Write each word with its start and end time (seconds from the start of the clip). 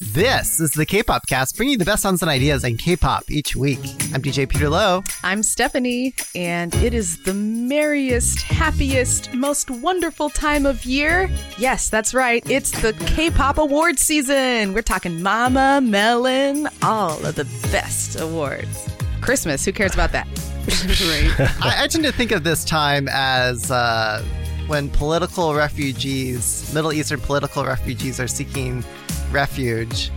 This 0.00 0.60
is 0.60 0.70
the 0.70 0.86
K-pop 0.86 1.26
cast, 1.26 1.56
bringing 1.56 1.72
you 1.72 1.78
the 1.78 1.84
best 1.84 2.02
songs 2.02 2.22
and 2.22 2.30
ideas 2.30 2.62
in 2.62 2.76
K-pop 2.76 3.28
each 3.32 3.56
week. 3.56 3.80
I'm 4.14 4.22
DJ 4.22 4.48
Peter 4.48 4.68
Lowe. 4.68 5.02
I'm 5.24 5.42
Stephanie, 5.42 6.14
and 6.36 6.72
it 6.76 6.94
is 6.94 7.20
the 7.24 7.34
merriest, 7.34 8.42
happiest, 8.42 9.34
most 9.34 9.72
wonderful 9.72 10.30
time 10.30 10.66
of 10.66 10.84
year. 10.84 11.28
Yes, 11.58 11.88
that's 11.88 12.14
right. 12.14 12.48
It's 12.48 12.70
the 12.80 12.92
K-pop 13.06 13.58
award 13.58 13.98
season. 13.98 14.72
We're 14.72 14.82
talking 14.82 15.20
Mama, 15.20 15.80
Melon, 15.82 16.68
all 16.80 17.26
of 17.26 17.34
the 17.34 17.46
best 17.72 18.20
awards. 18.20 18.88
Christmas, 19.20 19.64
who 19.64 19.72
cares 19.72 19.94
about 19.94 20.12
that? 20.12 20.28
right. 20.68 21.50
I, 21.60 21.84
I 21.84 21.86
tend 21.88 22.04
to 22.04 22.12
think 22.12 22.30
of 22.30 22.44
this 22.44 22.64
time 22.64 23.08
as 23.10 23.72
uh, 23.72 24.24
when 24.68 24.90
political 24.90 25.56
refugees, 25.56 26.72
Middle 26.72 26.92
Eastern 26.92 27.18
political 27.18 27.64
refugees, 27.64 28.20
are 28.20 28.28
seeking 28.28 28.84
refuge 29.30 30.10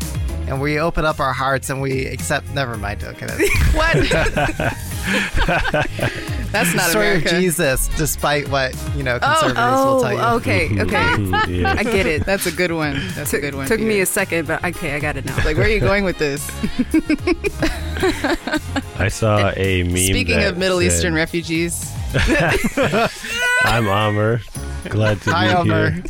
and 0.51 0.59
we 0.59 0.79
open 0.79 1.05
up 1.05 1.21
our 1.21 1.31
hearts 1.31 1.69
and 1.69 1.81
we 1.81 2.05
accept 2.07 2.53
never 2.53 2.77
mind 2.77 3.03
okay 3.03 3.25
what? 3.73 3.95
That's 6.52 6.75
not 6.75 6.89
story 6.89 7.07
America. 7.07 7.35
of 7.35 7.41
jesus 7.41 7.88
despite 7.89 8.49
what 8.49 8.75
you 8.95 9.03
know 9.03 9.16
oh, 9.16 9.19
conservatives 9.19 9.59
oh, 9.59 9.95
will 9.95 10.02
tell 10.02 10.13
you. 10.13 10.19
oh 10.19 10.35
okay 10.35 10.66
okay. 10.81 10.95
Mm-hmm, 10.95 11.53
yeah. 11.53 11.75
i 11.77 11.83
get 11.83 12.05
it. 12.05 12.25
That's 12.25 12.45
a 12.45 12.52
good 12.52 12.73
one. 12.73 12.99
That's 13.16 13.31
T- 13.31 13.38
a 13.38 13.39
good 13.39 13.55
one. 13.55 13.67
Took 13.67 13.79
me 13.79 14.02
a 14.02 14.05
second 14.05 14.47
but 14.47 14.63
okay 14.63 14.93
i 14.93 14.99
got 14.99 15.16
it 15.16 15.25
now. 15.25 15.38
Like 15.45 15.55
where 15.55 15.66
are 15.66 15.69
you 15.69 15.80
going 15.80 16.03
with 16.03 16.17
this? 16.17 16.45
I 18.99 19.07
saw 19.07 19.53
a 19.55 19.83
meme 19.83 19.95
speaking 19.95 20.43
of 20.43 20.57
middle 20.57 20.80
said, 20.80 20.88
eastern 20.88 21.13
refugees. 21.13 21.89
I'm 23.63 23.88
Amr. 23.88 24.41
glad 24.89 25.21
to 25.21 25.31
Hi, 25.31 25.47
be 25.47 25.71
Amr. 25.71 25.91
here 25.91 26.03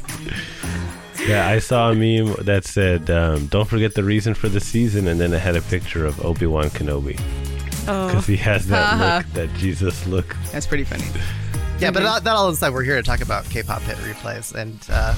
yeah, 1.27 1.47
I 1.47 1.59
saw 1.59 1.91
a 1.91 1.95
meme 1.95 2.35
that 2.45 2.65
said, 2.65 3.09
um, 3.09 3.47
"Don't 3.47 3.67
forget 3.67 3.95
the 3.95 4.03
reason 4.03 4.33
for 4.33 4.49
the 4.49 4.59
season," 4.59 5.07
and 5.07 5.19
then 5.19 5.33
it 5.33 5.39
had 5.39 5.55
a 5.55 5.61
picture 5.61 6.05
of 6.05 6.23
Obi 6.25 6.45
Wan 6.45 6.69
Kenobi 6.69 7.17
because 7.81 8.15
oh. 8.15 8.21
he 8.21 8.37
has 8.37 8.67
that 8.67 8.93
uh-huh. 8.93 9.17
look, 9.17 9.33
that 9.33 9.53
Jesus 9.57 10.05
look. 10.07 10.35
That's 10.51 10.67
pretty 10.67 10.83
funny. 10.83 11.05
Yeah, 11.79 11.89
but 11.89 12.03
that, 12.03 12.23
that 12.25 12.35
all 12.35 12.49
aside, 12.49 12.73
we're 12.73 12.83
here 12.83 12.95
to 12.95 13.03
talk 13.03 13.21
about 13.21 13.43
K-pop 13.45 13.81
hit 13.81 13.97
replays, 13.97 14.53
and 14.53 14.79
uh, 14.89 15.13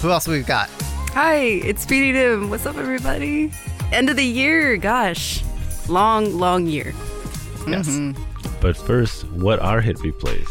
who 0.00 0.10
else 0.10 0.26
we've 0.26 0.46
got? 0.46 0.70
Hi, 1.12 1.36
it's 1.36 1.82
Speedy 1.82 2.12
Dim. 2.12 2.48
What's 2.48 2.64
up, 2.64 2.76
everybody? 2.76 3.52
End 3.92 4.08
of 4.08 4.16
the 4.16 4.24
year, 4.24 4.78
gosh, 4.78 5.44
long, 5.88 6.38
long 6.38 6.66
year. 6.66 6.94
Yes. 7.68 7.88
Mm-hmm. 7.88 8.22
But 8.60 8.76
first, 8.76 9.24
what 9.28 9.58
are 9.60 9.80
hit 9.80 9.96
replays? 9.98 10.46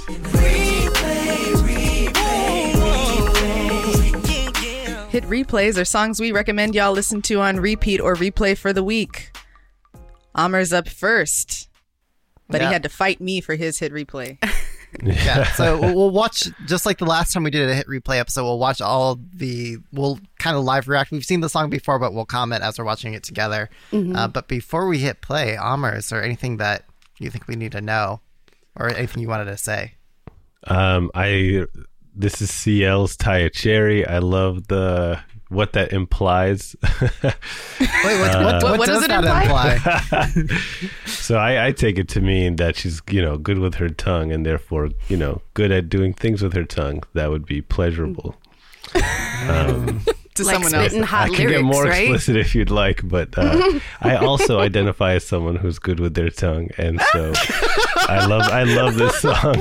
Hit 5.16 5.23
replays 5.27 5.80
are 5.80 5.85
songs 5.85 6.19
we 6.19 6.33
recommend 6.33 6.75
y'all 6.75 6.91
listen 6.91 7.21
to 7.21 7.39
on 7.39 7.55
repeat 7.55 8.02
or 8.02 8.16
replay 8.16 8.58
for 8.58 8.73
the 8.73 8.83
week. 8.83 9.31
Amr's 10.35 10.73
up 10.73 10.89
first, 10.89 11.69
but 12.49 12.59
he 12.59 12.67
had 12.67 12.83
to 12.83 12.89
fight 12.89 13.22
me 13.22 13.39
for 13.39 13.55
his 13.55 13.80
hit 13.80 13.94
replay. 13.94 14.38
yeah, 15.02 15.45
so 15.53 15.80
we'll 15.80 16.09
watch 16.09 16.49
just 16.66 16.85
like 16.85 16.97
the 16.97 17.05
last 17.05 17.31
time 17.31 17.44
we 17.44 17.49
did 17.49 17.69
a 17.69 17.73
hit 17.73 17.88
replay 17.88 18.19
episode. 18.19 18.44
We'll 18.44 18.59
watch 18.59 18.81
all 18.81 19.17
the. 19.33 19.77
We'll 19.94 20.19
kind 20.38 20.57
of 20.57 20.66
live 20.66 20.89
react. 20.89 21.11
We've 21.11 21.23
seen 21.23 21.39
the 21.39 21.47
song 21.47 21.69
before, 21.69 21.97
but 21.97 22.13
we'll 22.13 22.25
comment 22.25 22.61
as 22.61 22.77
we're 22.77 22.83
watching 22.83 23.13
it 23.13 23.23
together. 23.23 23.69
Mm-hmm. 23.94 24.17
Uh, 24.17 24.27
but 24.27 24.50
before 24.50 24.85
we 24.85 24.97
hit 24.97 25.22
play, 25.22 25.55
Amr, 25.55 25.95
is 25.95 26.09
there 26.09 26.22
anything 26.22 26.57
that 26.57 26.83
you 27.19 27.29
think 27.29 27.47
we 27.47 27.55
need 27.55 27.72
to 27.72 27.79
know, 27.79 28.19
or 28.75 28.89
anything 28.89 29.22
you 29.22 29.29
wanted 29.29 29.45
to 29.45 29.55
say? 29.55 29.94
Um, 30.67 31.09
I 31.16 31.67
this 32.16 32.41
is 32.41 32.52
CL's 32.52 33.16
Tie 33.17 33.39
a 33.39 33.49
Cherry. 33.49 34.05
I 34.05 34.19
love 34.19 34.67
the 34.67 35.19
what 35.49 35.73
that 35.73 35.94
implies. 35.94 36.75
Wait, 37.02 37.09
what, 37.22 38.35
uh, 38.35 38.44
what, 38.44 38.63
what, 38.63 38.80
what, 38.80 38.88
does, 38.88 39.02
does 39.02 39.03
it 39.03 39.11
imply? 39.11 39.75
imply? 39.75 40.57
so 41.05 41.38
I, 41.38 41.67
I, 41.67 41.72
take 41.72 41.99
it 41.99 42.07
to 42.09 42.22
mean 42.22 42.55
that 42.55 42.75
she's, 42.75 43.02
you 43.09 43.22
know, 43.22 43.38
good 43.38 43.59
with 43.59 43.75
her 43.75 43.89
tongue 43.89 44.31
and 44.31 44.45
therefore, 44.45 44.89
you 45.07 45.17
know, 45.17 45.41
good 45.53 45.72
at 45.72 45.88
doing 45.88 46.13
things 46.13 46.41
with 46.41 46.53
her 46.53 46.63
tongue 46.63 47.03
that 47.13 47.29
would 47.29 47.45
be 47.45 47.62
pleasurable. 47.62 48.35
Um, 48.94 50.01
to 50.35 50.44
like 50.44 50.53
someone 50.53 50.73
else. 50.73 50.96
Hot 50.96 51.25
I 51.25 51.29
can 51.29 51.38
lyrics, 51.38 51.51
get 51.57 51.63
more 51.63 51.84
right? 51.85 52.03
explicit 52.03 52.35
if 52.35 52.56
you'd 52.56 52.69
like, 52.69 53.07
but 53.07 53.38
uh, 53.38 53.79
I 54.01 54.16
also 54.18 54.59
identify 54.59 55.13
as 55.13 55.25
someone 55.25 55.56
who's 55.56 55.79
good 55.79 56.00
with 56.00 56.13
their 56.13 56.29
tongue, 56.29 56.69
and 56.78 57.01
so 57.13 57.34
I 57.95 58.25
love 58.25 58.44
I 58.44 58.63
love 58.63 58.95
this 58.95 59.16
song. 59.22 59.56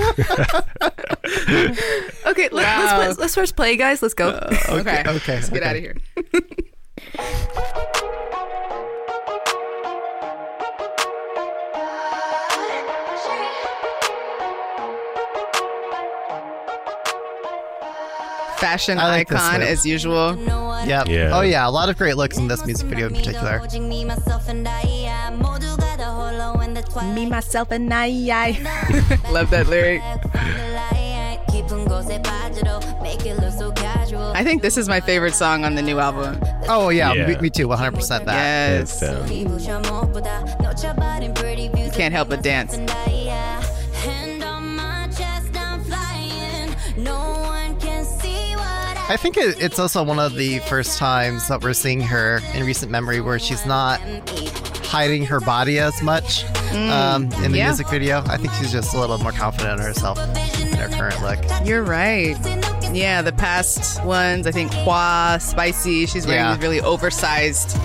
okay, 2.26 2.48
let, 2.50 2.64
wow. 2.64 2.98
let's 2.98 3.18
let's 3.18 3.34
first 3.34 3.56
play, 3.56 3.76
guys. 3.76 4.02
Let's 4.02 4.14
go. 4.14 4.30
Uh, 4.30 4.56
okay, 4.68 5.00
okay, 5.00 5.10
okay, 5.10 5.34
let's 5.34 5.48
okay. 5.48 5.54
get 5.54 5.62
out 5.62 5.76
of 5.76 5.82
here. 5.82 7.80
Fashion 18.64 18.96
like 18.96 19.30
icon 19.30 19.62
as 19.62 19.84
usual. 19.84 20.36
Yep. 20.86 21.08
Yeah. 21.08 21.36
Oh 21.36 21.42
yeah, 21.42 21.68
a 21.68 21.70
lot 21.70 21.88
of 21.88 21.96
great 21.96 22.16
looks 22.16 22.38
in 22.38 22.48
this 22.48 22.64
music 22.64 22.86
video 22.86 23.08
in 23.08 23.14
particular. 23.14 23.60
Me, 23.90 24.04
myself, 24.04 24.48
and 24.48 24.66
I. 24.68 24.84
Love 29.30 29.50
that 29.50 29.66
lyric. 29.68 30.00
I 34.36 34.42
think 34.42 34.62
this 34.62 34.76
is 34.76 34.88
my 34.88 35.00
favorite 35.00 35.34
song 35.34 35.64
on 35.64 35.74
the 35.74 35.82
new 35.82 35.98
album. 35.98 36.40
Oh 36.68 36.88
yeah, 36.88 37.12
Yeah. 37.12 37.26
Me, 37.28 37.36
me 37.38 37.50
too, 37.50 37.68
100% 37.68 38.24
that. 38.24 38.26
Yes. 38.26 39.02
It's, 39.02 39.02
um, 39.02 39.26
can't 41.92 42.12
help 42.12 42.28
but 42.30 42.42
dance. 42.42 42.76
I 49.06 49.16
think 49.18 49.36
it, 49.36 49.60
it's 49.62 49.78
also 49.78 50.02
one 50.02 50.18
of 50.18 50.34
the 50.34 50.60
first 50.60 50.98
times 50.98 51.48
that 51.48 51.62
we're 51.62 51.74
seeing 51.74 52.00
her 52.00 52.40
in 52.54 52.64
recent 52.64 52.90
memory 52.90 53.20
where 53.20 53.38
she's 53.38 53.66
not 53.66 54.00
hiding 54.82 55.24
her 55.26 55.40
body 55.40 55.78
as 55.78 56.02
much 56.02 56.44
um, 56.72 57.24
in 57.44 57.52
the 57.52 57.58
yeah. 57.58 57.66
music 57.66 57.88
video. 57.88 58.22
I 58.26 58.38
think 58.38 58.52
she's 58.54 58.72
just 58.72 58.94
a 58.94 59.00
little 59.00 59.18
more 59.18 59.32
confident 59.32 59.78
in 59.80 59.86
herself 59.86 60.18
in 60.58 60.72
her 60.78 60.88
current 60.88 61.20
look. 61.20 61.38
You're 61.66 61.82
right. 61.82 62.36
Yeah, 62.94 63.20
the 63.20 63.32
past 63.32 64.02
ones, 64.04 64.46
I 64.46 64.52
think 64.52 64.70
HWA, 64.72 65.40
Spicy, 65.40 66.06
she's 66.06 66.26
wearing 66.26 66.42
Yeah. 66.42 66.54
these 66.54 66.62
really 66.62 66.80
oversized 66.80 67.76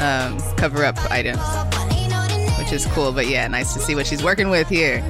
um, 0.00 0.38
cover 0.56 0.84
up 0.84 0.98
items, 1.10 1.40
which 2.58 2.72
is 2.72 2.86
cool. 2.92 3.10
But 3.10 3.26
yeah, 3.26 3.48
nice 3.48 3.74
to 3.74 3.80
see 3.80 3.94
what 3.96 4.06
she's 4.06 4.22
working 4.22 4.50
with 4.50 4.68
here. 4.68 5.00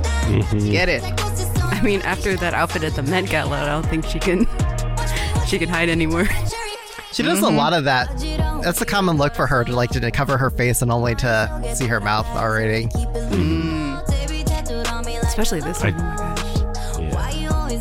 Get 0.53 0.89
it. 0.89 1.03
I 1.63 1.81
mean, 1.83 2.01
after 2.03 2.35
that 2.37 2.55
outfit 2.55 2.83
at 2.85 2.95
the 2.95 3.03
Met 3.03 3.29
Gala, 3.29 3.63
I 3.63 3.67
don't 3.67 3.85
think 3.87 4.07
she 4.07 4.19
can 4.19 4.47
she 5.47 5.59
can 5.59 5.69
hide 5.69 5.89
anymore. 5.89 6.27
She 7.13 7.23
does 7.23 7.41
a 7.43 7.49
lot 7.49 7.73
of 7.73 7.85
that. 7.85 8.09
That's 8.65 8.81
a 8.81 8.85
common 8.87 9.17
look 9.19 9.35
for 9.37 9.47
her 9.47 9.63
to 9.65 9.73
like 9.73 9.91
to 9.91 10.11
cover 10.11 10.37
her 10.37 10.51
face 10.51 10.83
and 10.83 10.91
only 10.91 11.15
to 11.17 11.73
see 11.77 11.87
her 11.87 12.01
mouth 12.01 12.27
already. 12.37 12.89
Especially 15.23 15.61
this 15.61 15.83
I- 15.83 15.91
one. 15.91 15.95
Oh 16.01 17.03
my 17.03 17.11
gosh. 17.13 17.35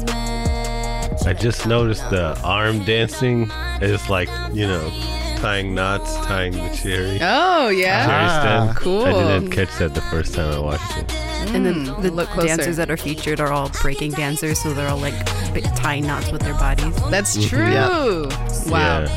yeah. 0.08 1.18
I 1.26 1.34
just 1.34 1.66
noticed 1.68 2.08
the 2.10 2.40
arm 2.44 2.84
dancing 2.84 3.50
is 3.82 4.10
like 4.10 4.30
you 4.54 4.68
know 4.68 4.90
tying 5.38 5.74
knots, 5.76 6.16
tying 6.26 6.54
the 6.54 6.70
cherry. 6.76 7.20
Oh, 7.22 7.70
yeah. 7.70 8.06
cherry 8.06 8.26
Ah, 8.26 8.64
stem. 8.72 8.76
cool. 8.76 9.06
I 9.06 9.40
didn't 9.40 9.52
catch 9.52 9.76
that 9.80 9.94
the 9.94 10.02
first 10.02 10.34
time 10.36 10.54
I 10.54 10.60
watched 10.60 10.98
it. 10.98 11.12
And 11.50 11.66
then 11.66 11.84
the 12.02 12.12
look 12.12 12.30
closer. 12.30 12.48
dancers 12.48 12.78
that 12.78 12.90
are 12.90 12.98
featured 12.98 13.40
are 13.40 13.52
all 13.52 13.70
breaking 13.82 14.12
dancers, 14.12 14.60
so 14.62 14.74
they're 14.74 14.90
all 14.90 14.98
like 14.98 15.14
bit- 15.54 15.66
tying 15.76 16.06
knots 16.08 16.32
with 16.32 16.42
their 16.42 16.54
bodies. 16.56 16.96
That's 17.10 17.34
true. 17.48 17.60
Yeah. 17.70 18.28
Wow. 18.68 19.04
Yeah. 19.04 19.10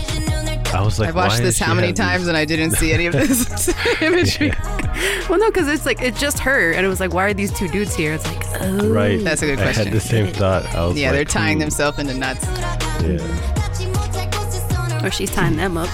I 0.74 0.82
was 0.82 0.98
like, 0.98 1.08
I've 1.10 1.14
watched 1.16 1.38
this 1.38 1.58
how 1.58 1.72
many 1.74 1.92
times 1.92 2.22
these- 2.22 2.28
and 2.28 2.36
I 2.36 2.44
didn't 2.44 2.72
see 2.72 2.92
any 2.92 3.06
of 3.06 3.12
this 3.14 3.68
imagery. 4.02 4.52
Well, 5.28 5.38
no, 5.38 5.48
because 5.50 5.68
it's 5.68 5.86
like 5.86 6.02
it's 6.02 6.20
just 6.20 6.38
her, 6.40 6.72
and 6.72 6.84
it 6.84 6.88
was 6.88 7.00
like, 7.00 7.12
why 7.14 7.24
are 7.24 7.34
these 7.34 7.52
two 7.56 7.68
dudes 7.68 7.94
here? 7.94 8.12
It's 8.14 8.26
like, 8.26 8.44
oh, 8.62 8.88
Right. 8.90 9.22
That's 9.22 9.42
a 9.42 9.46
good 9.46 9.58
question. 9.58 9.86
I 9.88 9.90
question. 9.90 9.92
had 9.92 9.94
the 9.94 10.00
same 10.00 10.32
thought. 10.34 10.64
I 10.74 10.86
was 10.86 10.96
Yeah, 10.98 11.12
they're 11.12 11.24
tying 11.24 11.56
hmm, 11.56 11.60
themselves 11.60 11.98
into 11.98 12.14
nuts. 12.14 12.44
Yeah. 13.02 13.20
or 15.06 15.10
she's 15.10 15.30
tying 15.30 15.56
them 15.56 15.76
up. 15.78 15.88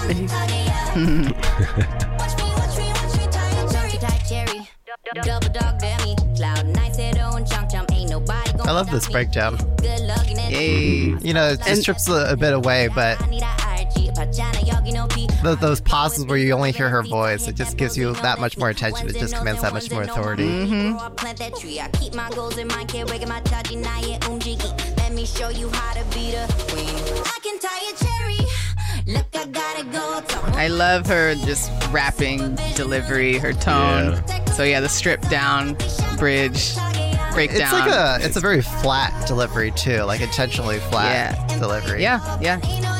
I 8.65 8.71
love 8.71 8.89
this 8.89 9.07
breakdown. 9.09 9.57
Yay. 9.81 11.07
Mm-hmm. 11.07 11.25
You 11.25 11.33
know, 11.33 11.49
it 11.49 11.57
just 11.57 11.69
And- 11.69 11.79
strips 11.79 12.07
a, 12.07 12.31
a 12.31 12.35
bit 12.37 12.53
away, 12.53 12.89
but 12.93 13.19
Those, 15.43 15.57
those 15.59 15.81
pauses 15.81 16.25
where 16.25 16.37
you 16.37 16.53
only 16.53 16.71
hear 16.71 16.87
her 16.89 17.03
voice, 17.03 17.47
it 17.49 17.55
just 17.55 17.75
gives 17.75 17.97
you 17.97 18.13
that 18.15 18.39
much 18.39 18.57
more 18.57 18.69
attention. 18.69 19.09
It 19.09 19.17
just 19.17 19.35
commands 19.35 19.61
that 19.61 19.73
much 19.73 19.91
more 19.91 20.03
authority. 20.03 20.47
Plant 21.17 21.39
that 21.39 21.55
tree. 21.59 21.81
I 21.81 21.89
keep 21.89 22.13
my 22.15 22.29
goals 22.29 22.57
in 22.57 22.67
mind. 22.69 22.87
Can't 22.89 23.09
wake 23.09 23.27
my 23.27 23.41
chachi 23.41 23.75
na 23.77 23.99
ye 23.99 24.17
unjiki. 24.19 24.97
Let 24.97 25.11
me 25.11 25.25
show 25.25 25.49
you 25.49 25.69
how 25.69 25.93
to 25.95 26.03
be 26.15 26.31
the 26.31 26.45
queen. 26.69 26.95
I 27.25 27.39
can 27.43 27.59
tie 27.59 27.91
a 27.91 27.93
cherry. 28.05 28.47
Look, 29.05 29.25
I 29.35 29.45
gotta 29.47 29.83
go. 29.85 30.21
Talk 30.27 30.53
I 30.53 30.67
love 30.69 31.05
her 31.07 31.35
just 31.35 31.69
rapping 31.91 32.55
delivery, 32.75 33.37
her 33.37 33.51
tone. 33.51 34.23
So 34.55 34.63
yeah, 34.63 34.79
the 34.79 34.87
stripped 34.89 35.29
down 35.29 35.75
bridge 36.17 36.73
breakdown. 37.33 37.61
It's 37.61 37.73
like 37.73 37.91
a 37.91 38.17
it's 38.25 38.37
a 38.37 38.39
very 38.39 38.61
flat 38.61 39.27
delivery 39.27 39.71
too, 39.71 40.01
like 40.03 40.21
intentionally 40.21 40.79
flat 40.79 41.35
Yeah. 41.49 41.57
delivery. 41.59 42.01
yeah, 42.01 42.37
yeah. 42.41 42.59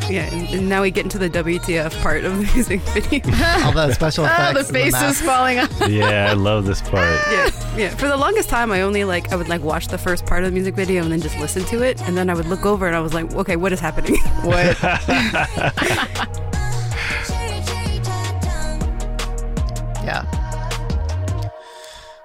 Yeah, 0.10 0.26
and, 0.34 0.50
and 0.50 0.68
now 0.68 0.82
we 0.82 0.92
get 0.92 1.06
into 1.06 1.18
the 1.18 1.30
WTF 1.30 1.94
part 2.02 2.26
of 2.26 2.36
the 2.36 2.44
music 2.54 2.82
video. 2.92 3.22
All 3.64 3.72
the 3.72 3.94
special 3.94 4.26
Oh, 4.26 4.28
effects. 4.28 4.54
the 4.54 4.60
and 4.60 4.68
faces 4.68 4.92
masks. 4.92 5.22
falling 5.22 5.60
off. 5.60 5.72
Yeah, 5.90 6.30
I 6.30 6.34
love 6.34 6.66
this 6.66 6.82
part. 6.82 7.08
yeah, 7.32 7.50
yeah. 7.78 7.90
For 7.96 8.10
the 8.10 8.18
longest 8.18 8.50
time, 8.50 8.70
I 8.74 8.82
only 8.82 9.06
like 9.06 9.32
I 9.32 9.38
would 9.38 9.48
like 9.48 9.62
watch 9.62 9.88
the 9.88 9.98
first 9.98 10.26
part 10.26 10.44
of 10.44 10.50
the 10.50 10.54
music 10.54 10.76
video 10.76 11.04
and 11.04 11.12
then 11.12 11.22
just 11.22 11.40
listen 11.40 11.64
to 11.66 11.84
it, 11.84 12.02
and 12.02 12.18
then 12.18 12.30
I 12.30 12.34
would 12.34 12.48
look 12.48 12.66
over 12.66 12.86
and 12.86 12.96
I 12.98 13.00
was 13.00 13.14
like, 13.14 13.34
okay, 13.34 13.56
what 13.56 13.72
is 13.72 13.80
happening? 13.80 14.18
What? 14.44 14.78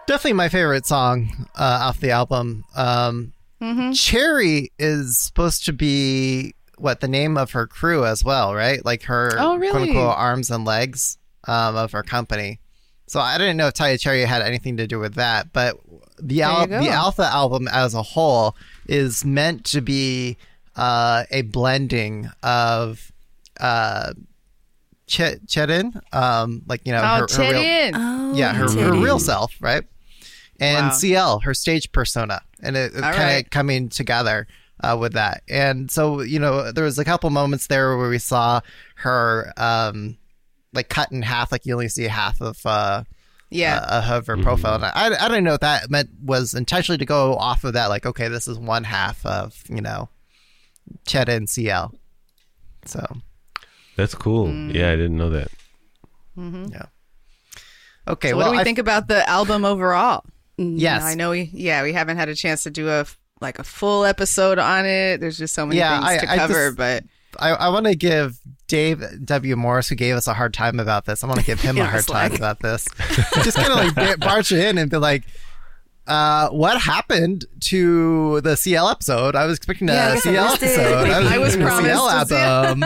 Definitely 0.09 0.33
my 0.33 0.49
favorite 0.49 0.87
song 0.87 1.47
uh, 1.55 1.81
off 1.83 2.01
the 2.01 2.11
album. 2.11 2.65
Um, 2.75 3.33
Mm-hmm. 3.61 3.91
Cherry 3.91 4.71
is 4.79 5.19
supposed 5.19 5.65
to 5.65 5.73
be 5.73 6.55
what 6.77 7.01
the 7.01 7.09
name 7.09 7.37
of 7.37 7.51
her 7.51 7.67
crew 7.67 8.07
as 8.07 8.23
well, 8.23 8.55
right? 8.55 8.85
Like 8.85 9.03
her 9.03 9.33
Oh, 9.37 9.57
really? 9.57 9.73
quote 9.73 9.89
unquote 9.89 10.17
arms 10.17 10.49
and 10.53 10.65
legs 10.65 11.19
um, 11.49 11.75
of 11.75 11.91
her 11.91 12.05
company. 12.05 12.61
So 13.09 13.19
I 13.19 13.37
didn't 13.37 13.57
know 13.57 13.67
if 13.67 13.75
Tie 13.75 13.89
a 13.89 13.99
Cherry 13.99 14.23
had 14.25 14.43
anything 14.43 14.77
to 14.77 14.87
do 14.87 15.01
with 15.01 15.15
that, 15.17 15.53
but 15.53 15.77
the 16.23 16.43
al- 16.43 16.69
the. 16.69 16.89
Alpha 16.89 17.25
album 17.25 17.67
as 17.67 17.95
a 17.95 18.03
whole 18.03 18.55
is 18.89 19.25
meant 19.25 19.65
to 19.73 19.81
be 19.81 20.37
uh, 20.77 21.25
a 21.33 21.43
blending 21.43 22.31
of 22.45 23.11
uh, 23.59 24.13
Ch- 25.09 25.41
Chaerin, 25.49 26.01
um, 26.15 26.63
like 26.69 26.83
you 26.87 26.93
know, 26.93 27.01
Oh, 27.03 27.27
her, 27.29 27.43
her 27.43 27.51
real, 27.53 27.91
oh, 27.97 28.35
yeah, 28.37 28.53
her, 28.55 28.71
her 28.71 28.93
real 28.93 29.19
self, 29.19 29.53
right? 29.61 29.83
And 30.61 30.87
Wow. 30.89 30.93
CL, 30.93 31.39
her 31.41 31.55
stage 31.55 31.93
persona, 31.93 32.41
and 32.63 32.77
it, 32.77 32.93
it 32.95 33.01
kind 33.01 33.15
of 33.15 33.21
right. 33.21 33.51
coming 33.51 33.89
together 33.89 34.47
uh, 34.83 34.97
with 35.01 35.13
that. 35.13 35.43
And 35.49 35.89
so, 35.91 36.21
you 36.21 36.39
know, 36.41 36.73
there 36.73 36.85
was 36.85 36.99
a 36.99 37.05
couple 37.05 37.31
moments 37.31 37.69
there 37.69 37.97
where 37.97 38.09
we 38.09 38.19
saw 38.19 38.61
her 38.97 39.53
um, 39.57 40.17
like 40.73 40.89
cut 40.89 41.13
in 41.13 41.23
half, 41.23 41.53
like 41.53 41.65
you 41.65 41.75
only 41.75 41.89
see 41.89 42.05
half 42.05 42.41
of 42.41 42.59
uh, 42.67 43.05
Yeah. 43.51 43.77
uh, 43.79 44.17
of 44.17 44.27
her 44.27 44.37
profile. 44.37 44.75
And 44.75 44.85
I, 44.85 45.25
I 45.25 45.29
don't 45.29 45.45
know 45.45 45.55
if 45.55 45.61
that 45.61 45.91
meant 45.91 46.11
was 46.23 46.55
intentionally 46.55 46.99
to 46.99 47.07
go 47.07 47.35
off 47.37 47.63
of 47.63 47.75
that, 47.75 47.87
like, 47.87 48.05
okay, 48.05 48.27
this 48.29 48.49
is 48.49 48.59
one 48.59 48.83
half 48.85 49.25
of 49.25 49.63
you 49.69 49.81
know, 49.81 50.09
Cheta 51.07 51.33
and 51.33 51.49
CL. 51.49 51.95
So 52.85 53.07
That's 53.97 54.15
cool. 54.17 54.49
Mm. 54.49 54.75
Yeah, 54.75 54.91
I 54.91 54.97
didn't 54.97 55.17
know 55.19 55.31
that. 55.31 55.49
Mm-hmm. 56.37 56.67
yeah. 56.73 56.87
Okay, 58.09 58.31
so 58.31 58.37
well, 58.37 58.47
what 58.47 58.53
do 58.53 58.57
we 58.57 58.61
I- 58.61 58.65
think 58.65 58.79
about 58.79 59.07
the 59.09 59.29
album 59.29 59.65
overall? 59.65 60.25
Mm, 60.59 60.75
yes, 60.79 61.03
I 61.05 61.15
know 61.15 61.31
we 61.31 61.51
yeah 61.53 61.83
we 61.83 61.93
haven't 61.93 62.17
had 62.17 62.29
a 62.29 62.35
chance 62.35 62.65
to 62.65 62.71
do 62.71 62.89
a 62.89 63.07
like 63.41 63.59
a 63.59 63.65
full 63.65 64.05
episode 64.05 64.59
on 64.59 64.85
it. 64.87 65.21
There's 65.21 65.39
just 65.39 65.55
so 65.55 65.65
many 65.65 65.79
Yeah, 65.79 66.01
things 66.01 66.23
I- 66.23 66.27
to 66.27 66.33
I 66.33 66.37
cover, 66.37 66.67
just- 66.69 66.77
but 66.77 67.05
I, 67.39 67.51
I 67.51 67.69
want 67.69 67.87
to 67.87 67.95
give 67.95 68.39
Dave 68.67 69.03
W. 69.25 69.55
Morris, 69.55 69.89
who 69.89 69.95
gave 69.95 70.17
us 70.17 70.27
a 70.27 70.35
hard 70.35 70.53
time 70.55 70.81
about 70.81 71.05
this, 71.05 71.23
I 71.23 71.27
want 71.29 71.39
to 71.41 71.47
give 71.47 71.61
him 71.61 71.79
a 71.79 71.85
hard 71.95 72.07
time 72.07 72.35
about 72.35 72.61
this. 72.61 72.87
Just 73.45 73.57
kind 73.57 73.71
of 73.71 73.77
like 73.79 73.95
ba- 73.95 74.19
barge 74.19 74.51
in 74.51 74.77
and 74.79 74.91
be 74.91 74.97
like, 74.97 75.25
uh, 76.09 76.49
what 76.49 76.81
happened 76.81 77.45
to 77.61 78.41
the 78.41 78.57
CL 78.57 78.89
episode? 78.89 79.37
I 79.37 79.45
was 79.45 79.59
expecting 79.59 79.89
a 79.91 79.93
Yeah, 79.93 80.09
I 80.09 80.13
I 80.17 80.19
CL 80.19 80.45
episode. 80.47 81.11
I 81.11 81.39
was 81.39 81.55
expecting 81.55 81.63
a 81.63 81.67
promised 81.67 82.29
CL 82.29 82.39
album. 82.39 82.85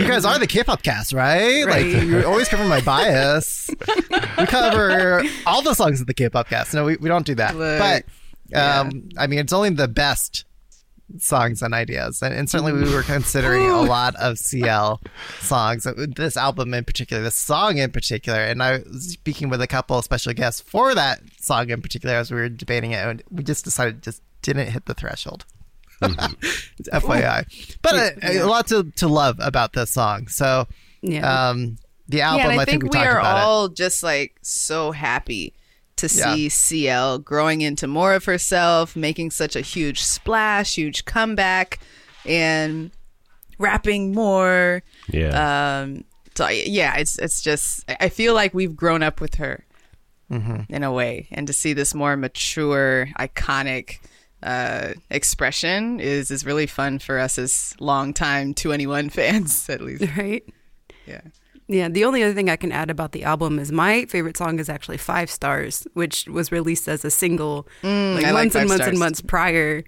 you 0.00 0.08
guys 0.08 0.24
are 0.24 0.38
the 0.38 0.46
K-pop 0.46 0.82
cast, 0.82 1.12
right? 1.12 1.64
Right. 1.64 1.94
Like 1.94 2.04
you 2.04 2.24
always 2.24 2.48
cover 2.48 2.64
my 2.64 2.80
bias. 2.80 3.70
we 4.38 4.46
cover 4.46 5.22
all 5.46 5.60
the 5.62 5.74
songs 5.74 6.00
of 6.00 6.06
the 6.06 6.14
K-pop 6.14 6.48
cast. 6.48 6.72
No, 6.72 6.86
we, 6.86 6.96
we 6.96 7.08
don't 7.08 7.26
do 7.26 7.34
that. 7.34 7.54
Look, 7.54 7.78
but 7.78 8.04
um, 8.58 9.10
I 9.18 9.26
mean, 9.26 9.40
it's 9.40 9.52
only 9.52 9.70
the 9.70 9.88
best 9.88 10.44
songs 11.18 11.62
and 11.62 11.74
ideas, 11.74 12.22
and, 12.22 12.32
and 12.34 12.48
certainly 12.48 12.72
we 12.72 12.92
were 12.92 13.02
considering 13.02 13.68
a 13.70 13.82
lot 13.96 14.14
of 14.16 14.38
CL 14.38 15.00
songs. 15.40 15.86
Uh, 15.86 16.06
This 16.16 16.36
album 16.36 16.72
in 16.74 16.84
particular, 16.84 17.22
this 17.22 17.34
song 17.34 17.78
in 17.78 17.90
particular, 17.92 18.38
and 18.40 18.62
I 18.62 18.78
was 18.78 19.12
speaking 19.12 19.48
with 19.50 19.60
a 19.60 19.66
couple 19.66 19.98
of 19.98 20.04
special 20.04 20.32
guests 20.32 20.60
for 20.60 20.94
that 20.94 21.20
song 21.40 21.70
in 21.70 21.82
particular 21.82 22.14
as 22.16 22.30
we 22.30 22.36
were 22.38 22.48
debating 22.48 22.92
it, 22.92 23.04
and 23.06 23.22
we 23.30 23.42
just 23.44 23.64
decided 23.64 23.96
it 23.96 24.02
just 24.02 24.22
didn't 24.42 24.68
hit 24.70 24.86
the 24.86 24.94
threshold. 24.94 25.44
It's 26.78 26.88
FYI, 26.92 27.76
but 27.82 27.94
a, 27.94 28.42
a 28.42 28.46
lot 28.46 28.66
to, 28.68 28.84
to 28.96 29.06
love 29.08 29.36
about 29.40 29.72
this 29.72 29.90
song. 29.90 30.28
So, 30.28 30.66
Yeah. 31.02 31.48
um, 31.50 31.78
the 32.08 32.20
album, 32.20 32.50
yeah, 32.52 32.58
I, 32.58 32.62
I 32.62 32.64
think, 32.66 32.82
we, 32.82 32.90
we 32.92 32.98
are 32.98 33.18
about 33.20 33.38
it. 33.38 33.42
all 33.44 33.68
just 33.68 34.02
like 34.02 34.34
so 34.42 34.90
happy 34.92 35.53
to 35.96 36.06
Yeah. 36.06 36.34
see 36.34 36.48
CL 36.48 37.18
growing 37.20 37.60
into 37.60 37.86
more 37.86 38.14
of 38.14 38.24
herself, 38.24 38.96
making 38.96 39.30
such 39.30 39.54
a 39.56 39.60
huge 39.60 40.02
splash, 40.02 40.74
huge 40.76 41.04
comeback, 41.04 41.78
and 42.26 42.90
rapping 43.58 44.12
more. 44.12 44.82
Yeah. 45.08 45.80
Um, 45.82 46.04
so 46.34 46.48
yeah, 46.48 46.96
it's 46.96 47.18
it's 47.18 47.42
just 47.42 47.84
I- 47.88 47.96
I 48.00 48.08
feel 48.08 48.34
like 48.34 48.54
we've 48.54 48.74
grown 48.76 49.02
up 49.02 49.20
with 49.20 49.36
her 49.36 49.64
Mm-hmm. 50.32 50.72
in 50.72 50.82
a 50.82 50.90
way, 50.90 51.28
and 51.30 51.46
to 51.46 51.52
see 51.52 51.74
this 51.74 51.94
more 51.94 52.16
mature, 52.16 53.08
iconic 53.18 53.98
uh, 54.42 54.94
expression 55.10 56.00
is 56.00 56.30
is 56.30 56.44
really 56.46 56.66
fun 56.66 56.98
for 56.98 57.18
us 57.18 57.38
as 57.38 57.74
longtime 57.78 58.52
Two 58.54 58.72
Anyone 58.72 59.10
fans, 59.18 59.68
at 59.70 59.80
least. 59.80 60.04
right. 60.16 60.42
Yeah. 61.06 61.20
Yeah, 61.66 61.88
the 61.88 62.04
only 62.04 62.22
other 62.22 62.34
thing 62.34 62.50
I 62.50 62.56
can 62.56 62.72
add 62.72 62.90
about 62.90 63.12
the 63.12 63.24
album 63.24 63.58
is 63.58 63.72
my 63.72 64.04
favorite 64.06 64.36
song 64.36 64.58
is 64.58 64.68
actually 64.68 64.98
Five 64.98 65.30
Stars, 65.30 65.86
which 65.94 66.26
was 66.28 66.52
released 66.52 66.88
as 66.88 67.04
a 67.04 67.10
single 67.10 67.66
like 67.82 67.90
Mm, 67.90 68.14
like 68.22 68.32
months 68.32 68.52
Five 68.54 68.60
and 68.62 68.68
months 68.68 68.82
Stars. 68.84 68.88
and 68.90 68.98
months 68.98 69.20
prior. 69.22 69.82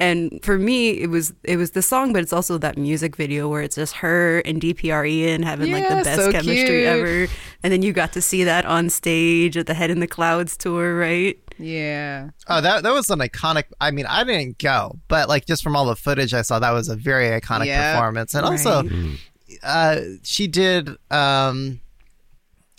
And 0.00 0.40
for 0.42 0.58
me, 0.58 0.90
it 0.90 1.06
was 1.08 1.32
it 1.44 1.56
was 1.56 1.70
the 1.70 1.80
song, 1.80 2.12
but 2.12 2.20
it's 2.22 2.32
also 2.32 2.58
that 2.58 2.76
music 2.76 3.14
video 3.16 3.48
where 3.48 3.62
it's 3.62 3.76
just 3.76 3.94
her 3.96 4.40
and 4.40 4.60
DPR 4.60 5.08
Ian 5.08 5.44
having 5.44 5.70
like 5.72 5.88
the 5.88 5.94
best 6.02 6.16
so 6.20 6.32
chemistry 6.32 6.66
cute. 6.66 6.84
ever. 6.86 7.28
And 7.62 7.72
then 7.72 7.80
you 7.82 7.92
got 7.92 8.12
to 8.14 8.20
see 8.20 8.42
that 8.44 8.66
on 8.66 8.90
stage 8.90 9.56
at 9.56 9.66
the 9.66 9.74
Head 9.74 9.90
in 9.90 10.00
the 10.00 10.08
Clouds 10.08 10.56
tour, 10.56 10.98
right? 10.98 11.38
Yeah. 11.58 12.30
Oh, 12.48 12.60
that 12.60 12.82
that 12.82 12.92
was 12.92 13.08
an 13.08 13.20
iconic. 13.20 13.64
I 13.80 13.92
mean, 13.92 14.06
I 14.06 14.24
didn't 14.24 14.58
go, 14.58 14.98
but 15.06 15.28
like 15.28 15.46
just 15.46 15.62
from 15.62 15.76
all 15.76 15.86
the 15.86 15.94
footage 15.96 16.34
I 16.34 16.42
saw, 16.42 16.58
that 16.58 16.72
was 16.72 16.88
a 16.88 16.96
very 16.96 17.28
iconic 17.40 17.66
Yeah. 17.66 17.92
performance. 17.94 18.34
And 18.34 18.44
also, 18.44 18.82
Right. 18.82 19.18
Uh, 19.64 20.00
she 20.22 20.46
did. 20.46 20.90
Um, 21.10 21.80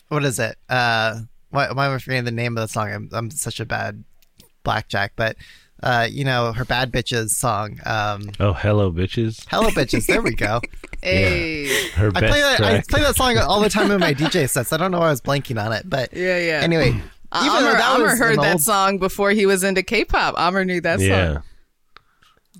what 0.09 0.23
is 0.23 0.39
it? 0.39 0.57
Uh, 0.69 1.21
why, 1.49 1.71
why 1.71 1.87
am 1.87 1.93
I 1.95 1.97
forgetting 1.97 2.25
the 2.25 2.31
name 2.31 2.57
of 2.57 2.61
the 2.61 2.67
song? 2.71 2.91
I'm, 2.91 3.09
I'm 3.11 3.31
such 3.31 3.59
a 3.59 3.65
bad 3.65 4.03
blackjack, 4.63 5.13
but 5.15 5.35
uh, 5.83 6.07
you 6.09 6.23
know 6.23 6.51
her 6.53 6.65
"Bad 6.65 6.91
Bitches" 6.91 7.29
song. 7.31 7.79
Um, 7.85 8.29
oh, 8.39 8.53
hello, 8.53 8.91
bitches. 8.91 9.45
"Hello 9.49 9.69
Bitches." 9.69 10.05
There 10.07 10.21
we 10.21 10.33
go. 10.35 10.61
Hey. 11.05 11.67
Her 11.91 12.07
I 12.15 12.19
best 12.19 12.31
play 12.31 12.41
that. 12.41 12.61
I 12.61 12.81
play 12.89 13.01
that 13.01 13.15
song 13.15 13.37
all 13.37 13.61
the 13.61 13.69
time 13.69 13.91
in 13.91 13.99
my 13.99 14.13
DJ 14.15 14.49
sets. 14.49 14.73
I 14.73 14.77
don't 14.77 14.89
know 14.89 14.99
why 14.99 15.07
I 15.07 15.09
was 15.11 15.21
blanking 15.21 15.63
on 15.63 15.71
it, 15.71 15.87
but 15.87 16.11
Yeah, 16.13 16.39
yeah. 16.39 16.61
anyway. 16.63 16.87
Even 16.89 17.01
Uh, 17.31 17.49
Amr, 17.59 17.71
that 17.73 17.83
Amr 17.99 18.15
heard 18.15 18.39
that 18.39 18.51
old- 18.53 18.61
song 18.61 18.97
before 18.97 19.29
he 19.31 19.45
was 19.45 19.63
into 19.63 19.83
K-pop. 19.83 20.33
Amr 20.35 20.65
knew 20.65 20.81
that 20.81 20.99
song. 20.99 21.07
yeah. 21.09 21.37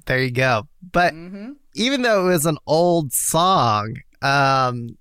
There 0.05 0.21
you 0.21 0.29
go. 0.29 0.67
But 0.91 1.13
Mm-hmm. 1.15 1.53
even 1.73 2.03
though 2.03 2.25
it 2.27 2.31
was 2.33 2.45
an 2.45 2.57
old 2.67 3.11
song, 3.13 3.95
um, 4.25 4.97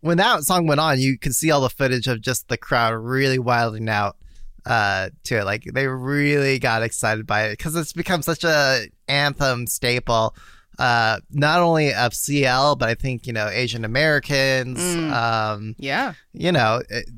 when 0.00 0.18
that 0.18 0.42
song 0.44 0.66
went 0.66 0.80
on, 0.80 1.00
you 1.00 1.18
could 1.18 1.34
see 1.34 1.50
all 1.50 1.60
the 1.60 1.70
footage 1.70 2.06
of 2.06 2.20
just 2.20 2.48
the 2.48 2.56
crowd 2.56 2.94
really 2.94 3.38
wilding 3.38 3.88
out 3.88 4.16
uh, 4.64 5.10
to 5.24 5.38
it. 5.38 5.44
Like 5.44 5.64
they 5.72 5.86
really 5.86 6.58
got 6.58 6.82
excited 6.82 7.26
by 7.26 7.44
it 7.46 7.50
because 7.52 7.74
it's 7.76 7.92
become 7.92 8.22
such 8.22 8.44
a 8.44 8.86
anthem 9.08 9.66
staple. 9.66 10.34
Uh, 10.78 11.18
not 11.30 11.60
only 11.60 11.94
of 11.94 12.12
CL, 12.12 12.76
but 12.76 12.88
I 12.88 12.94
think 12.94 13.26
you 13.26 13.32
know 13.32 13.48
Asian 13.48 13.84
Americans. 13.84 14.78
Mm. 14.78 15.12
Um, 15.12 15.74
Yeah. 15.78 16.12
you 16.32 16.52
know, 16.52 16.82
it, 16.90 17.08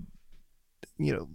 you 0.99 1.13
know, 1.13 1.29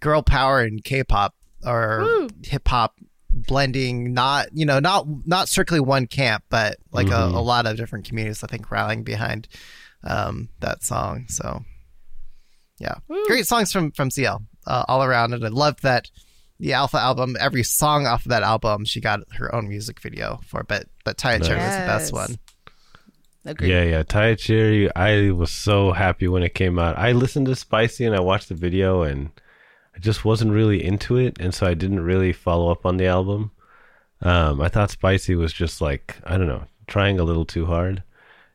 girl 0.00 0.22
power 0.22 0.60
and 0.60 0.82
K-pop 0.84 1.34
or 1.66 2.28
hip 2.44 2.68
hop 2.68 2.94
blending. 3.30 4.12
Not 4.14 4.48
you 4.52 4.66
know, 4.66 4.78
not 4.80 5.06
not 5.26 5.48
strictly 5.48 5.80
one 5.80 6.06
camp, 6.06 6.44
but 6.48 6.76
like 6.92 7.08
Mhm. 7.08 7.34
a, 7.34 7.38
a 7.38 7.40
lot 7.40 7.66
of 7.66 7.76
different 7.76 8.06
communities. 8.06 8.42
I 8.42 8.46
think 8.46 8.70
rallying 8.70 9.02
behind 9.04 9.48
um, 10.04 10.48
that 10.60 10.82
song. 10.82 11.26
So 11.28 11.62
yeah, 12.78 12.94
great 13.26 13.46
songs 13.46 13.72
from 13.72 13.90
from 13.92 14.10
CL 14.10 14.42
uh, 14.66 14.84
all 14.88 15.02
around, 15.02 15.34
and 15.34 15.44
I 15.44 15.48
love 15.48 15.80
that. 15.82 16.10
The 16.60 16.72
Alpha 16.72 16.98
album, 16.98 17.36
every 17.38 17.62
song 17.62 18.06
off 18.08 18.24
of 18.26 18.30
that 18.30 18.42
album, 18.42 18.84
she 18.84 19.00
got 19.00 19.20
her 19.34 19.54
own 19.54 19.68
music 19.68 20.00
video 20.00 20.40
for. 20.44 20.64
But 20.64 20.86
but 21.04 21.16
Tie 21.16 21.34
a 21.34 21.38
Cherry 21.40 21.60
was 21.60 21.76
the 21.76 21.82
best 21.86 22.12
one. 22.12 22.36
Agreed. 23.44 23.70
Yeah, 23.70 23.84
yeah. 23.84 24.02
Tie 24.02 24.26
a 24.26 24.36
Cherry, 24.36 24.92
I 24.96 25.30
was 25.30 25.52
so 25.52 25.92
happy 25.92 26.26
when 26.26 26.42
it 26.42 26.54
came 26.54 26.76
out. 26.76 26.98
I 26.98 27.12
listened 27.12 27.46
to 27.46 27.54
Spicy 27.54 28.04
and 28.06 28.14
I 28.16 28.18
watched 28.20 28.48
the 28.48 28.56
video 28.56 29.02
and 29.02 29.30
I 29.98 30.00
just 30.00 30.24
wasn't 30.24 30.52
really 30.52 30.82
into 30.84 31.16
it. 31.16 31.36
And 31.40 31.52
so 31.52 31.66
I 31.66 31.74
didn't 31.74 32.00
really 32.00 32.32
follow 32.32 32.70
up 32.70 32.86
on 32.86 32.98
the 32.98 33.06
album. 33.06 33.50
Um, 34.22 34.60
I 34.60 34.68
thought 34.68 34.92
Spicy 34.92 35.34
was 35.34 35.52
just 35.52 35.80
like, 35.80 36.16
I 36.24 36.38
don't 36.38 36.46
know, 36.46 36.66
trying 36.86 37.18
a 37.18 37.24
little 37.24 37.44
too 37.44 37.66
hard. 37.66 38.04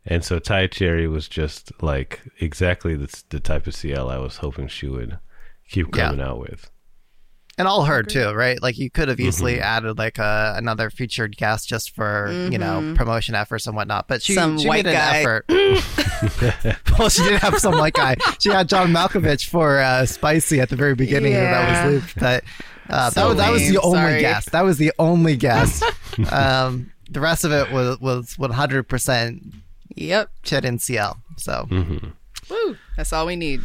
And 0.06 0.24
so 0.24 0.40
Tie 0.40 0.62
a 0.62 0.68
Cherry 0.70 1.08
was 1.08 1.28
just 1.28 1.72
like 1.82 2.22
exactly 2.40 2.96
the, 2.96 3.24
the 3.30 3.40
type 3.42 3.68
of 3.68 3.76
CL 3.76 4.10
I 4.10 4.18
was 4.18 4.38
hoping 4.38 4.68
she 4.70 4.88
would 4.88 5.18
keep 5.70 5.94
Yeah. 5.96 6.08
coming 6.08 6.22
out 6.26 6.40
with. 6.40 6.70
And 7.58 7.68
all 7.68 7.84
her 7.86 8.02
too, 8.04 8.32
right? 8.32 8.62
Like 8.62 8.78
you 8.80 8.90
could 8.90 9.10
have 9.10 9.20
easily 9.20 9.56
Mm-hmm. 9.56 9.64
added 9.64 9.98
like 9.98 10.18
a, 10.18 10.56
another 10.58 10.90
featured 10.90 11.38
guest 11.38 11.70
just 11.70 11.92
for 11.94 12.32
you 12.50 12.58
know 12.58 12.94
promotion 12.98 13.36
efforts 13.36 13.68
and 13.68 13.76
whatnot. 13.76 14.08
But 14.08 14.22
she, 14.24 14.34
Some 14.34 14.58
she 14.58 14.68
white 14.68 14.86
made 14.86 14.94
an 14.96 14.96
guy. 14.96 15.20
effort. 15.20 15.46
well, 17.00 17.10
she 17.10 17.24
did 17.24 17.40
have 17.42 17.58
some 17.60 17.78
white 17.78 17.94
guy. 17.94 18.16
She 18.40 18.50
had 18.50 18.70
John 18.70 18.92
Malkovich 18.92 19.48
for 19.50 19.80
uh, 19.80 20.06
Spicy 20.06 20.60
at 20.60 20.70
the 20.70 20.76
very 20.76 20.96
beginning, 20.96 21.34
and 21.34 21.46
that 21.46 21.86
was 21.86 21.94
looped. 21.94 22.20
But 22.20 22.44
uh, 22.90 23.10
that 23.10 23.14
So 23.14 23.28
was 23.30 23.38
that 23.38 23.52
was 23.52 23.62
the 23.62 23.74
lame. 23.78 23.80
only 23.84 23.98
Sorry. 24.00 24.20
guest. 24.22 24.52
That 24.52 24.62
was 24.62 24.78
the 24.78 24.92
only 25.00 25.36
guest. 25.36 25.84
um, 26.32 26.92
the 27.10 27.20
rest 27.20 27.44
of 27.46 27.52
it 27.52 27.72
was 27.72 28.00
was 28.00 28.38
one 28.38 28.52
hundred 28.52 28.84
percent 28.88 29.44
Yep. 29.96 30.30
Chet 30.44 30.66
and 30.66 30.82
CL. 30.82 31.18
So 31.38 31.68
Woo. 32.50 32.78
That's 32.98 33.14
all 33.14 33.26
we 33.26 33.36
need. 33.36 33.62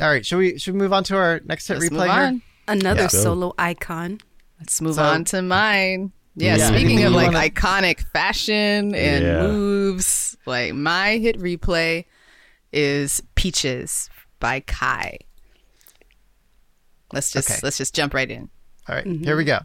all 0.00 0.08
right, 0.08 0.24
should 0.24 0.38
we 0.38 0.58
should 0.58 0.74
we 0.74 0.78
move 0.80 0.92
on 0.92 1.04
to 1.04 1.16
our 1.16 1.40
next 1.44 1.68
hit 1.68 1.78
Let's 1.78 1.90
replay 1.92 2.06
move 2.06 2.30
here? 2.32 2.40
Another 2.68 3.02
Yeah. 3.02 3.08
solo 3.08 3.52
icon. 3.58 4.20
Let's 4.58 4.80
move 4.80 4.94
So- 4.96 5.02
on 5.04 5.24
to 5.26 5.42
mine. 5.42 6.12
Yeah, 6.36 6.56
Yeah. 6.56 6.68
speaking 6.68 7.02
of 7.04 7.12
like 7.12 7.32
wanna- 7.32 7.48
iconic 7.48 8.00
fashion 8.12 8.94
and 8.94 9.24
Yeah. 9.24 9.46
moves, 9.46 10.36
like 10.44 10.74
my 10.74 11.16
hit 11.16 11.38
replay 11.38 12.04
is 12.72 13.22
Peaches 13.34 14.10
by 14.38 14.60
Kai. 14.60 15.18
Let's 17.12 17.30
just 17.32 17.50
Okay. 17.50 17.60
let's 17.62 17.78
just 17.78 17.94
jump 17.94 18.12
right 18.12 18.30
in. 18.30 18.50
All 18.88 18.94
right, 18.94 19.06
mm-hmm. 19.06 19.24
here 19.24 19.36
we 19.36 19.44
go. 19.44 19.60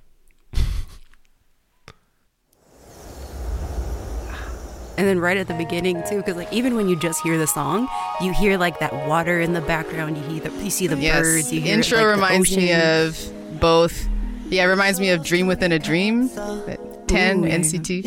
And 4.97 5.07
then 5.07 5.19
right 5.19 5.37
at 5.37 5.47
the 5.47 5.55
beginning 5.55 6.03
too, 6.07 6.17
because 6.17 6.35
like 6.35 6.51
even 6.53 6.75
when 6.75 6.87
you 6.87 6.95
just 6.95 7.21
hear 7.23 7.37
the 7.37 7.47
song, 7.47 7.89
you 8.21 8.31
hear 8.33 8.57
like 8.57 8.79
that 8.79 8.93
water 9.07 9.41
in 9.41 9.53
the 9.53 9.61
background. 9.61 10.15
You 10.17 10.23
hear 10.23 10.39
the, 10.49 10.63
you 10.63 10.69
see 10.69 10.85
the 10.87 10.95
Yes, 10.97 11.21
birds. 11.21 11.51
You 11.51 11.59
hear 11.61 11.73
intro 11.73 11.97
like, 11.97 12.05
the 12.07 12.11
reminds 12.11 12.55
me 12.55 12.71
of 12.73 13.59
both. 13.59 14.07
Yeah, 14.51 14.63
it 14.65 14.67
reminds 14.67 14.99
me 14.99 15.09
of 15.11 15.23
Dream 15.23 15.47
Within 15.47 15.71
a 15.71 15.79
Dream, 15.79 16.27
that 16.35 17.07
10 17.07 17.43
Ooh, 17.43 17.47
yeah. 17.47 17.57
NCT. 17.57 18.03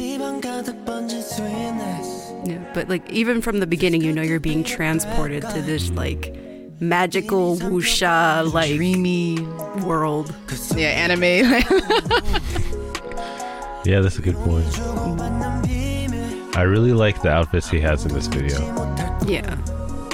Yeah, 2.46 2.58
but 2.74 2.88
like 2.90 3.10
even 3.10 3.40
from 3.40 3.60
the 3.60 3.66
beginning, 3.66 4.02
you 4.02 4.12
know 4.12 4.20
you're 4.22 4.38
being 4.40 4.62
transported 4.62 5.42
to 5.54 5.62
this 5.62 5.88
like 5.90 6.34
magical 6.80 7.56
wuxia 7.56 8.52
like 8.52 8.74
Dreamy, 8.76 9.40
world. 9.84 10.34
yeah, 10.76 10.88
anime. 10.88 11.64
Yeah, 13.86 14.00
that's 14.00 14.18
a 14.18 14.22
good 14.22 14.36
point. 14.36 14.64
I 16.56 16.62
really 16.62 16.94
like 16.94 17.20
the 17.20 17.28
outfits 17.28 17.68
he 17.68 17.78
has 17.80 18.06
in 18.06 18.14
this 18.14 18.28
video. 18.28 18.58
Yeah, 19.26 19.58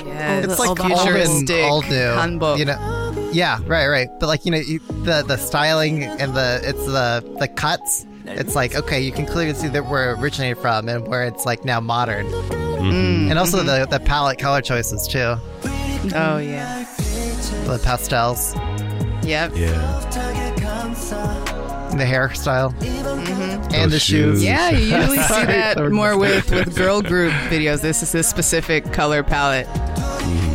Yeah, 0.04 0.38
It's 0.38 0.48
It's 0.48 0.58
like 0.58 0.70
all 0.70 0.74
the 0.74 0.82
all 0.82 0.90
in, 0.90 0.96
futuristic 0.98 1.64
all 1.66 1.82
new. 1.82 1.88
hanbok. 1.90 2.58
You 2.58 2.64
know, 2.64 2.89
yeah, 3.32 3.58
right, 3.66 3.86
right. 3.88 4.08
But 4.18 4.26
like 4.26 4.44
you 4.44 4.50
know, 4.50 4.58
you, 4.58 4.78
the 5.04 5.22
the 5.26 5.36
styling 5.36 6.04
and 6.04 6.34
the 6.34 6.60
it's 6.62 6.84
the 6.86 7.36
the 7.38 7.48
cuts. 7.48 8.06
It's 8.26 8.54
like 8.54 8.74
okay, 8.76 9.00
you 9.00 9.12
can 9.12 9.26
clearly 9.26 9.54
see 9.54 9.68
that 9.68 9.86
where 9.86 10.12
it 10.12 10.20
originated 10.20 10.58
from 10.58 10.88
and 10.88 11.06
where 11.08 11.24
it's 11.24 11.44
like 11.46 11.64
now 11.64 11.80
modern, 11.80 12.26
Mm, 12.26 13.28
and 13.30 13.38
also 13.38 13.58
mm-hmm. 13.58 13.66
the 13.90 13.98
the 13.98 14.04
palette 14.04 14.38
color 14.38 14.60
choices 14.60 15.06
too, 15.08 15.36
Oh 16.14 16.38
yeah, 16.38 16.84
the 17.66 17.80
pastels, 17.82 18.54
yep. 19.26 19.52
Yeah. 19.56 20.00
the 21.90 22.04
hairstyle, 22.04 22.72
Mm-hmm. 22.78 23.74
and 23.74 23.90
the 23.92 23.98
shoes. 23.98 24.38
shoes. 24.38 24.44
Yeah, 24.44 24.70
you 24.70 24.96
usually 24.96 25.18
see 25.18 25.44
that 25.46 25.90
more 25.90 26.16
with, 26.16 26.50
with 26.50 26.76
girl 26.76 27.02
group 27.02 27.32
videos. 27.50 27.80
This 27.82 28.02
is 28.02 28.14
a 28.14 28.22
specific 28.22 28.92
color 28.92 29.22
palette. 29.22 29.66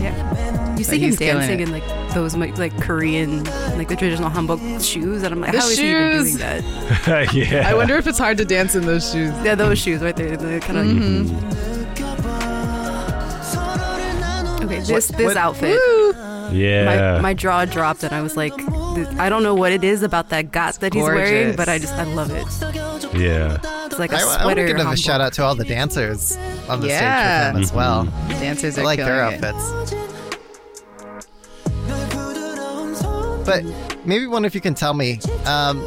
yeah. 0.01 0.77
You 0.77 0.83
see 0.83 0.99
But 0.99 0.99
him 0.99 1.15
dancing 1.15 1.59
it. 1.59 1.67
in 1.67 1.71
like 1.71 1.83
those 2.15 2.35
like, 2.35 2.57
like 2.57 2.75
Korean 2.81 3.43
like 3.77 3.87
the 3.89 3.95
traditional 3.95 4.31
hanbok 4.31 4.59
shoes, 4.83 5.21
and 5.21 5.31
I'm 5.33 5.41
like, 5.41 5.51
The 5.51 5.59
how 5.59 5.67
is 5.67 5.77
he 5.77 5.91
even 5.91 6.11
shoes! 6.23 6.37
doing 6.37 6.37
that? 6.39 7.33
yeah. 7.33 7.69
I 7.69 7.73
wonder 7.75 7.95
if 7.97 8.07
it's 8.07 8.17
hard 8.17 8.37
to 8.39 8.45
dance 8.45 8.73
in 8.73 8.85
those 8.87 9.11
shoes. 9.11 9.31
Yeah, 9.43 9.53
those 9.55 9.77
shoes 9.77 10.01
right 10.01 10.15
there. 10.15 10.35
They're 10.35 10.59
kind 10.61 10.79
of. 10.79 10.85
Mm-hmm. 10.87 12.55
Okay, 14.65 14.79
this 14.79 15.07
this 15.09 15.25
what- 15.25 15.37
outfit. 15.37 15.79
Yeah. 16.51 17.15
my, 17.15 17.21
my 17.21 17.33
jaw 17.33 17.65
dropped 17.65 18.03
and 18.03 18.13
I 18.13 18.21
was 18.21 18.37
like, 18.37 18.55
th- 18.55 19.07
I 19.17 19.29
don't 19.29 19.41
know 19.41 19.55
what 19.55 19.71
it 19.71 19.83
is 19.83 20.03
about 20.03 20.29
that 20.29 20.51
got 20.51 20.75
that 20.75 20.93
he's 20.93 21.01
wearing, 21.03 21.55
gorgeous. 21.55 21.55
but 21.57 21.67
I 21.69 21.79
just 21.79 21.93
I 21.95 22.03
love 22.03 22.29
it. 22.31 22.45
yeah. 23.19 23.57
It's 23.87 23.97
like 23.97 24.11
a 24.13 24.17
I, 24.17 24.37
I 24.41 24.45
want 24.45 24.57
to 24.57 24.65
give 24.67 24.77
a 24.77 24.81
hanbok. 24.81 25.03
shout 25.03 25.21
out 25.21 25.33
to 25.33 25.43
all 25.43 25.55
the 25.55 25.65
dancers 25.65 26.37
on 26.69 26.81
the 26.81 26.87
Yeah. 26.89 27.49
stage 27.51 27.55
with 27.55 27.57
him 27.57 27.63
as 27.63 27.73
well. 27.73 28.03
Dancers 28.39 28.77
I 28.77 28.81
are 28.81 28.85
like 28.85 28.99
their 28.99 29.27
killing 29.27 29.43
it. 29.43 29.43
outfits. 29.43 30.04
But 33.45 33.63
maybe 34.05 34.25
one 34.27 34.43
if 34.45 34.55
you 34.55 34.61
can 34.61 34.73
tell 34.73 34.93
me, 34.93 35.19
um, 35.45 35.79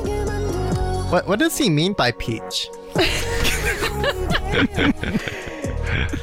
what 1.10 1.26
what 1.26 1.38
does 1.38 1.56
he 1.58 1.68
mean 1.70 1.92
by 1.92 2.12
peach? 2.12 2.68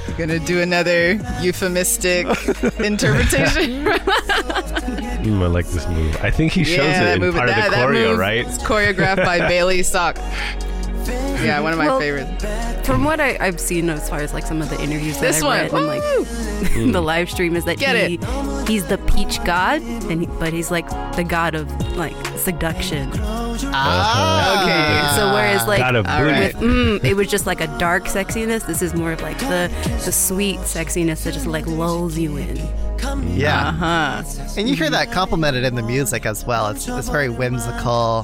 You're 0.07 0.17
gonna 0.17 0.39
do 0.39 0.61
another 0.61 1.13
euphemistic 1.41 2.25
interpretation. 2.79 3.85
Mm, 5.25 5.41
I 5.41 5.47
like 5.47 5.67
this 5.67 5.87
move. 5.89 6.15
I 6.23 6.29
think 6.31 6.51
he 6.53 6.63
shows 6.63 6.77
yeah, 6.77 7.01
it 7.01 7.05
that 7.05 7.15
in 7.15 7.19
move, 7.21 7.35
part 7.35 7.47
that, 7.49 7.57
of 7.57 7.63
the 7.65 7.71
that 7.71 7.89
choreo, 7.89 8.09
move 8.11 8.19
right? 8.19 8.45
It's 8.45 8.59
choreographed 8.59 9.25
by 9.25 9.39
Bailey 9.47 9.83
Sok. 9.83 10.17
Yeah, 11.07 11.59
one 11.59 11.73
of 11.73 11.77
my 11.77 11.87
Well, 11.87 11.99
favorites. 11.99 12.87
From 12.87 13.03
what 13.03 13.19
I, 13.19 13.37
I've 13.39 13.59
seen 13.59 13.89
as 13.89 14.09
far 14.09 14.19
as 14.19 14.33
like 14.33 14.45
some 14.45 14.61
of 14.61 14.69
the 14.69 14.81
interviews 14.81 15.15
that 15.19 15.33
This 15.33 15.41
I 15.43 15.45
one, 15.45 15.59
read 15.59 15.73
and 15.73 15.87
like 16.85 16.93
the 16.93 17.01
live 17.01 17.29
stream 17.29 17.55
is 17.55 17.65
that 17.65 17.77
Get 17.77 18.09
he 18.09 18.17
he's 18.67 18.85
the 18.87 18.97
peach 18.99 19.43
god, 19.43 19.81
and 19.81 20.21
he, 20.21 20.27
but 20.39 20.53
he's 20.53 20.71
like 20.71 20.87
the 21.15 21.23
god 21.23 21.55
of 21.55 21.69
like 21.97 22.15
seduction. 22.37 23.11
Ah, 23.77 24.61
Okay, 24.63 25.15
so 25.17 25.33
whereas 25.33 25.67
like 25.67 25.79
Got 25.79 25.95
a 25.95 25.99
all 25.99 26.19
booty. 26.19 26.31
right. 26.31 26.53
with 26.55 26.63
mm, 26.63 27.03
it 27.03 27.15
was 27.15 27.27
just 27.27 27.45
like 27.45 27.61
a 27.61 27.67
dark 27.77 28.05
sexiness. 28.05 28.65
This 28.65 28.81
is 28.81 28.93
more 28.93 29.11
of 29.13 29.21
like 29.21 29.39
the 29.39 29.71
the 30.05 30.11
sweet 30.11 30.59
sexiness 30.59 31.23
that 31.23 31.33
just 31.33 31.45
like 31.47 31.65
lulls 31.65 32.17
you 32.17 32.37
in. 32.37 32.57
yeah, 33.37 33.69
Uh 33.69 33.71
huh. 33.71 34.23
and 34.57 34.67
you 34.69 34.75
hear 34.75 34.89
that 34.89 35.11
complimented 35.11 35.63
in 35.63 35.75
the 35.75 35.83
music 35.83 36.25
as 36.25 36.45
well. 36.45 36.67
It's 36.69 36.87
it's 36.87 37.09
very 37.09 37.29
whimsical, 37.29 38.23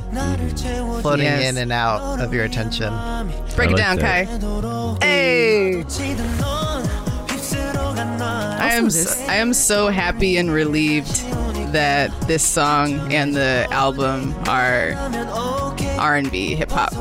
floating 1.02 1.26
Yes. 1.26 1.50
in 1.52 1.58
and 1.58 1.72
out 1.72 2.20
of 2.20 2.34
your 2.34 2.44
attention. 2.46 2.90
Break 3.56 3.70
I 3.70 3.72
it 3.72 3.76
like 3.76 3.78
down, 3.78 3.98
that. 3.98 4.28
Kai. 5.00 5.06
Hey. 5.06 5.84
I 8.72 8.76
am 8.76 8.90
so, 8.90 9.04
this- 9.04 9.30
I 9.30 9.36
am 9.36 9.54
so 9.54 9.90
happy 9.90 10.38
and 10.38 10.50
relieved 10.52 11.16
that 11.74 12.10
this 12.28 12.46
song 12.46 13.14
and 13.14 13.36
the 13.36 13.68
album 13.72 14.34
are 14.48 14.94
R&B 16.00 16.56
hip 16.56 16.72
hop. 16.72 16.94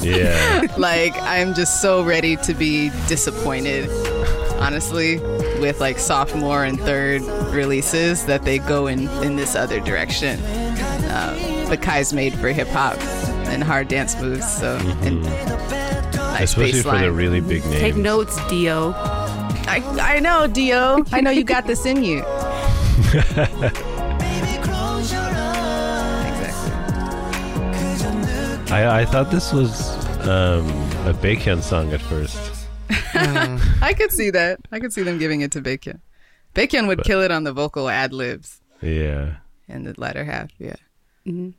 Yeah. 0.00 0.66
like 0.76 1.14
I'm 1.20 1.54
just 1.54 1.80
so 1.80 2.02
ready 2.02 2.36
to 2.38 2.52
be 2.54 2.90
disappointed, 3.06 3.88
honestly, 4.60 5.18
with 5.60 5.80
like 5.80 5.98
sophomore 5.98 6.64
and 6.64 6.80
third 6.80 7.22
releases 7.54 8.26
that 8.26 8.44
they 8.44 8.58
go 8.58 8.86
in 8.88 9.08
in 9.22 9.36
this 9.36 9.54
other 9.54 9.78
direction. 9.80 10.40
Um, 11.10 11.68
but 11.68 11.80
Kai's 11.80 12.12
made 12.12 12.34
for 12.34 12.48
hip 12.48 12.68
hop 12.68 12.98
and 13.48 13.62
hard 13.62 13.86
dance 13.88 14.20
moves, 14.20 14.50
so 14.52 14.76
and 15.02 15.22
nice 15.22 16.50
Especially 16.50 16.82
for 16.82 16.98
the 16.98 17.12
really 17.12 17.40
big 17.40 17.64
names. 17.66 17.80
Take 17.80 17.96
notes, 17.96 18.36
Dio. 18.48 18.92
I, 19.66 19.82
I 20.16 20.20
know, 20.20 20.46
Dio. 20.46 21.04
I 21.12 21.20
know 21.20 21.30
you 21.30 21.44
got 21.44 21.66
this 21.66 21.86
in 21.86 22.02
you. 22.04 22.18
exactly. 22.18 23.68
I, 28.72 29.00
I 29.02 29.04
thought 29.04 29.30
this 29.30 29.52
was 29.52 29.90
um, 30.26 30.66
a 31.06 31.12
Baekhyun 31.14 31.62
song 31.62 31.92
at 31.92 32.00
first. 32.02 32.66
I 32.90 33.94
could 33.96 34.10
see 34.10 34.30
that. 34.30 34.58
I 34.72 34.80
could 34.80 34.92
see 34.92 35.02
them 35.02 35.18
giving 35.18 35.42
it 35.42 35.52
to 35.52 35.60
Baekhyun. 35.60 36.00
Baekhyun 36.54 36.86
would 36.88 37.04
kill 37.04 37.22
it 37.22 37.30
on 37.30 37.44
the 37.44 37.52
vocal 37.52 37.88
ad 37.88 38.12
libs 38.12 38.60
Yeah. 38.80 39.36
in 39.68 39.84
the 39.84 39.94
latter 39.96 40.24
half. 40.24 40.50
Yeah. 40.58 40.76
Hmm. 41.24 41.50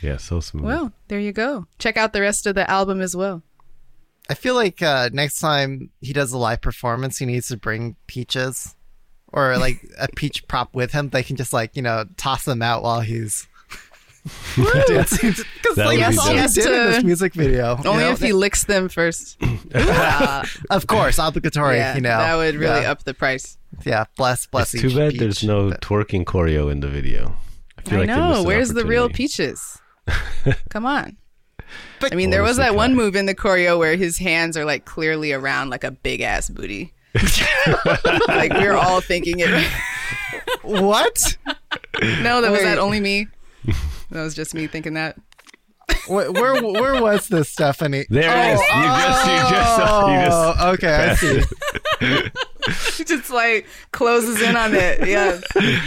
Yeah, 0.00 0.16
so 0.18 0.40
smooth. 0.40 0.64
Well, 0.64 0.92
there 1.08 1.20
you 1.20 1.32
go. 1.32 1.66
Check 1.78 1.96
out 1.96 2.12
the 2.12 2.20
rest 2.20 2.46
of 2.46 2.54
the 2.54 2.68
album 2.70 3.00
as 3.00 3.16
well. 3.16 3.42
I 4.32 4.34
feel 4.34 4.54
like 4.54 4.80
uh, 4.80 5.10
next 5.12 5.38
time 5.40 5.90
he 6.00 6.14
does 6.14 6.32
a 6.32 6.38
live 6.38 6.62
performance, 6.62 7.18
he 7.18 7.26
needs 7.26 7.48
to 7.48 7.58
bring 7.58 7.96
peaches 8.06 8.74
or 9.28 9.58
like 9.58 9.86
a 10.00 10.08
peach 10.16 10.46
prop 10.48 10.74
with 10.74 10.92
him. 10.92 11.10
They 11.10 11.22
can 11.22 11.36
just 11.36 11.52
like 11.52 11.76
you 11.76 11.82
know 11.82 12.04
toss 12.16 12.44
them 12.46 12.62
out 12.62 12.82
while 12.82 13.02
he's 13.02 13.46
dancing 14.88 15.30
because 15.62 15.76
That 15.76 15.86
like 15.86 15.98
that's 15.98 16.18
all 16.18 16.28
he 16.30 16.34
Yes, 16.36 16.54
did 16.54 16.64
in 16.66 16.70
to- 16.72 16.76
this 16.92 17.04
music 17.04 17.34
video. 17.34 17.76
you 17.82 17.90
Only 17.90 18.04
know? 18.04 18.10
if 18.12 18.20
he 18.20 18.32
licks 18.32 18.64
them 18.64 18.88
first. 18.88 19.36
Yeah, 19.74 20.44
of 20.70 20.86
course, 20.86 21.18
obligatory. 21.18 21.76
yeah, 21.76 21.94
you 21.94 22.00
know, 22.00 22.08
that 22.16 22.36
would 22.36 22.54
really 22.54 22.82
yeah, 22.82 22.90
up 22.90 23.04
the 23.04 23.12
price. 23.14 23.58
Yeah, 23.84 24.04
bless, 24.16 24.46
bless. 24.46 24.72
It's 24.74 24.82
too 24.82 24.94
bad 24.96 25.10
peach, 25.12 25.20
there's 25.20 25.44
no 25.44 25.70
but- 25.70 25.80
tworking 25.82 26.24
choreo 26.24 26.70
in 26.72 26.80
the 26.80 26.88
video. 26.88 27.36
I 27.78 27.82
feel 27.82 27.94
I 27.94 27.98
like 28.00 28.08
they 28.08 28.16
know. 28.16 28.42
Where's 28.44 28.70
the 28.70 28.84
real 28.86 29.08
peaches? 29.10 29.78
Come 30.70 30.86
on. 30.86 31.16
But- 32.00 32.12
I 32.12 32.16
mean, 32.16 32.30
there 32.30 32.42
What 32.42 32.48
was 32.48 32.58
was 32.58 32.66
that 32.66 32.72
the 32.72 32.76
one 32.76 32.94
move 32.96 33.14
in 33.16 33.26
the 33.26 33.34
choreo 33.34 33.78
where 33.78 33.96
his 33.96 34.18
hands 34.18 34.56
are 34.56 34.64
like 34.64 34.84
clearly 34.84 35.32
around 35.32 35.70
like 35.70 35.84
a 35.84 35.90
big 35.90 36.20
ass 36.20 36.48
booty. 36.48 36.92
like 38.28 38.52
we 38.54 38.66
were 38.66 38.76
all 38.76 39.00
thinking 39.00 39.40
it. 39.40 39.48
What? 40.62 41.36
no, 42.00 42.40
that 42.40 42.50
was 42.50 42.62
that 42.62 42.78
only 42.78 43.00
me. 43.00 43.26
That 44.10 44.22
was 44.22 44.34
just 44.34 44.54
me 44.54 44.66
thinking 44.66 44.94
that. 44.94 45.16
where, 46.06 46.30
where 46.30 46.62
where 46.62 47.02
was 47.02 47.28
this, 47.28 47.48
Stephanie? 47.48 48.06
There 48.08 48.50
it 48.50 48.54
is. 48.54 48.60
You 48.60 48.82
just, 48.82 49.26
you 49.26 49.36
just, 49.56 49.78
you 50.08 50.16
just. 50.24 50.58
Oh, 50.58 50.70
okay, 50.74 50.94
I 50.94 51.14
see. 51.14 52.30
He 52.96 53.04
just 53.04 53.30
like 53.30 53.66
closes 53.92 54.40
in 54.42 54.56
on 54.56 54.74
it. 54.74 55.06
Yeah. 55.08 55.40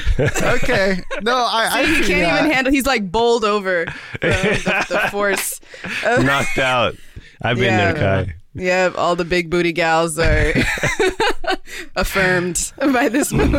Okay, 0.56 1.02
no, 1.24 1.36
I, 1.36 1.70
I 1.72 1.86
he 1.86 1.96
can't 2.06 2.08
that. 2.08 2.40
even 2.40 2.52
handle. 2.52 2.72
He's 2.74 2.86
like 2.86 3.12
bowled 3.12 3.44
over 3.44 3.86
the, 4.22 4.28
the, 4.28 4.86
the 4.90 5.00
force. 5.12 5.60
knocked 6.04 6.58
out. 6.58 6.96
I've 7.42 7.58
been 7.58 7.66
Yeah. 7.66 7.92
there, 7.94 8.24
Kai. 8.26 8.34
Yeah, 8.54 8.92
all 8.96 9.16
the 9.18 9.26
big 9.26 9.50
booty 9.50 9.74
gals 9.74 10.18
are 10.18 10.54
affirmed 11.98 12.72
by 12.78 13.10
this 13.10 13.34
move. 13.34 13.52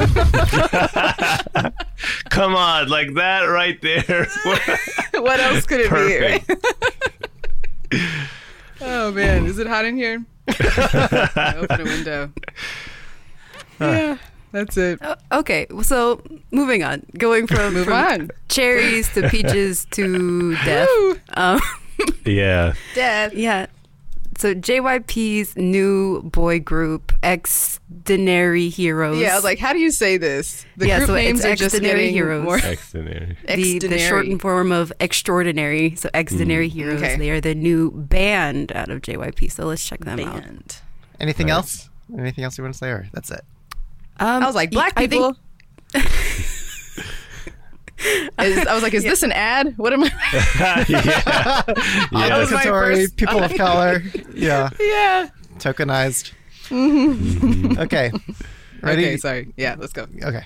Come 2.30 2.54
on, 2.56 2.88
like 2.88 3.12
that 3.14 3.42
right 3.42 3.80
there. 3.82 4.26
what 5.12 5.38
else 5.40 5.66
could 5.66 5.80
it 5.80 5.88
Perfect. 5.88 6.46
be? 6.48 6.54
Right? 7.92 8.02
oh 8.80 9.12
man, 9.12 9.44
is 9.46 9.58
it 9.58 9.66
hot 9.66 9.84
in 9.84 9.96
here? 9.96 10.24
Open 10.48 11.80
a 11.80 11.84
window. 11.84 12.32
Yeah, 13.80 14.18
that's 14.52 14.76
it. 14.76 15.02
Uh, 15.02 15.16
okay, 15.32 15.66
so 15.82 16.22
moving 16.50 16.82
on, 16.82 17.04
going 17.18 17.46
from, 17.46 17.74
Move 17.74 17.84
from 17.84 17.92
on. 17.94 18.30
cherries 18.48 19.08
to 19.14 19.28
peaches 19.28 19.86
to 19.92 20.54
death. 20.64 20.88
Um, 21.36 21.60
yeah. 22.24 22.74
Death. 22.94 23.34
yeah. 23.34 23.66
So 24.38 24.54
JYP's 24.54 25.56
new 25.56 26.20
boy 26.22 26.60
group, 26.60 27.10
Xdinary 27.22 28.70
Heroes. 28.70 29.18
Yeah, 29.18 29.32
I 29.32 29.34
was 29.34 29.44
like, 29.44 29.58
how 29.58 29.72
do 29.72 29.78
you 29.78 29.90
say 29.90 30.18
this? 30.18 30.66
The 30.76 30.88
Yeah, 30.88 30.98
group 30.98 31.06
so 31.08 31.14
it's 31.14 31.24
names 31.24 31.44
are 31.46 31.56
just 31.56 31.74
Extraordinary 31.74 31.98
getting 32.00 32.14
Heroes. 32.14 32.44
more 32.44 32.58
Extraordinary. 32.58 33.38
the, 33.48 33.54
the 33.56 33.62
extraordinary. 33.76 34.00
shortened 34.08 34.40
form 34.42 34.72
of 34.72 34.92
extraordinary. 35.00 35.94
So 35.96 36.10
extraordinary 36.12 36.68
heroes. 36.68 37.02
Okay. 37.02 37.16
They 37.16 37.30
are 37.30 37.40
the 37.40 37.54
new 37.54 37.90
band 37.92 38.72
out 38.72 38.90
of 38.90 39.00
JYP. 39.00 39.50
So 39.52 39.64
let's 39.64 39.82
check 39.86 40.00
them 40.00 40.20
out. 40.20 40.82
Anything 41.18 41.46
Right. 41.46 41.52
else? 41.54 41.88
Anything 42.18 42.44
else 42.44 42.58
you 42.58 42.62
want 42.64 42.74
to 42.74 42.78
say, 42.78 42.88
or 42.90 43.08
that's 43.14 43.30
it? 43.30 43.40
Um, 44.18 44.42
I 44.42 44.46
was 44.46 44.54
like, 44.54 44.70
black 44.70 44.92
I 44.96 45.06
think- 45.06 45.12
people. 45.12 45.36
Is, 48.38 48.66
I 48.66 48.74
was 48.74 48.82
like, 48.82 48.92
is 48.92 49.02
this 49.02 49.22
an 49.22 49.32
ad? 49.32 49.72
What 49.78 49.92
am 49.94 50.04
I? 50.04 50.06
yeah. 50.88 51.62
That 51.64 52.08
yeah. 52.12 52.38
was 52.38 52.50
my 52.52 52.60
Obligatory, 52.62 52.94
first- 52.96 53.16
people 53.16 53.42
of 53.42 53.54
color. 53.54 54.02
Yeah, 54.34 54.68
yeah. 54.78 55.28
tokenized. 55.58 56.32
Okay, 57.78 58.12
ready? 58.82 59.02
Okay, 59.06 59.16
sorry. 59.16 59.52
Yeah, 59.56 59.76
let's 59.78 59.94
go. 59.94 60.06
Okay. 60.22 60.44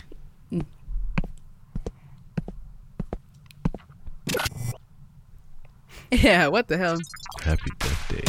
Yeah, 6.12 6.48
what 6.48 6.68
the 6.68 6.76
hell? 6.78 6.98
Happy 7.42 7.70
birthday. 7.78 8.24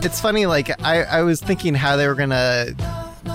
It's 0.00 0.20
funny, 0.20 0.46
like 0.46 0.82
I, 0.84 1.02
I 1.02 1.22
was 1.22 1.40
thinking 1.40 1.74
how 1.74 1.96
they 1.96 2.06
were 2.06 2.14
gonna 2.14 2.66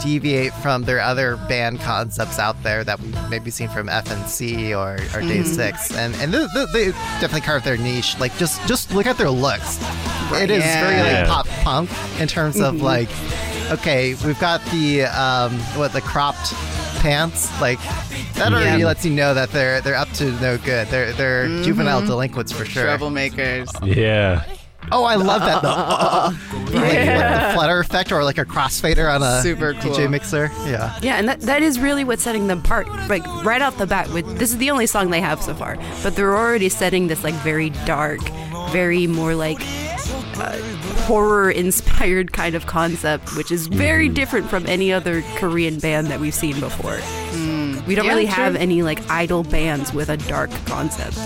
deviate 0.01 0.53
from 0.55 0.83
their 0.83 0.99
other 1.01 1.35
band 1.47 1.79
concepts 1.81 2.39
out 2.39 2.61
there 2.63 2.83
that 2.83 2.99
we've 2.99 3.29
maybe 3.29 3.51
seen 3.51 3.69
from 3.69 3.87
FNC 3.87 4.71
or, 4.71 4.93
or 5.15 5.21
Day 5.21 5.39
mm-hmm. 5.39 5.43
Six, 5.43 5.95
and 5.95 6.15
and 6.15 6.33
they, 6.33 6.45
they- 6.53 6.65
they 6.73 6.91
definitely 7.19 7.41
carved 7.41 7.65
their 7.65 7.77
niche. 7.77 8.17
Like 8.19 8.35
just 8.37 8.65
just 8.67 8.93
look 8.93 9.05
at 9.05 9.17
their 9.17 9.29
looks. 9.29 9.79
It 10.31 10.49
is 10.49 10.63
very 10.63 11.01
like 11.01 11.27
pop 11.27 11.47
punk 11.63 11.89
in 12.19 12.27
terms 12.27 12.59
of 12.59 12.75
mm-hmm. 12.75 12.83
like, 12.83 13.09
okay, 13.71 14.15
we've 14.25 14.39
got 14.39 14.63
the 14.65 15.03
um 15.03 15.51
what 15.77 15.91
the 15.91 16.01
cropped 16.01 16.53
pants 17.01 17.49
like 17.59 17.79
that 17.79 18.35
mm-hmm. 18.35 18.53
already 18.53 18.79
Yeah. 18.79 18.85
lets 18.85 19.05
you 19.05 19.11
know 19.11 19.33
that 19.33 19.51
they're 19.51 19.81
they're 19.81 19.95
up 19.95 20.09
to 20.13 20.31
no 20.39 20.57
good. 20.57 20.87
They're 20.87 21.11
they're 21.11 21.47
juvenile 21.63 22.05
delinquents 22.05 22.51
for 22.53 22.65
sure. 22.65 22.85
Troublemakers. 22.85 23.67
Yeah. 23.95 24.45
Oh, 24.95 25.03
I 25.05 25.15
love 25.15 25.41
that. 25.41 25.61
The, 25.63 25.69
right, 26.79 27.07
like 27.07 27.47
the 27.47 27.53
flutter 27.55 27.79
effect 27.79 28.11
or 28.11 28.23
like 28.23 28.37
a 28.37 28.45
crossfader 28.45 29.13
on 29.13 29.23
a 29.23 29.41
Super 29.41 29.73
cool. 29.73 29.91
DJ 29.93 30.09
mixer. 30.09 30.51
Yeah. 30.65 30.97
Yeah, 31.01 31.15
and 31.15 31.27
that, 31.27 31.41
that 31.41 31.61
is 31.63 31.79
really 31.79 32.03
what's 32.03 32.21
setting 32.23 32.47
them 32.47 32.59
apart. 32.59 32.87
Like 33.09 33.25
right 33.43 33.61
off 33.61 33.77
the 33.77 33.87
bat, 33.87 34.09
with 34.13 34.25
this 34.37 34.51
is 34.51 34.57
the 34.59 34.69
only 34.71 34.85
song 34.85 35.09
they 35.09 35.21
have 35.21 35.41
so 35.41 35.53
far, 35.55 35.77
but 36.03 36.15
they're 36.15 36.37
already 36.37 36.69
setting 36.69 37.07
this 37.07 37.23
like 37.23 37.33
very 37.35 37.71
dark, 37.85 38.19
very 38.71 39.07
more 39.07 39.33
like 39.35 39.57
uh, 40.37 40.57
horror-inspired 41.05 42.31
kind 42.33 42.55
of 42.55 42.65
concept, 42.65 43.35
which 43.35 43.51
is 43.51 43.67
very 43.67 44.09
different 44.09 44.49
from 44.49 44.65
any 44.67 44.91
other 44.93 45.21
Korean 45.37 45.79
band 45.79 46.07
that 46.07 46.19
we've 46.19 46.33
seen 46.33 46.59
before. 46.59 46.99
We 47.87 47.95
don't 47.95 48.05
Yeah, 48.05 48.11
really 48.11 48.25
true. 48.25 48.33
have 48.35 48.55
any 48.55 48.81
like 48.83 48.99
idol 49.09 49.43
bands 49.43 49.93
with 49.93 50.09
a 50.09 50.17
dark 50.17 50.49
concept. 50.65 51.17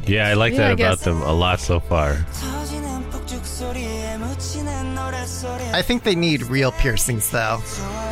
Mm-hmm. 0.00 0.12
Yeah, 0.12 0.28
I 0.28 0.34
like 0.34 0.52
Yeah, 0.54 0.58
I 0.58 0.62
that 0.62 0.72
about 0.72 0.96
guess. 0.98 1.04
them 1.04 1.22
a 1.22 1.32
lot 1.32 1.60
so 1.60 1.80
far. 1.80 2.24
I 5.72 5.82
think 5.82 6.02
they 6.04 6.14
need 6.14 6.42
real 6.42 6.72
piercings 6.72 7.30
though. 7.30 7.58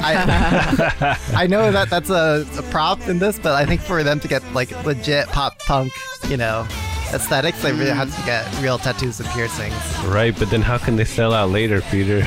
I 0.00 1.18
I 1.34 1.46
know 1.46 1.70
that 1.70 1.90
that's 1.90 2.10
a, 2.10 2.46
a 2.58 2.62
prop 2.64 3.00
in 3.08 3.18
this, 3.18 3.38
but 3.38 3.52
I 3.52 3.66
think 3.66 3.80
for 3.80 4.02
them 4.02 4.20
to 4.20 4.28
get 4.28 4.42
like 4.52 4.70
legit 4.84 5.28
pop 5.28 5.58
punk, 5.60 5.92
you 6.28 6.36
know, 6.36 6.66
aesthetics, 7.12 7.62
they 7.62 7.72
really 7.72 7.90
have 7.90 8.14
to 8.14 8.20
mm. 8.22 8.26
get 8.26 8.62
real 8.62 8.78
tattoos 8.78 9.20
and 9.20 9.28
piercings. 9.30 9.74
Right, 10.04 10.36
but 10.38 10.50
then 10.50 10.62
how 10.62 10.78
can 10.78 10.96
they 10.96 11.04
sell 11.04 11.32
out 11.32 11.50
later, 11.50 11.80
Peter? 11.82 12.22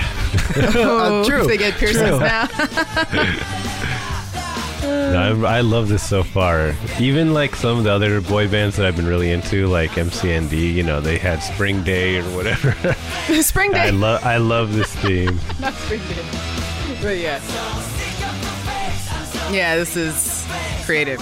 Oh, 0.76 1.24
true, 1.28 1.42
If 1.42 1.48
they 1.48 1.58
get 1.58 1.74
piercings 1.76 2.10
true. 2.10 2.20
now. 2.20 2.48
No, 4.88 5.46
I, 5.46 5.58
I 5.58 5.62
love 5.62 5.90
this 5.90 6.08
so 6.08 6.24
far. 6.24 6.74
Even 7.00 7.34
like 7.34 7.56
some 7.56 7.78
of 7.78 7.84
the 7.84 7.92
other 7.92 8.22
boy 8.22 8.48
bands 8.48 8.76
that 8.78 8.86
I've 8.86 8.96
been 8.96 9.08
really 9.08 9.32
into, 9.32 9.68
like 9.68 9.92
MCND, 9.92 10.74
you 10.74 10.84
know, 10.84 11.02
they 11.02 11.18
had 11.18 11.40
Spring 11.40 11.84
Day 11.84 12.20
or 12.20 12.24
whatever. 12.36 12.74
Spring 13.42 13.72
Day. 13.72 13.88
I 13.88 13.90
love 13.90 14.24
I 14.24 14.38
love 14.38 14.74
this 14.74 14.94
theme. 14.96 15.40
Not 15.60 15.74
Spring 15.74 16.02
Day. 16.08 16.26
But 17.02 17.18
yeah. 17.18 17.42
Yeah, 19.52 19.76
this 19.78 19.96
is 19.96 20.46
creative. 20.86 21.20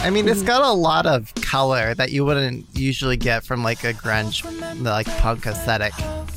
I 0.00 0.10
mean, 0.10 0.28
it's 0.28 0.38
mm-hmm. 0.38 0.46
got 0.46 0.62
a 0.62 0.72
lot 0.72 1.06
of 1.06 1.34
color 1.36 1.92
that 1.94 2.12
you 2.12 2.24
wouldn't 2.24 2.66
usually 2.72 3.16
get 3.16 3.44
from 3.44 3.62
like 3.62 3.84
a 3.84 3.92
grunge, 3.92 4.44
like 4.82 5.06
punk 5.18 5.46
aesthetic. 5.46 5.92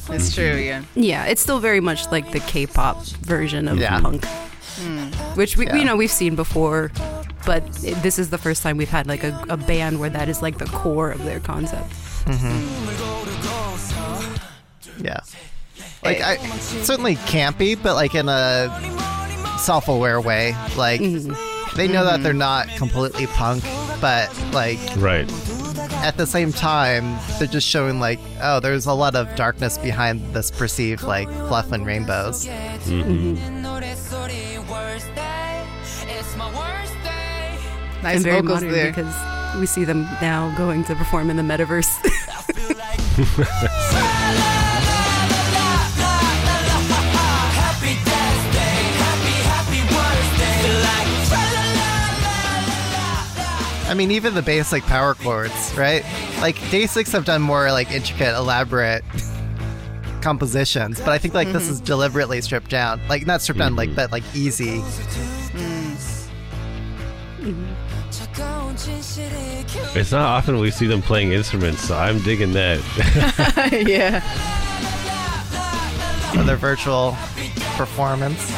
It's 0.10 0.34
true, 0.34 0.46
mm-hmm. 0.46 1.00
yeah. 1.00 1.24
Yeah, 1.24 1.26
it's 1.26 1.42
still 1.42 1.60
very 1.60 1.80
much 1.80 2.12
like 2.12 2.32
the 2.32 2.40
K-pop 2.40 3.04
version 3.06 3.68
of 3.68 3.78
Yeah. 3.78 4.02
punk, 4.02 4.24
mm. 4.24 5.14
which 5.38 5.58
we 5.58 5.68
Yeah. 5.68 5.76
you 5.76 5.86
know 5.86 5.96
we've 5.96 6.12
seen 6.12 6.36
before, 6.36 6.92
but 7.46 7.64
it, 7.84 8.02
this 8.02 8.18
is 8.20 8.30
the 8.32 8.38
first 8.38 8.64
time 8.64 8.78
we've 8.78 8.90
had 8.90 9.08
like 9.08 9.24
a, 9.24 9.46
a 9.48 9.58
band 9.58 10.00
where 10.00 10.10
that 10.10 10.28
is 10.28 10.42
like 10.42 10.58
the 10.58 10.66
core 10.66 11.12
of 11.12 11.24
their 11.24 11.40
concept. 11.40 11.90
Mm-hmm. 12.26 13.12
Yeah. 15.06 15.20
Like 16.04 16.20
I 16.20 16.38
certainly 16.58 17.16
campy, 17.16 17.78
but 17.82 17.94
like 17.94 18.16
in 18.16 18.28
a 18.28 18.70
self-aware 19.60 20.20
way. 20.20 20.56
Like 20.76 21.00
they 21.76 21.88
know 21.88 22.04
that 22.06 22.22
they're 22.24 22.34
not 22.34 22.68
completely 22.78 23.28
punk, 23.28 23.64
but 24.02 24.30
like 24.52 24.80
Right. 24.98 25.30
at 26.04 26.18
the 26.18 26.26
same 26.28 26.52
time, 26.52 27.18
they're 27.40 27.48
just 27.48 27.68
showing 27.68 28.00
like, 28.00 28.20
oh, 28.42 28.60
there's 28.60 28.86
a 28.86 28.94
lot 28.94 29.16
of 29.16 29.34
darkness 29.36 29.78
behind 29.78 30.22
this 30.34 30.52
perceived 30.52 31.04
like 31.04 31.28
fluff 31.30 31.72
and 31.72 31.86
rainbows. 31.86 32.46
Mm-hmm. 32.46 33.62
Nice 38.04 38.16
and 38.16 38.24
very 38.24 38.42
vocals 38.42 38.62
modern 38.64 38.72
there. 38.72 38.88
because 38.88 39.16
we 39.60 39.66
see 39.68 39.84
them 39.84 40.04
now 40.22 40.54
going 40.58 40.84
to 40.86 40.96
perform 40.96 41.30
in 41.30 41.38
the 41.38 41.44
metaverse. 41.44 41.88
I 53.92 53.94
mean, 53.94 54.10
even 54.12 54.34
the 54.36 54.42
basic 54.42 54.84
power 54.84 55.14
chords, 55.16 55.76
right? 55.76 56.06
Like 56.40 56.56
Day 56.72 56.88
Six 56.88 57.12
have 57.12 57.26
done 57.26 57.42
more 57.42 57.74
like 57.74 57.92
intricate, 57.92 58.34
elaborate 58.34 59.04
compositions, 60.22 61.02
but 61.02 61.10
I 61.10 61.18
think 61.18 61.34
like 61.34 61.52
this 61.52 61.64
mm-hmm. 61.64 61.74
is 61.74 61.82
deliberately 61.82 62.40
stripped 62.40 62.70
down. 62.70 63.02
Like 63.10 63.28
not 63.28 63.42
stripped 63.42 63.60
down, 63.60 63.76
like 63.76 63.90
mm-hmm. 63.90 63.98
but 63.98 64.14
like 64.14 64.24
easy. 64.34 64.80
Mm-hmm. 67.42 67.74
It's 70.00 70.12
not 70.14 70.26
often 70.26 70.58
we 70.58 70.72
see 70.72 70.88
them 70.88 71.02
playing 71.02 71.34
instruments, 71.34 71.82
so 71.82 71.98
I'm 71.98 72.20
digging 72.20 72.54
that. 72.54 72.80
yeah. 73.88 74.22
for 76.32 76.44
their 76.44 76.56
virtual 76.56 77.18
performance. 77.76 78.50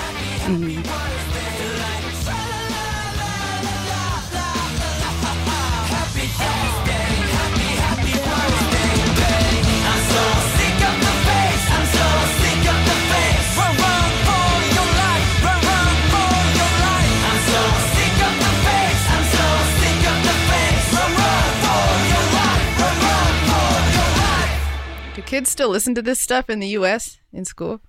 Kids 25.34 25.50
still 25.50 25.70
listen 25.70 25.96
to 25.96 26.02
this 26.02 26.20
stuff 26.20 26.50
in 26.50 26.60
the 26.60 26.68
U.S. 26.80 27.20
in 27.32 27.46
school? 27.46 27.82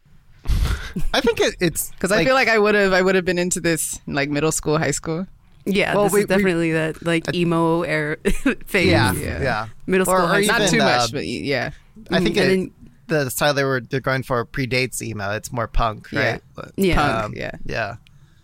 I 1.12 1.20
think 1.20 1.40
it, 1.40 1.54
it's 1.60 1.90
Because 1.90 2.12
I 2.12 2.24
feel 2.24 2.34
like 2.34 2.48
I 2.48 2.58
would 2.58 2.74
have, 2.74 2.92
I 2.92 3.02
would 3.02 3.14
have 3.14 3.24
been 3.24 3.38
into 3.38 3.60
this 3.60 4.00
in 4.06 4.14
like 4.14 4.30
middle 4.30 4.52
school, 4.52 4.78
high 4.78 4.92
school. 4.92 5.26
Yeah, 5.66 5.94
Well, 5.94 6.04
this 6.04 6.12
we- 6.12 6.20
is 6.20 6.26
definitely 6.26 6.72
that 6.72 7.04
like 7.04 7.34
emo 7.34 7.82
era 7.82 8.16
phase. 8.66 8.86
yeah, 8.90 9.12
Yeah. 9.14 9.42
yeah, 9.42 9.66
Middle 9.86 10.04
school, 10.04 10.16
Or- 10.16 10.24
or 10.24 10.26
high 10.26 10.40
even, 10.42 10.58
Not 10.58 10.68
too 10.70 10.80
uh, 10.80 10.84
much, 10.84 11.12
but 11.12 11.26
yeah. 11.26 11.70
I 12.10 12.20
think 12.20 12.36
And 12.36 12.46
it, 12.46 12.48
then- 12.48 12.70
the 13.06 13.30
style 13.30 13.52
they 13.54 13.64
were 13.64 13.80
they're 13.80 14.00
going 14.00 14.22
for 14.22 14.44
predates 14.46 15.02
emo. 15.02 15.32
It's 15.32 15.52
more 15.52 15.66
punk, 15.68 16.08
Yeah. 16.12 16.30
right? 16.32 16.42
But, 16.54 16.72
Yeah. 16.76 16.94
Punk, 16.96 17.24
um, 17.24 17.32
yeah. 17.36 17.50
yeah. 17.66 17.96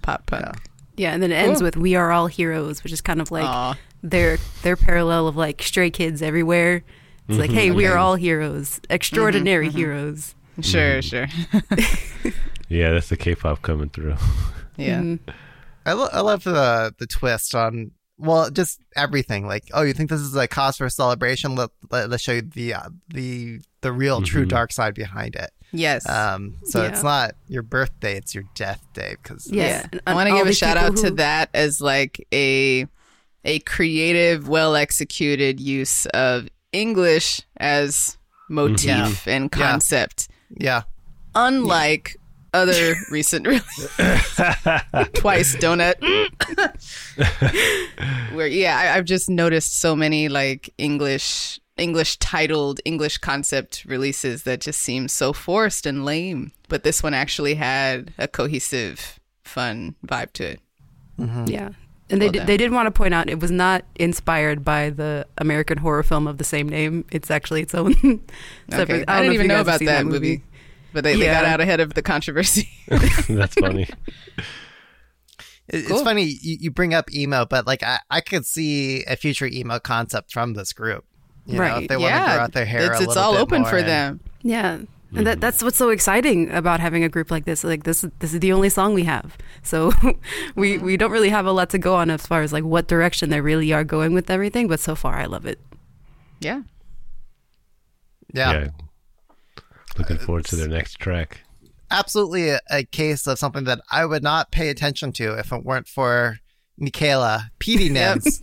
Pop 0.03 0.27
punk. 0.27 0.45
Yeah. 0.45 0.53
Yeah, 0.97 1.13
and 1.15 1.23
then 1.23 1.31
it 1.33 1.37
ends 1.37 1.61
Cool. 1.61 1.67
with 1.67 1.77
"We 1.79 1.95
Are 1.95 2.11
All 2.13 2.27
Heroes," 2.27 2.83
which 2.85 2.93
is 2.93 3.01
kind 3.01 3.23
of 3.23 3.31
like 3.31 3.45
Aw. 3.45 3.75
their 4.03 4.37
their 4.63 4.77
parallel 4.77 5.29
of 5.29 5.37
like 5.37 5.63
stray 5.63 5.89
kids 5.91 6.21
everywhere. 6.21 6.83
It's 7.31 7.39
like, 7.39 7.51
hey, 7.51 7.71
we 7.71 7.87
are 7.87 7.97
all 7.97 8.17
heroes, 8.17 8.81
extraordinary 8.91 9.71
heroes. 9.71 10.35
Sure, 10.61 11.01
sure. 11.01 11.27
yeah, 12.69 12.91
that's 12.91 13.09
the 13.09 13.17
K-pop 13.17 13.63
coming 13.63 13.89
through. 13.89 14.17
yeah. 14.77 15.01
Mm-hmm. 15.01 15.31
I, 15.87 15.93
lo- 15.95 16.09
I 16.13 16.21
love 16.21 16.45
the 16.45 16.95
the 16.99 17.07
twist 17.07 17.55
on 17.55 17.93
well, 18.19 18.51
just 18.51 18.81
everything. 18.97 19.47
Like, 19.47 19.65
oh, 19.73 19.83
you 19.83 19.95
think 19.95 20.11
this 20.11 20.21
is 20.21 20.37
a 20.37 20.47
cause 20.47 20.77
for 20.77 20.89
celebration? 20.91 21.55
Let, 21.55 21.71
let 21.91 22.13
us 22.13 22.21
show 22.21 22.33
you 22.33 22.43
the 22.43 22.75
uh, 22.75 22.89
the 23.09 23.61
the 23.81 23.93
real 23.93 24.21
true 24.21 24.45
dark 24.45 24.73
side 24.73 24.95
behind 24.95 25.37
it. 25.37 25.51
Yes. 25.73 26.07
Um, 26.09 26.57
so 26.65 26.83
Yeah. 26.83 26.89
it's 26.89 27.03
not 27.03 27.33
your 27.49 27.63
birthday; 27.63 28.17
it's 28.17 28.35
your 28.35 28.45
death 28.55 28.87
day. 28.93 29.17
Because 29.23 29.51
Yeah. 29.51 29.87
I 30.07 30.15
want 30.15 30.29
to 30.29 30.35
give 30.35 30.47
a 30.47 30.53
shout 30.53 30.77
people 30.77 30.93
out 30.93 30.97
to 30.99 31.11
that 31.13 31.49
as 31.55 31.81
like 31.81 32.27
a 32.33 32.87
a 33.45 33.61
creative, 33.61 34.49
well 34.49 34.77
executed 34.77 35.59
use 35.61 36.05
of 36.07 36.49
English 36.73 37.43
as 37.57 38.17
motif 38.49 38.91
mm-hmm. 38.91 39.29
Yeah. 39.29 39.37
and 39.37 39.53
concept. 39.53 40.29
yeah, 40.51 40.83
Unlike 41.35 42.17
other 42.53 42.95
recent 43.11 43.47
releases. 43.47 43.91
Twice 45.15 45.57
donut. 45.57 45.97
Where 48.35 48.47
yeah, 48.47 48.77
I, 48.79 48.97
I've 48.97 49.05
just 49.05 49.31
noticed 49.31 49.81
so 49.81 49.95
many 49.95 50.29
like 50.29 50.73
English 50.79 51.61
English 51.77 52.19
titled 52.19 52.81
English 52.85 53.19
concept 53.19 53.85
releases 53.87 54.43
that 54.43 54.61
just 54.61 54.81
seem 54.81 55.09
so 55.09 55.33
forced 55.33 55.87
and 55.87 56.05
lame. 56.05 56.53
But 56.69 56.83
this 56.83 57.03
one 57.03 57.15
actually 57.15 57.55
had 57.55 58.13
a 58.19 58.29
cohesive, 58.29 59.19
fun 59.45 59.95
vibe 60.07 60.33
to 60.35 60.45
it. 60.53 60.61
Mm-hmm. 61.19 61.45
Yeah. 61.47 61.71
And 62.11 62.21
they 62.21 62.27
Well 62.27 62.33
did, 62.33 62.47
they 62.47 62.57
did 62.57 62.73
want 62.73 62.87
to 62.87 62.91
point 62.91 63.15
out 63.15 63.29
it 63.31 63.39
was 63.41 63.51
not 63.51 63.85
inspired 63.97 64.65
by 64.65 64.91
the 64.91 65.27
American 65.39 65.79
horror 65.79 66.03
film 66.03 66.27
of 66.27 66.39
the 66.39 66.45
same 66.45 66.69
name. 66.69 67.05
It's 67.13 67.31
actually 67.31 67.63
its 67.63 67.75
own 67.75 67.95
separate. 68.71 69.03
Okay. 69.03 69.05
I, 69.07 69.23
don't 69.23 69.23
didn't 69.23 69.27
if 69.27 69.35
even 69.35 69.45
you 69.45 69.49
know 69.49 69.55
guys 69.55 69.59
have 69.59 69.67
about 69.69 69.79
seen 69.79 69.87
that, 69.87 70.07
movie. 70.07 70.43
But 70.93 71.05
they, 71.05 71.15
they 71.17 71.27
got 71.27 71.45
out 71.45 71.61
ahead 71.61 71.79
of 71.81 71.95
the 71.95 72.03
controversy. 72.03 72.69
that's 72.89 73.55
funny. 73.55 73.85
It- 75.69 75.87
Cool. 75.87 75.99
it's 75.99 76.03
funny 76.03 76.25
you, 76.25 76.57
you 76.63 76.71
bring 76.73 76.95
up 76.95 77.13
emo, 77.15 77.47
but 77.47 77.65
like 77.65 77.85
I, 77.85 78.01
I 78.11 78.21
could 78.21 78.45
see 78.45 79.05
a 79.05 79.15
future 79.15 79.47
emo 79.47 79.79
concept 79.79 80.33
from 80.33 80.55
this 80.55 80.73
group. 80.73 81.05
You 81.47 81.55
know, 81.55 81.61
Right. 81.61 81.83
if 81.85 81.89
they 81.89 81.97
want 81.97 82.11
to 82.11 82.17
yeah, 82.17 82.35
grow 82.35 82.43
out 82.45 82.53
their 82.53 82.65
hair, 82.67 82.91
it's, 82.91 83.01
a 83.01 83.05
it's 83.05 83.17
all 83.17 83.35
bit 83.35 83.41
open 83.41 83.63
more 83.63 83.71
for 83.71 83.77
and- 83.79 83.89
them. 83.89 84.21
Yeah. 84.43 84.79
And 85.15 85.27
that, 85.27 85.41
that's 85.41 85.63
what's 85.63 85.77
so 85.77 85.91
exciting 85.91 86.51
about 86.51 86.79
having 86.79 87.03
a 87.03 87.09
group 87.09 87.31
like 87.31 87.45
this. 87.45 87.65
Like 87.65 87.83
this, 87.83 88.03
this 88.21 88.33
is 88.33 88.41
the 88.41 88.53
only 88.53 88.69
song 88.69 88.95
we 88.95 89.05
have, 89.05 89.37
so 89.63 89.93
we 90.55 90.79
we 90.79 90.97
don't 90.97 91.11
really 91.11 91.31
have 91.31 91.47
a 91.47 91.53
lot 91.53 91.71
to 91.71 91.79
go 91.79 91.97
on 91.97 92.11
as 92.11 92.27
far 92.27 92.43
as 92.43 92.53
like 92.53 92.63
what 92.65 92.87
direction 92.87 93.29
they 93.31 93.41
really 93.41 93.73
are 93.73 93.83
going 93.83 94.13
with 94.15 94.31
everything. 94.31 94.69
But 94.69 94.79
so 94.79 94.95
far, 94.95 95.17
I 95.17 95.25
love 95.27 95.47
it. 95.47 95.59
Yeah. 96.41 96.63
Yeah, 98.33 98.69
Looking 99.99 100.19
uh, 100.19 100.21
forward 100.21 100.45
to 100.47 100.57
their 100.57 100.69
next 100.69 101.01
track. 101.01 101.41
absolutely 101.91 102.51
a, 102.51 102.61
a 102.71 102.85
case 102.85 103.27
of 103.27 103.39
something 103.41 103.65
that 103.65 103.81
I 103.91 104.07
would 104.07 104.23
not 104.23 104.53
pay 104.53 104.69
attention 104.69 105.11
to 105.15 105.37
if 105.37 105.53
it 105.53 105.65
weren't 105.65 105.89
for 105.89 106.39
Michaela, 106.79 107.51
Petey 107.59 107.91
Nims, 107.91 108.41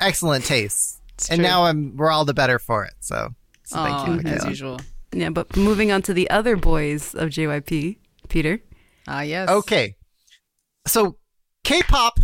excellent 0.00 0.44
taste, 0.44 1.00
and 1.30 1.38
true. 1.38 1.48
now 1.48 1.64
I'm 1.64 1.96
we're 1.96 2.10
all 2.10 2.26
the 2.26 2.34
better 2.34 2.58
for 2.58 2.84
it. 2.84 2.92
So, 3.00 3.30
so 3.64 3.76
thank 3.76 3.96
Aw, 3.96 4.14
you, 4.14 4.20
as 4.26 4.44
usual. 4.44 4.78
Yeah. 5.12 5.30
But 5.30 5.56
moving 5.56 5.92
on 5.92 6.02
to 6.02 6.14
the 6.14 6.28
other 6.30 6.56
boys 6.56 7.14
of 7.14 7.30
JYP, 7.30 7.98
Peter. 8.28 8.60
Ah, 9.06 9.22
yes. 9.22 9.48
Okay. 9.48 9.96
So 10.86 11.16
K-pop 11.64 12.18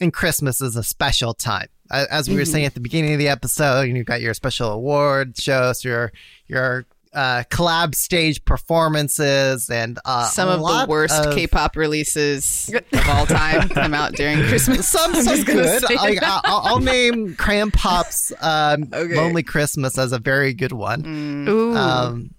and 0.00 0.12
Christmas 0.12 0.60
is 0.60 0.76
a 0.76 0.82
special 0.82 1.34
time. 1.34 1.68
As 1.90 2.28
we 2.28 2.36
were 2.36 2.46
saying 2.46 2.64
at 2.64 2.74
the 2.74 2.80
beginning 2.80 3.12
of 3.12 3.18
the 3.18 3.28
episode, 3.28 3.82
you've 3.82 4.06
got 4.06 4.22
your 4.22 4.32
special 4.32 4.70
award 4.70 5.36
shows, 5.36 5.84
your 5.84 6.10
your 6.46 6.86
uh, 7.14 7.44
collab 7.50 7.94
stage 7.94 8.44
performances, 8.44 9.68
and 9.70 9.98
uh, 10.04 10.24
Some 10.26 10.48
a 10.48 10.52
of 10.52 10.60
the 10.60 10.90
worst 10.90 11.14
of- 11.26 11.34
K-pop 11.34 11.76
releases 11.76 12.70
of 12.92 13.08
all 13.08 13.26
time 13.26 13.68
come 13.68 13.94
out 13.94 14.12
during 14.14 14.38
Christmas. 14.48 14.88
Some 14.88 15.10
I'm 15.14 15.22
some 15.22 15.34
just 15.36 15.46
gonna 15.46 15.62
good. 15.62 15.82
say 15.86 15.96
I, 15.96 16.14
that. 16.16 16.40
I'll, 16.44 16.60
I'll 16.74 16.80
name 16.80 17.34
Crayon 17.36 17.70
Pop's 17.70 18.32
um, 18.40 18.88
Okay. 18.92 19.14
"Lonely 19.16 19.42
Christmas" 19.42 19.98
as 19.98 20.12
a 20.12 20.18
very 20.18 20.54
good 20.54 20.72
one. 20.72 21.02
Mm. 21.02 21.48
Ooh. 21.48 21.76
Um, 21.76 22.34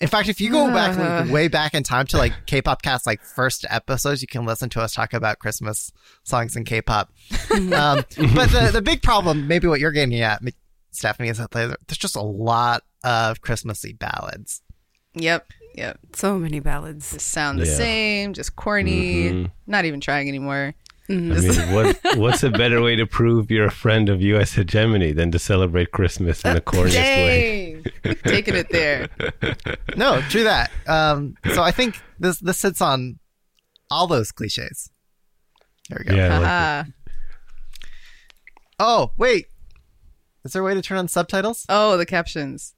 in 0.00 0.08
fact, 0.08 0.28
if 0.28 0.40
you 0.40 0.50
go 0.50 0.66
back 0.70 0.98
like, 0.98 1.30
way 1.32 1.48
back 1.48 1.72
in 1.72 1.82
time 1.82 2.06
to 2.08 2.18
like 2.18 2.32
K-pop 2.46 2.82
cast 2.82 3.06
like 3.06 3.22
first 3.22 3.64
episodes, 3.70 4.20
you 4.20 4.28
can 4.28 4.44
listen 4.44 4.68
to 4.70 4.80
us 4.82 4.92
talk 4.92 5.14
about 5.14 5.38
Christmas 5.38 5.92
songs 6.24 6.56
in 6.56 6.64
K-pop. 6.64 7.10
um, 7.52 8.04
but 8.34 8.50
the 8.50 8.70
the 8.72 8.82
big 8.82 9.02
problem, 9.02 9.46
maybe 9.48 9.66
what 9.66 9.80
you're 9.80 9.92
getting 9.92 10.20
at, 10.20 10.42
Mi- 10.42 10.52
Stephanie, 10.94 11.28
is 11.28 11.38
that 11.38 11.50
there- 11.52 11.76
there's 11.86 11.98
just 11.98 12.16
a 12.16 12.22
lot 12.22 12.82
of 13.02 13.40
Christmassy 13.40 13.92
ballads. 13.92 14.62
Yep. 15.14 15.46
Yep. 15.76 15.98
so 16.14 16.38
many 16.38 16.60
ballads. 16.60 17.12
Just 17.12 17.28
sound 17.30 17.58
the 17.58 17.66
Yeah. 17.66 17.74
same, 17.76 18.32
just 18.32 18.54
corny, 18.54 19.24
Mhm. 19.30 19.50
not 19.66 19.84
even 19.84 20.00
trying 20.00 20.28
anymore. 20.28 20.72
I 21.08 21.12
mean, 21.12 21.74
what 21.74 21.98
what's 22.16 22.42
a 22.44 22.48
better 22.50 22.80
way 22.80 22.94
to 22.96 23.06
prove 23.06 23.50
you're 23.50 23.66
a 23.66 23.70
friend 23.72 24.08
of 24.08 24.22
U.S. 24.22 24.52
hegemony 24.54 25.12
than 25.12 25.30
to 25.32 25.38
celebrate 25.38 25.90
Christmas 25.90 26.42
in 26.44 26.54
the 26.54 26.60
corniest 26.60 26.94
way? 26.94 27.82
Taking 28.24 28.54
it 28.54 28.70
there. 28.70 29.08
No, 29.96 30.20
true 30.30 30.44
that. 30.44 30.70
Um, 30.86 31.34
so 31.52 31.62
I 31.62 31.70
think 31.72 32.00
this 32.18 32.38
this 32.38 32.58
sits 32.58 32.80
on 32.80 33.18
all 33.90 34.06
those 34.06 34.32
cliches. 34.32 34.90
There 35.90 35.98
we 35.98 36.04
go. 36.10 36.14
Yeah, 36.16 36.38
I 36.38 36.78
like 36.84 36.94
Oh 38.78 39.12
wait, 39.16 39.46
is 40.44 40.52
there 40.52 40.60
a 40.60 40.64
way 40.64 40.74
to 40.74 40.82
turn 40.82 40.98
on 40.98 41.08
subtitles? 41.08 41.64
Oh, 41.68 41.96
the 41.96 42.04
captions. 42.04 42.74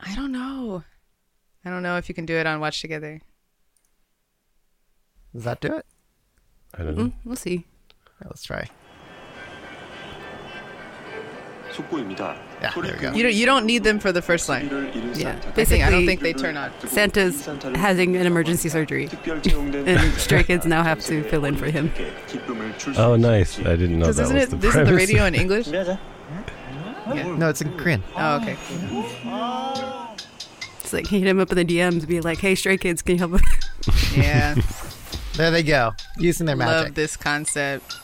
I 0.00 0.14
don't 0.14 0.32
know. 0.32 0.84
I 1.64 1.70
don't 1.70 1.82
know 1.82 1.96
if 1.96 2.08
you 2.08 2.14
can 2.14 2.26
do 2.26 2.36
it 2.36 2.46
on 2.46 2.60
Watch 2.60 2.82
Together. 2.82 3.20
Does 5.32 5.44
that 5.44 5.60
do 5.60 5.74
it? 5.74 5.86
I 6.74 6.82
don't 6.82 6.96
know. 6.96 7.04
Mm, 7.04 7.12
we'll 7.24 7.36
see. 7.36 7.64
Right, 8.20 8.26
let's 8.28 8.44
try. 8.44 8.68
Yeah, 12.62 12.70
there 12.76 12.94
we 12.94 13.00
go. 13.00 13.12
You 13.12 13.24
don't, 13.24 13.34
you 13.34 13.46
don't 13.46 13.66
need 13.66 13.82
them 13.82 13.98
for 13.98 14.12
the 14.12 14.22
first 14.22 14.48
line. 14.48 14.68
Yeah. 15.16 15.40
Basically, 15.56 15.82
I 15.82 15.90
don't 15.90 16.06
think 16.06 16.20
they 16.20 16.32
turn 16.32 16.56
on. 16.56 16.70
Santa's 16.86 17.46
having 17.74 18.14
an 18.16 18.26
emergency 18.26 18.68
surgery, 18.68 19.08
and 19.26 20.12
Stray 20.14 20.44
Kids 20.44 20.66
now 20.66 20.84
have 20.84 21.00
to 21.06 21.24
fill 21.24 21.46
in 21.46 21.56
for 21.56 21.66
him. 21.66 21.90
Oh, 22.96 23.16
nice. 23.16 23.58
I 23.58 23.74
didn't 23.74 23.98
know 23.98 24.12
that 24.12 24.22
isn't 24.22 24.36
was 24.36 24.52
it, 24.52 24.60
the 24.60 24.68
Isn't 24.68 24.84
the 24.84 24.94
radio 24.94 25.24
in 25.24 25.34
English? 25.34 25.66
No, 27.06 27.48
it's 27.48 27.60
in 27.60 27.76
Korean. 27.76 28.02
Oh, 28.16 28.18
oh 28.18 28.42
okay. 28.42 28.56
Oh. 29.26 30.16
It's 30.80 30.92
like 30.92 31.06
hit 31.06 31.26
him 31.26 31.40
up 31.40 31.50
in 31.50 31.56
the 31.56 31.64
DMs, 31.64 32.06
be 32.06 32.20
like, 32.20 32.38
"Hey, 32.38 32.54
Stray 32.54 32.76
Kids, 32.76 33.02
can 33.02 33.16
you 33.16 33.18
help?" 33.18 33.40
Yeah. 34.16 34.54
There 35.34 35.50
they 35.50 35.62
go, 35.62 35.92
using 36.16 36.46
their 36.46 36.56
magic. 36.56 36.74
I 36.74 36.82
love 36.84 36.94
this 36.94 37.16
concept. 37.16 37.96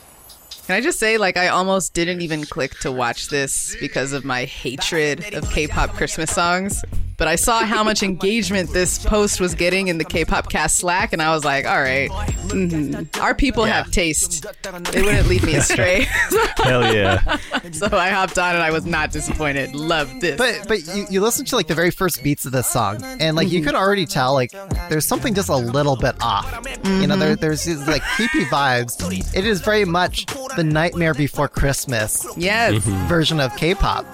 Can 0.67 0.77
I 0.77 0.81
just 0.81 0.99
say, 0.99 1.17
like, 1.17 1.37
I 1.37 1.49
almost 1.49 1.95
didn't 1.95 2.21
even 2.21 2.45
click 2.45 2.79
to 2.81 2.93
watch 2.93 3.29
this 3.29 3.77
because 3.81 4.13
of 4.13 4.25
my 4.25 4.45
hatred 4.45 5.35
of 5.35 5.51
K-pop 5.51 5.91
Christmas 5.95 6.31
songs. 6.31 6.85
But 7.21 7.29
I 7.29 7.37
saw 7.37 7.67
how 7.67 7.85
much 7.85 8.03
engagement 8.03 8.73
this 8.73 8.99
post 8.99 9.43
was 9.43 9.55
getting 9.55 9.89
in 9.89 9.99
the 9.99 10.07
K-pop 10.07 10.49
cast 10.49 10.77
Slack, 10.77 11.13
and 11.13 11.21
I 11.21 11.35
was 11.35 11.45
like, 11.45 11.67
all 11.67 11.79
right, 11.79 12.09
mhm. 12.09 13.21
our 13.21 13.35
people 13.35 13.65
have 13.65 13.91
taste. 13.91 14.47
They 14.91 15.03
wouldn't 15.03 15.29
lead 15.29 15.43
me 15.43 15.57
astray. 15.57 16.05
Hell 16.57 16.95
yeah. 16.95 17.37
so 17.73 17.89
I 17.93 18.09
hopped 18.09 18.39
on, 18.39 18.55
and 18.55 18.65
I 18.65 18.71
was 18.71 18.87
not 18.87 19.13
disappointed. 19.13 19.75
Loved 19.75 20.23
this. 20.23 20.39
But 20.39 20.67
but 20.67 20.87
you, 20.97 21.05
you 21.11 21.21
listen 21.21 21.45
to 21.45 21.57
like 21.57 21.67
the 21.67 21.75
very 21.75 21.91
first 21.91 22.25
beats 22.25 22.47
of 22.47 22.53
this 22.53 22.67
song, 22.67 23.05
and 23.05 23.37
like 23.37 23.51
you 23.51 23.63
could 23.63 23.75
already 23.75 24.07
tell 24.07 24.33
like 24.33 24.53
there's 24.89 25.05
something 25.05 25.35
just 25.35 25.51
a 25.51 25.57
little 25.57 25.97
bit 25.97 26.15
off. 26.23 26.67
You 26.87 27.07
know, 27.07 27.19
there, 27.19 27.37
there's 27.37 27.65
these 27.65 27.87
like 27.87 28.03
creepy 28.03 28.47
vibes. 28.47 28.97
It 29.37 29.45
is 29.45 29.61
very 29.61 29.85
much 29.85 30.25
the 30.57 30.65
Nightmare 30.65 31.13
Before 31.13 31.49
Christmas 31.49 32.27
yes, 32.39 32.83
version 32.83 33.41
of 33.41 33.55
K-pop, 33.57 34.07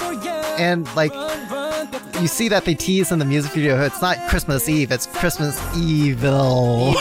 and 0.59 0.93
like 0.97 1.13
you 2.21 2.29
see 2.29 2.49
that 2.49 2.65
they 2.65 2.75
tease 2.75 3.13
in 3.13 3.19
the 3.19 3.25
music 3.25 3.53
video. 3.53 3.83
It's 3.83 4.01
not 4.01 4.17
Christmas 4.29 4.69
Eve; 4.69 4.91
it's 4.91 5.07
Christmas 5.07 5.61
Evil. 5.77 6.95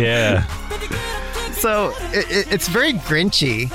yeah. 0.00 0.44
so 1.52 1.92
it, 2.12 2.30
it, 2.30 2.52
it's 2.52 2.68
very 2.68 2.92
grinchy 2.92 3.70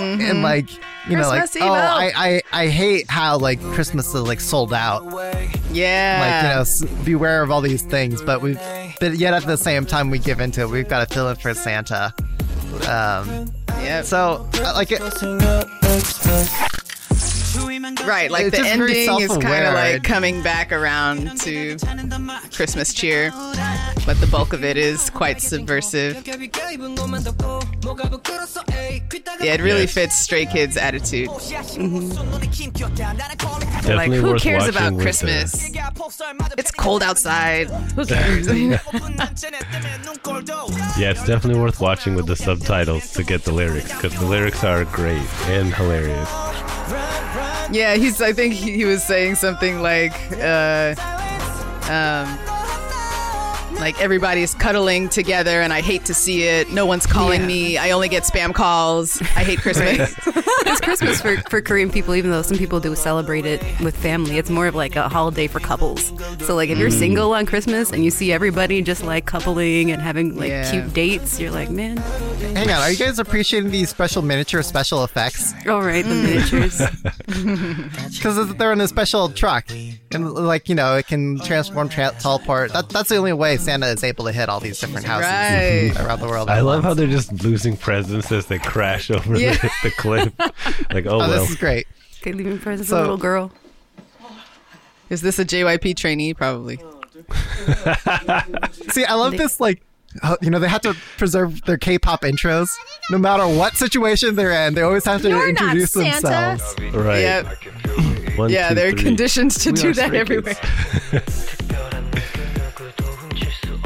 and 0.00 0.42
like 0.42 0.70
you 1.08 1.16
know 1.16 1.28
like 1.28 1.40
Christmas 1.40 1.62
oh 1.62 1.66
Evil. 1.66 1.74
I, 1.74 2.12
I 2.16 2.42
i 2.52 2.66
hate 2.68 3.10
how 3.10 3.38
like 3.38 3.60
christmas 3.60 4.06
is 4.14 4.14
like 4.14 4.40
sold 4.40 4.72
out 4.72 5.04
yeah. 5.72 6.64
like 6.64 6.80
you 6.80 6.88
know 6.88 7.04
beware 7.04 7.42
of 7.42 7.50
all 7.50 7.60
these 7.60 7.82
things 7.82 8.22
but 8.22 8.40
we 8.40 8.54
but 9.00 9.16
yet 9.16 9.34
at 9.34 9.44
the 9.44 9.56
same 9.56 9.86
time 9.86 10.10
we 10.10 10.18
give 10.18 10.40
into 10.40 10.62
it 10.62 10.68
we've 10.68 10.88
got 10.88 11.06
to 11.06 11.14
fill 11.14 11.28
in 11.28 11.36
for 11.36 11.52
santa 11.54 12.14
um 12.88 13.50
Yep. 13.82 14.04
so 14.04 14.46
uh, 14.56 14.72
like 14.74 14.92
it, 14.92 15.00
Right, 18.06 18.30
like 18.30 18.46
It's 18.46 18.58
the 18.58 18.66
ending 18.66 19.20
is 19.20 19.28
kind 19.38 19.66
of 19.66 19.74
like 19.74 20.02
coming 20.02 20.42
back 20.42 20.72
around 20.72 21.38
to 21.40 21.76
Christmas 22.54 22.92
cheer, 22.94 23.30
but 24.06 24.20
the 24.20 24.28
bulk 24.30 24.52
of 24.52 24.64
it 24.64 24.76
is 24.76 25.10
quite 25.10 25.40
subversive. 25.40 26.26
Yeah, 29.40 29.54
it 29.54 29.60
really 29.60 29.80
Yes. 29.82 29.94
fits 29.94 30.18
Stray 30.18 30.46
Kids' 30.46 30.76
attitude. 30.76 31.28
Definitely 32.90 33.96
like, 33.96 34.12
who 34.12 34.38
cares 34.38 34.68
about 34.68 34.92
with 34.92 35.02
Christmas? 35.02 35.70
It's 36.58 36.70
cold 36.70 37.02
outside. 37.02 37.68
Who 37.96 38.04
cares? 38.06 38.46
The, 38.46 38.56
yeah, 40.98 41.10
it's 41.10 41.24
definitely 41.26 41.60
worth 41.60 41.80
watching 41.80 42.14
with 42.14 42.26
the 42.26 42.36
subtitles 42.36 43.12
to 43.12 43.24
get 43.24 43.44
the 43.44 43.52
lyrics 43.52 43.92
because 43.94 44.14
the 44.18 44.26
lyrics 44.26 44.62
are 44.64 44.84
great 44.84 45.26
and 45.48 45.74
hilarious. 45.74 46.28
yeah, 47.70 47.94
he's. 47.96 48.20
I 48.20 48.32
think 48.32 48.54
he, 48.54 48.72
he 48.72 48.84
was 48.84 49.02
saying 49.02 49.36
something 49.36 49.80
like, 49.82 50.12
uh, 50.32 50.94
um, 51.90 52.38
like 53.80 54.00
everybody's 54.00 54.54
cuddling 54.54 55.08
together, 55.08 55.60
and 55.60 55.72
I 55.72 55.80
hate 55.80 56.04
to 56.06 56.14
see 56.14 56.44
it. 56.44 56.70
No 56.70 56.86
one's 56.86 57.06
calling 57.06 57.42
Yeah. 57.42 57.46
me. 57.46 57.78
I 57.78 57.90
only 57.90 58.08
get 58.08 58.24
spam 58.24 58.54
calls. 58.54 59.20
I 59.22 59.44
hate 59.44 59.60
Christmas. 59.60 60.14
It's 60.70 60.80
Christmas 60.80 61.20
for, 61.20 61.36
for 61.48 61.60
Korean 61.60 61.90
people, 61.90 62.14
even 62.14 62.30
though 62.30 62.42
some 62.42 62.56
people 62.56 62.78
do 62.78 62.94
celebrate 62.94 63.44
it 63.44 63.60
with 63.80 63.96
family. 63.96 64.38
It's 64.38 64.50
more 64.50 64.68
of 64.68 64.76
like 64.76 64.94
a 64.94 65.08
holiday 65.08 65.48
for 65.48 65.58
couples. 65.58 66.12
So, 66.44 66.54
like, 66.54 66.70
if 66.70 66.78
you're 66.78 66.90
mm. 66.90 66.98
single 66.98 67.34
on 67.34 67.44
Christmas 67.44 67.90
and 67.90 68.04
you 68.04 68.10
see 68.12 68.30
everybody 68.30 68.80
just 68.80 69.02
like 69.02 69.26
coupling 69.26 69.90
and 69.90 70.00
having 70.00 70.36
like 70.36 70.50
Yeah. 70.50 70.70
cute 70.70 70.92
dates, 70.92 71.40
you're 71.40 71.50
like, 71.50 71.70
man, 71.70 71.96
hang 72.54 72.70
on 72.70 72.82
are 72.82 72.90
you 72.90 72.96
guys 72.96 73.18
appreciating 73.18 73.70
these 73.70 73.88
special 73.90 74.22
miniature 74.22 74.62
special 74.62 75.04
effects 75.04 75.54
all 75.68 75.82
right, 75.82 76.04
the 76.04 76.10
mm. 76.10 76.22
miniatures. 76.22 76.78
because 78.16 78.54
they're 78.56 78.72
in 78.72 78.80
a 78.80 78.88
special 78.88 79.28
truck 79.28 79.66
and 80.12 80.32
like 80.32 80.68
you 80.68 80.74
know 80.74 80.96
it 80.96 81.06
can 81.06 81.38
transform 81.40 81.88
tra- 81.88 82.14
teleport 82.18 82.72
that, 82.72 82.88
that's 82.88 83.08
the 83.08 83.16
only 83.16 83.32
way 83.32 83.56
santa 83.70 83.86
is 83.86 84.02
able 84.04 84.24
to 84.24 84.32
hit 84.32 84.48
all 84.48 84.60
these 84.60 84.78
different 84.80 85.06
houses 85.06 85.28
Right. 85.30 85.92
around 86.06 86.20
the 86.20 86.26
world 86.26 86.50
I 86.50 86.58
at 86.58 86.64
love 86.64 86.82
how 86.82 86.94
they're 86.94 87.06
just 87.06 87.32
losing 87.44 87.76
presents 87.76 88.30
as 88.32 88.46
they 88.46 88.58
crash 88.58 89.10
over 89.16 89.38
Yeah. 89.38 89.52
the, 89.54 89.70
the 89.84 89.90
cliff. 89.92 90.32
Like, 90.92 91.06
oh, 91.06 91.10
oh 91.10 91.18
well. 91.18 91.28
this 91.30 91.50
is 91.50 91.56
great 91.56 91.86
Okay, 92.20 92.32
leaving 92.32 92.58
presents 92.58 92.90
So- 92.90 92.98
a 92.98 93.00
little 93.00 93.16
girl. 93.16 93.52
Is 95.08 95.22
this 95.22 95.38
a 95.38 95.44
JYP 95.44 95.96
trainee? 95.96 96.34
Probably. 96.34 96.76
See, 98.92 99.04
I 99.04 99.14
love 99.14 99.32
this. 99.36 99.58
Like, 99.60 99.82
uh, 100.22 100.36
you 100.40 100.50
know, 100.50 100.58
they 100.60 100.68
have 100.68 100.82
to 100.82 100.94
preserve 101.18 101.62
their 101.62 101.78
K-pop 101.78 102.22
intros, 102.22 102.68
no 103.10 103.18
matter 103.18 103.46
what 103.46 103.74
situation 103.76 104.34
they're 104.36 104.52
in. 104.66 104.74
They 104.74 104.82
always 104.82 105.04
have 105.06 105.22
to 105.22 105.28
You're 105.30 105.52
not 105.52 105.62
introduce 105.76 105.92
Santa. 105.92 106.20
themselves. 106.58 106.94
Right. 106.94 107.18
Yep. 107.20 107.46
One, 108.38 108.50
Yeah, 108.50 108.68
two, 108.68 108.74
they're 108.76 108.90
three. 108.92 109.02
conditioned 109.02 109.50
to 109.52 109.70
We 109.72 109.80
do 109.80 109.94
that 109.94 110.14
everywhere. 110.14 110.54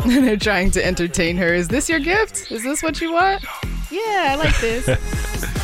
Kids. 0.09 0.25
they're 0.27 0.37
trying 0.37 0.71
to 0.73 0.85
entertain 0.85 1.37
her. 1.37 1.53
Is 1.55 1.69
this 1.69 1.88
your 1.88 2.01
gift? 2.01 2.51
Is 2.53 2.62
this 2.62 2.83
what 2.83 3.01
you 3.01 3.12
want? 3.12 3.43
Yeah, 3.90 4.29
I 4.31 4.35
like 4.37 4.59
this. 4.61 4.85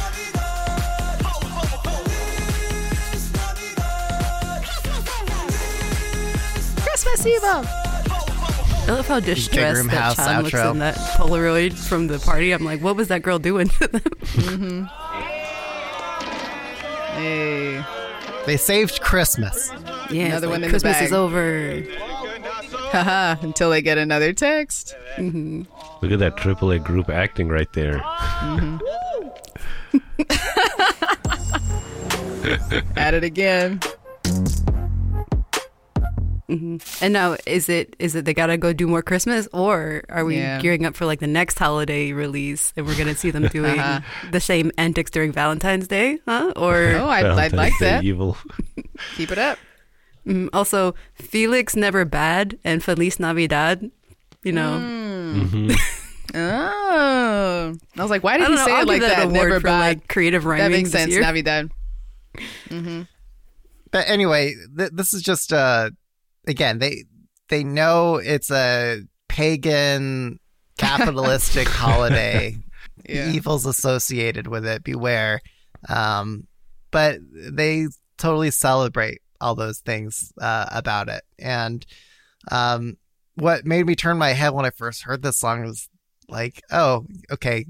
Christmas 6.82 7.26
Eve. 7.26 7.40
I 7.42 8.84
love 8.88 9.06
how 9.06 9.20
distressed 9.20 9.76
room 9.76 9.86
that 9.88 9.94
house 9.96 10.16
Chan 10.16 10.42
looks 10.42 10.54
outro. 10.54 10.72
in 10.72 10.78
that 10.80 10.96
Polaroid 10.96 11.72
from 11.74 12.06
the 12.08 12.18
party. 12.18 12.52
I'm 12.52 12.64
like, 12.64 12.80
what 12.80 12.96
was 12.96 13.08
that 13.08 13.22
girl 13.22 13.38
doing 13.38 13.68
to 13.68 13.86
them? 13.88 14.86
Hey. 17.14 17.84
They 18.46 18.56
saved 18.56 19.00
Christmas. 19.00 19.70
Yeah, 20.10 20.26
Another 20.26 20.46
it's 20.46 20.50
one 20.50 20.54
in 20.56 20.60
the 20.62 20.68
Christmas 20.70 20.94
bag. 20.94 21.04
is 21.04 21.12
over. 21.12 21.82
Haha, 22.90 23.36
until 23.42 23.70
they 23.70 23.82
get 23.82 23.98
another 23.98 24.32
text. 24.32 24.96
Mm-hmm. 25.16 25.62
Look 26.02 26.12
at 26.12 26.18
that 26.18 26.36
AAA 26.36 26.82
group 26.84 27.08
acting 27.08 27.48
right 27.48 27.72
there. 27.72 27.98
Mm-hmm. 28.00 28.78
At 32.96 33.14
it 33.14 33.22
again. 33.24 33.78
Mm-hmm. 36.48 36.78
And 37.04 37.12
now, 37.12 37.36
is 37.46 37.68
it 37.68 37.94
is 38.00 38.16
it 38.16 38.24
they 38.24 38.34
gotta 38.34 38.56
go 38.56 38.72
do 38.72 38.88
more 38.88 39.02
Christmas, 39.02 39.46
or 39.52 40.02
are 40.08 40.24
we 40.24 40.36
Yeah. 40.38 40.60
gearing 40.60 40.84
up 40.84 40.96
for 40.96 41.06
like 41.06 41.20
the 41.20 41.28
next 41.28 41.58
holiday 41.58 42.10
release, 42.12 42.72
and 42.76 42.86
we're 42.86 42.98
gonna 42.98 43.14
see 43.14 43.30
them 43.30 43.46
doing 43.52 43.78
Uh-huh. 43.78 44.00
the 44.32 44.40
same 44.40 44.72
antics 44.76 45.12
during 45.12 45.30
Valentine's 45.32 45.86
Day, 45.86 46.18
huh? 46.26 46.52
Or 46.56 46.74
Oh, 46.98 47.08
I'd, 47.08 47.24
I'd 47.26 47.52
like 47.52 47.72
Day 47.78 47.86
that. 47.90 48.04
Evil. 48.04 48.36
Keep 49.16 49.30
it 49.30 49.38
up. 49.38 49.58
Mm, 50.26 50.48
also 50.52 50.94
Felix 51.14 51.74
Never 51.76 52.04
Bad 52.04 52.58
and 52.64 52.82
Feliz 52.84 53.18
Navidad. 53.20 53.90
You 54.42 54.52
know, 54.52 54.78
Mm. 54.80 55.72
Oh. 56.34 57.74
I 57.96 58.02
was 58.02 58.10
like, 58.10 58.22
why 58.22 58.38
did 58.38 58.46
he 58.48 58.54
know. 58.54 58.64
say 58.64 58.72
I'll 58.72 58.82
it 58.82 58.86
like 58.88 59.00
that, 59.00 59.08
that? 59.16 59.22
award 59.24 59.34
Never 59.34 59.60
for 59.60 59.64
bad. 59.66 59.80
like 59.80 60.08
creative 60.08 60.44
rhyming. 60.44 60.64
that 60.70 60.76
makes 60.76 60.90
this 60.92 61.00
sense. 61.00 61.12
year. 61.12 61.20
Navidad. 61.22 61.70
But 63.90 64.08
anyway, 64.08 64.54
th- 64.76 64.90
this 64.92 65.12
is 65.12 65.22
just 65.22 65.52
uh 65.52 65.90
again 66.46 66.78
they 66.78 67.04
they 67.48 67.64
know 67.64 68.16
it's 68.16 68.50
a 68.50 69.02
pagan 69.28 70.38
capitalistic 70.78 71.68
holiday. 71.68 72.56
Yeah. 73.08 73.30
Evils 73.32 73.66
associated 73.66 74.46
with 74.46 74.64
it. 74.66 74.84
Beware. 74.84 75.40
Um, 75.88 76.46
but 76.92 77.18
they 77.32 77.86
totally 78.18 78.50
celebrate 78.52 79.20
all 79.40 79.54
those 79.54 79.78
things 79.78 80.32
uh, 80.40 80.66
about 80.70 81.08
it. 81.08 81.22
And 81.38 81.84
um, 82.50 82.96
what 83.34 83.64
made 83.64 83.86
me 83.86 83.94
turn 83.94 84.18
my 84.18 84.30
head 84.30 84.50
when 84.50 84.66
I 84.66 84.70
first 84.70 85.02
heard 85.02 85.22
this 85.22 85.38
song 85.38 85.64
was 85.64 85.88
like, 86.28 86.62
oh, 86.70 87.06
okay, 87.30 87.66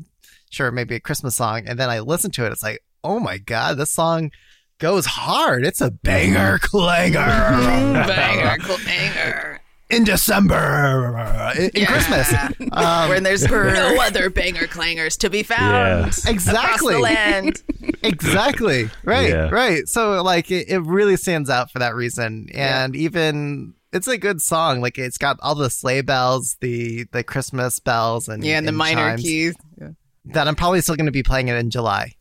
sure, 0.51 0.71
maybe 0.71 0.95
a 0.95 1.01
Christmas 1.01 1.37
song. 1.37 1.65
And 1.67 1.79
then 1.79 1.91
I 1.91 2.01
listened 2.01 2.35
to 2.35 2.47
it. 2.47 2.53
It's 2.53 2.63
like, 2.63 2.83
oh 3.03 3.21
my 3.21 3.39
god, 3.39 3.77
this 3.79 3.93
song 3.93 4.31
goes 4.79 5.07
hard. 5.07 5.65
It's 5.65 5.81
a 5.81 5.91
banger 5.91 6.59
clanger. 6.59 7.19
Banger, 8.07 8.57
banger. 8.85 9.50
In 9.91 10.05
December 10.05 11.53
in, 11.59 11.71
in 11.71 11.87
Christmas. 11.87 12.33
Um, 12.73 13.09
when 13.09 13.23
there's 13.25 13.43
no 13.51 13.97
other 14.01 14.31
banger 14.31 14.67
clangers 14.67 15.19
to 15.19 15.31
be 15.31 15.43
found 15.43 16.01
across 16.03 16.25
exactly. 16.27 16.95
the 16.95 17.01
land. 17.01 17.63
exactly. 18.03 18.91
Right. 19.03 19.31
Yeah. 19.31 19.49
Right. 19.51 19.89
So 19.89 20.23
like 20.23 20.51
it, 20.51 20.69
it 20.69 20.79
really 20.81 21.17
stands 21.17 21.51
out 21.51 21.71
for 21.71 21.81
that 21.81 21.95
reason. 21.95 22.49
And 22.55 22.95
even 22.95 23.75
it's 23.93 24.07
a 24.07 24.19
good 24.19 24.41
song. 24.41 24.81
Like 24.81 24.99
it's 24.99 25.19
got 25.19 25.39
all 25.43 25.57
the 25.57 25.69
sleigh 25.71 26.03
bells, 26.03 26.57
the 26.61 27.05
the 27.13 27.25
Christmas 27.25 27.81
bells 27.81 28.29
and 28.29 28.45
Yeah, 28.45 28.59
and 28.59 28.69
the 28.69 28.73
minor 28.73 29.11
chimes 29.11 29.23
keys. 29.23 29.55
Yeah, 29.81 29.89
That 30.27 30.47
I'm 30.47 30.55
probably 30.55 30.81
still 30.81 30.97
gonna 30.97 31.11
be 31.11 31.25
playing 31.25 31.49
it 31.49 31.57
in 31.57 31.71
July. 31.71 32.15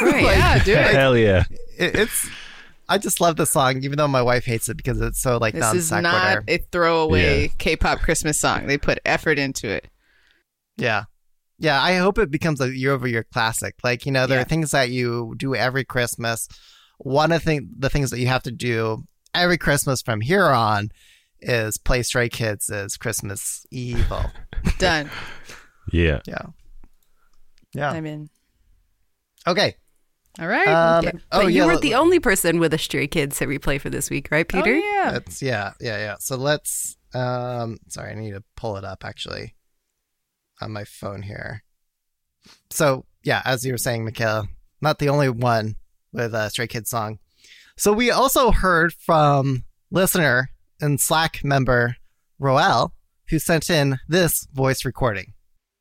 Right. 0.00 0.22
yeah 0.22 0.64
do 0.64 0.72
it. 0.72 0.94
Hell 0.94 1.16
yeah. 1.16 1.44
It, 1.78 1.94
it's 1.94 2.28
I 2.92 2.98
just 2.98 3.20
love 3.20 3.36
the 3.36 3.46
song, 3.46 3.82
even 3.84 3.96
though 3.96 4.08
my 4.08 4.22
wife 4.22 4.44
hates 4.44 4.68
it 4.68 4.76
because 4.76 5.00
it's 5.00 5.20
so 5.20 5.38
like 5.38 5.54
This 5.54 5.60
non 5.62 5.76
is 5.76 5.88
sequitur. 5.88 6.02
not 6.02 6.44
a 6.48 6.58
throwaway 6.70 7.42
Yeah. 7.42 7.48
K-pop 7.58 8.00
Christmas 8.00 8.38
song. 8.38 8.66
They 8.66 8.76
put 8.78 8.98
effort 9.04 9.38
into 9.38 9.68
it. 9.68 9.88
Yeah. 10.76 11.04
Yeah, 11.58 11.80
I 11.82 11.96
hope 11.96 12.18
it 12.18 12.30
becomes 12.30 12.60
a 12.60 12.76
year 12.76 12.92
over 12.92 13.06
year 13.06 13.24
classic. 13.32 13.76
Like, 13.84 14.04
you 14.04 14.12
know, 14.12 14.26
there 14.26 14.38
Yeah. 14.38 14.42
are 14.42 14.48
things 14.48 14.72
that 14.72 14.90
you 14.90 15.34
do 15.38 15.54
every 15.54 15.84
Christmas. 15.84 16.48
One 16.98 17.32
of 17.32 17.44
the, 17.44 17.60
the 17.78 17.88
things 17.88 18.10
that 18.10 18.18
you 18.18 18.26
have 18.26 18.42
to 18.44 18.50
do 18.52 19.04
every 19.34 19.58
Christmas 19.58 20.02
from 20.02 20.20
here 20.20 20.46
on 20.48 20.90
is 21.40 21.78
play 21.78 22.02
Stray 22.02 22.28
Kids 22.28 22.68
as 22.70 22.96
Christmas 22.96 23.64
Evil. 23.70 24.30
Done. 24.78 25.10
Yeah. 25.92 26.20
Yeah. 26.28 26.46
Yeah. 27.74 27.90
I'm 27.90 28.06
in. 28.06 28.30
Okay. 29.48 29.74
All 30.40 30.48
right. 30.48 30.68
Um, 30.68 31.04
Yeah. 31.04 31.10
oh, 31.14 31.42
but 31.42 31.52
yeah. 31.52 31.62
you 31.62 31.66
weren't 31.66 31.82
the 31.82 31.94
only 31.94 32.18
person 32.18 32.58
with 32.58 32.72
a 32.72 32.78
Stray 32.78 33.06
Kids 33.06 33.38
to 33.38 33.46
replay 33.46 33.80
for 33.80 33.90
this 33.90 34.08
week, 34.08 34.28
right, 34.30 34.48
Peter? 34.48 34.74
Oh, 34.74 34.78
yeah. 34.78 35.12
That's 35.12 35.42
yeah, 35.42 35.72
yeah, 35.80 35.98
yeah. 35.98 36.16
So 36.20 36.36
let's 36.36 36.96
um 37.14 37.78
sorry, 37.88 38.12
I 38.12 38.14
need 38.14 38.32
to 38.32 38.42
pull 38.56 38.76
it 38.76 38.84
up 38.84 39.04
actually 39.04 39.54
on 40.60 40.72
my 40.72 40.84
phone 40.84 41.22
here. 41.22 41.62
So 42.70 43.04
yeah, 43.22 43.42
as 43.44 43.64
you 43.64 43.72
were 43.72 43.78
saying, 43.78 44.04
Michaela, 44.04 44.46
not 44.80 44.98
the 44.98 45.10
only 45.10 45.28
one 45.28 45.76
with 46.12 46.34
a 46.34 46.48
Stray 46.50 46.66
kid 46.66 46.88
song. 46.88 47.18
So 47.76 47.92
we 47.92 48.10
also 48.10 48.50
heard 48.52 48.92
from 48.92 49.64
listener 49.90 50.50
and 50.80 51.00
Slack 51.00 51.44
member 51.44 51.96
Roel, 52.38 52.92
who 53.28 53.38
sent 53.38 53.70
in 53.70 53.98
this 54.08 54.46
voice 54.52 54.84
recording. 54.84 55.34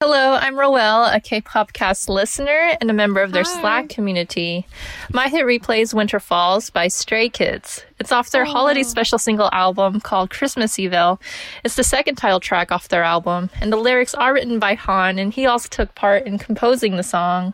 Hello, 0.04 0.34
I'm 0.34 0.58
Roel, 0.58 1.06
a 1.06 1.20
K-pop 1.20 1.74
cast 1.74 2.10
listener 2.10 2.76
and 2.82 2.90
a 2.90 2.94
member 2.94 3.22
of 3.22 3.34
their 3.34 3.44
Hi. 3.44 3.62
Slack 3.62 3.90
community. 3.90 4.66
My 5.14 5.28
hit 5.28 5.46
replay 5.46 5.82
is 5.82 5.94
Winter 5.94 6.20
Falls 6.20 6.72
by 6.72 6.88
Stray 6.88 7.30
Kids. 7.30 7.86
It's 8.00 8.12
off 8.12 8.32
their 8.32 8.48
oh, 8.48 8.50
holiday 8.50 8.82
special 8.82 9.20
single 9.20 9.48
album 9.52 10.00
called 10.00 10.32
Christmas 10.32 10.80
EveL. 10.80 11.22
It's 11.64 11.76
the 11.76 11.84
second 11.84 12.16
title 12.16 12.40
track 12.40 12.72
off 12.72 12.88
their 12.88 13.04
album, 13.04 13.52
and 13.62 13.72
the 13.72 13.78
lyrics 13.78 14.16
are 14.16 14.34
written 14.34 14.58
by 14.58 14.74
Han, 14.74 15.20
and 15.20 15.32
he 15.32 15.46
also 15.46 15.70
took 15.70 15.94
part 15.94 16.26
in 16.26 16.40
composing 16.40 16.96
the 16.96 17.04
song. 17.04 17.54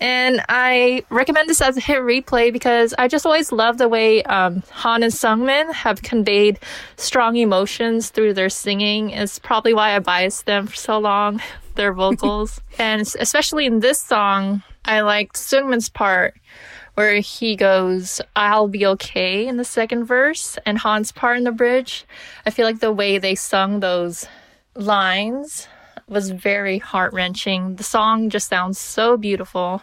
And 0.00 0.42
I 0.48 1.04
recommend 1.10 1.48
this 1.48 1.60
as 1.60 1.76
a 1.76 1.80
hit 1.80 1.98
replay 1.98 2.52
because 2.52 2.94
I 2.98 3.08
just 3.08 3.24
always 3.24 3.52
love 3.52 3.78
the 3.78 3.88
way 3.88 4.22
um, 4.24 4.62
Han 4.70 5.02
and 5.02 5.12
Seungmin 5.12 5.72
have 5.72 6.02
conveyed 6.02 6.58
strong 6.96 7.36
emotions 7.36 8.10
through 8.10 8.34
their 8.34 8.50
singing. 8.50 9.10
It's 9.10 9.38
probably 9.38 9.74
why 9.74 9.96
I 9.96 9.98
biased 10.00 10.46
them 10.46 10.66
for 10.66 10.76
so 10.76 10.98
long, 10.98 11.40
their 11.74 11.92
vocals. 11.92 12.60
and 12.78 13.02
especially 13.18 13.66
in 13.66 13.80
this 13.80 14.00
song, 14.00 14.62
I 14.84 15.00
liked 15.00 15.36
Seungmin's 15.36 15.88
part 15.88 16.34
where 16.94 17.20
he 17.20 17.56
goes, 17.56 18.22
I'll 18.34 18.68
be 18.68 18.86
okay 18.86 19.46
in 19.46 19.58
the 19.58 19.64
second 19.66 20.06
verse, 20.06 20.56
and 20.64 20.78
Han's 20.78 21.12
part 21.12 21.36
in 21.36 21.44
the 21.44 21.52
bridge. 21.52 22.06
I 22.46 22.50
feel 22.50 22.64
like 22.64 22.80
the 22.80 22.92
way 22.92 23.18
they 23.18 23.34
sung 23.34 23.80
those 23.80 24.26
lines 24.74 25.68
was 26.08 26.30
very 26.30 26.78
heart 26.78 27.12
wrenching. 27.12 27.76
The 27.76 27.82
song 27.82 28.30
just 28.30 28.48
sounds 28.48 28.78
so 28.78 29.16
beautiful. 29.16 29.82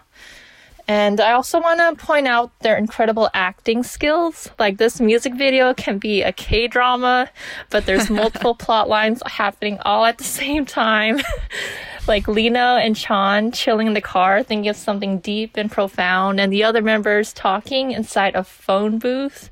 And 0.87 1.19
I 1.19 1.33
also 1.33 1.61
want 1.61 1.79
to 1.79 2.05
point 2.05 2.27
out 2.27 2.57
their 2.59 2.77
incredible 2.77 3.29
acting 3.33 3.83
skills. 3.83 4.49
Like 4.57 4.77
this 4.77 5.01
music 5.01 5.33
video 5.33 5.73
can 5.73 5.97
be 5.97 6.21
a 6.21 6.31
K 6.31 6.67
drama, 6.67 7.29
but 7.69 7.85
there's 7.85 8.09
multiple 8.21 8.55
plot 8.55 8.87
lines 8.87 9.21
happening 9.25 9.79
all 9.85 10.05
at 10.05 10.17
the 10.17 10.23
same 10.23 10.65
time. 10.65 11.19
like 12.07 12.27
Lee 12.27 12.49
Know 12.49 12.77
and 12.77 12.95
Chan 12.95 13.51
chilling 13.51 13.87
in 13.87 13.93
the 13.93 14.01
car, 14.01 14.43
thinking 14.43 14.69
of 14.69 14.77
something 14.77 15.19
deep 15.19 15.57
and 15.57 15.71
profound, 15.71 16.39
and 16.39 16.51
the 16.51 16.63
other 16.63 16.81
members 16.81 17.33
talking 17.33 17.91
inside 17.91 18.35
a 18.35 18.43
phone 18.43 18.97
booth, 18.97 19.49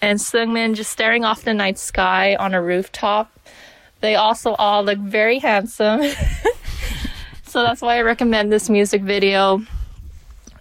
and 0.00 0.18
Seungmin 0.18 0.74
just 0.74 0.90
staring 0.90 1.24
off 1.24 1.42
the 1.42 1.54
night 1.54 1.78
sky 1.78 2.34
on 2.36 2.54
a 2.54 2.62
rooftop. 2.62 3.30
They 4.02 4.16
also 4.16 4.54
all 4.54 4.84
look 4.84 4.98
very 4.98 5.38
handsome. 5.38 6.02
so 7.44 7.62
that's 7.62 7.80
why 7.80 7.98
I 7.98 8.02
recommend 8.02 8.52
this 8.52 8.68
music 8.68 9.00
video. 9.00 9.62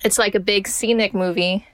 It's 0.06 0.20
like 0.20 0.36
a 0.36 0.40
big 0.40 0.68
scenic 0.68 1.16
movie. 1.16 1.66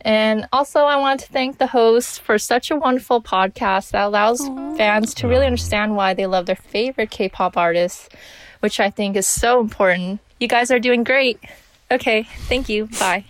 And 0.00 0.46
also, 0.52 0.80
I 0.80 0.96
want 0.96 1.20
to 1.20 1.26
thank 1.26 1.58
the 1.58 1.66
host 1.66 2.20
for 2.20 2.38
such 2.38 2.70
a 2.70 2.76
wonderful 2.76 3.20
podcast 3.20 3.90
that 3.90 4.04
allows 4.04 4.46
fans 4.76 5.14
to 5.14 5.26
really 5.26 5.46
understand 5.46 5.96
why 5.96 6.14
they 6.14 6.26
love 6.26 6.46
their 6.46 6.56
favorite 6.56 7.10
K 7.10 7.28
pop 7.28 7.56
artists, 7.56 8.08
which 8.60 8.78
I 8.78 8.90
think 8.90 9.16
is 9.16 9.26
so 9.26 9.60
important. 9.60 10.20
You 10.38 10.46
guys 10.46 10.70
are 10.70 10.78
doing 10.78 11.02
great. 11.02 11.40
Okay, 11.90 12.22
thank 12.48 12.68
you. 12.68 12.86
Bye. 13.00 13.24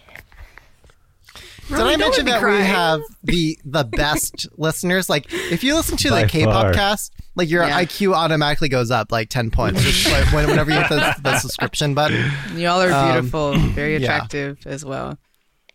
Did 1.69 1.81
I 1.81 1.97
mention 1.97 2.27
make 2.27 2.35
me 2.35 2.41
that 2.41 2.43
we 2.43 2.65
have 2.67 3.01
the 3.23 3.59
the 3.65 3.85
best 3.85 4.49
listeners? 4.59 5.09
Like, 5.09 5.33
if 5.33 5.65
you 5.65 5.75
listen 5.75 5.97
to 5.99 6.11
By 6.11 6.23
the 6.25 6.29
K-pop 6.29 6.53
far. 6.53 6.73
cast, 6.75 7.14
like 7.37 7.49
your 7.51 7.65
Yeah. 7.67 7.83
IQ 7.83 8.15
automatically 8.15 8.69
goes 8.69 8.91
up 8.91 9.11
like 9.13 9.29
ten 9.29 9.51
points. 9.51 9.83
Like 10.11 10.33
whenever 10.33 10.71
you 10.71 10.79
hit 10.79 10.89
the, 10.89 11.15
the 11.23 11.39
subscription 11.39 11.95
button. 11.95 12.31
Y'all 12.57 12.81
are 12.81 12.93
Um, 12.93 13.13
beautiful, 13.13 13.57
very 13.59 13.93
yeah. 13.97 13.99
attractive 14.03 14.59
as 14.67 14.85
well. 14.85 15.19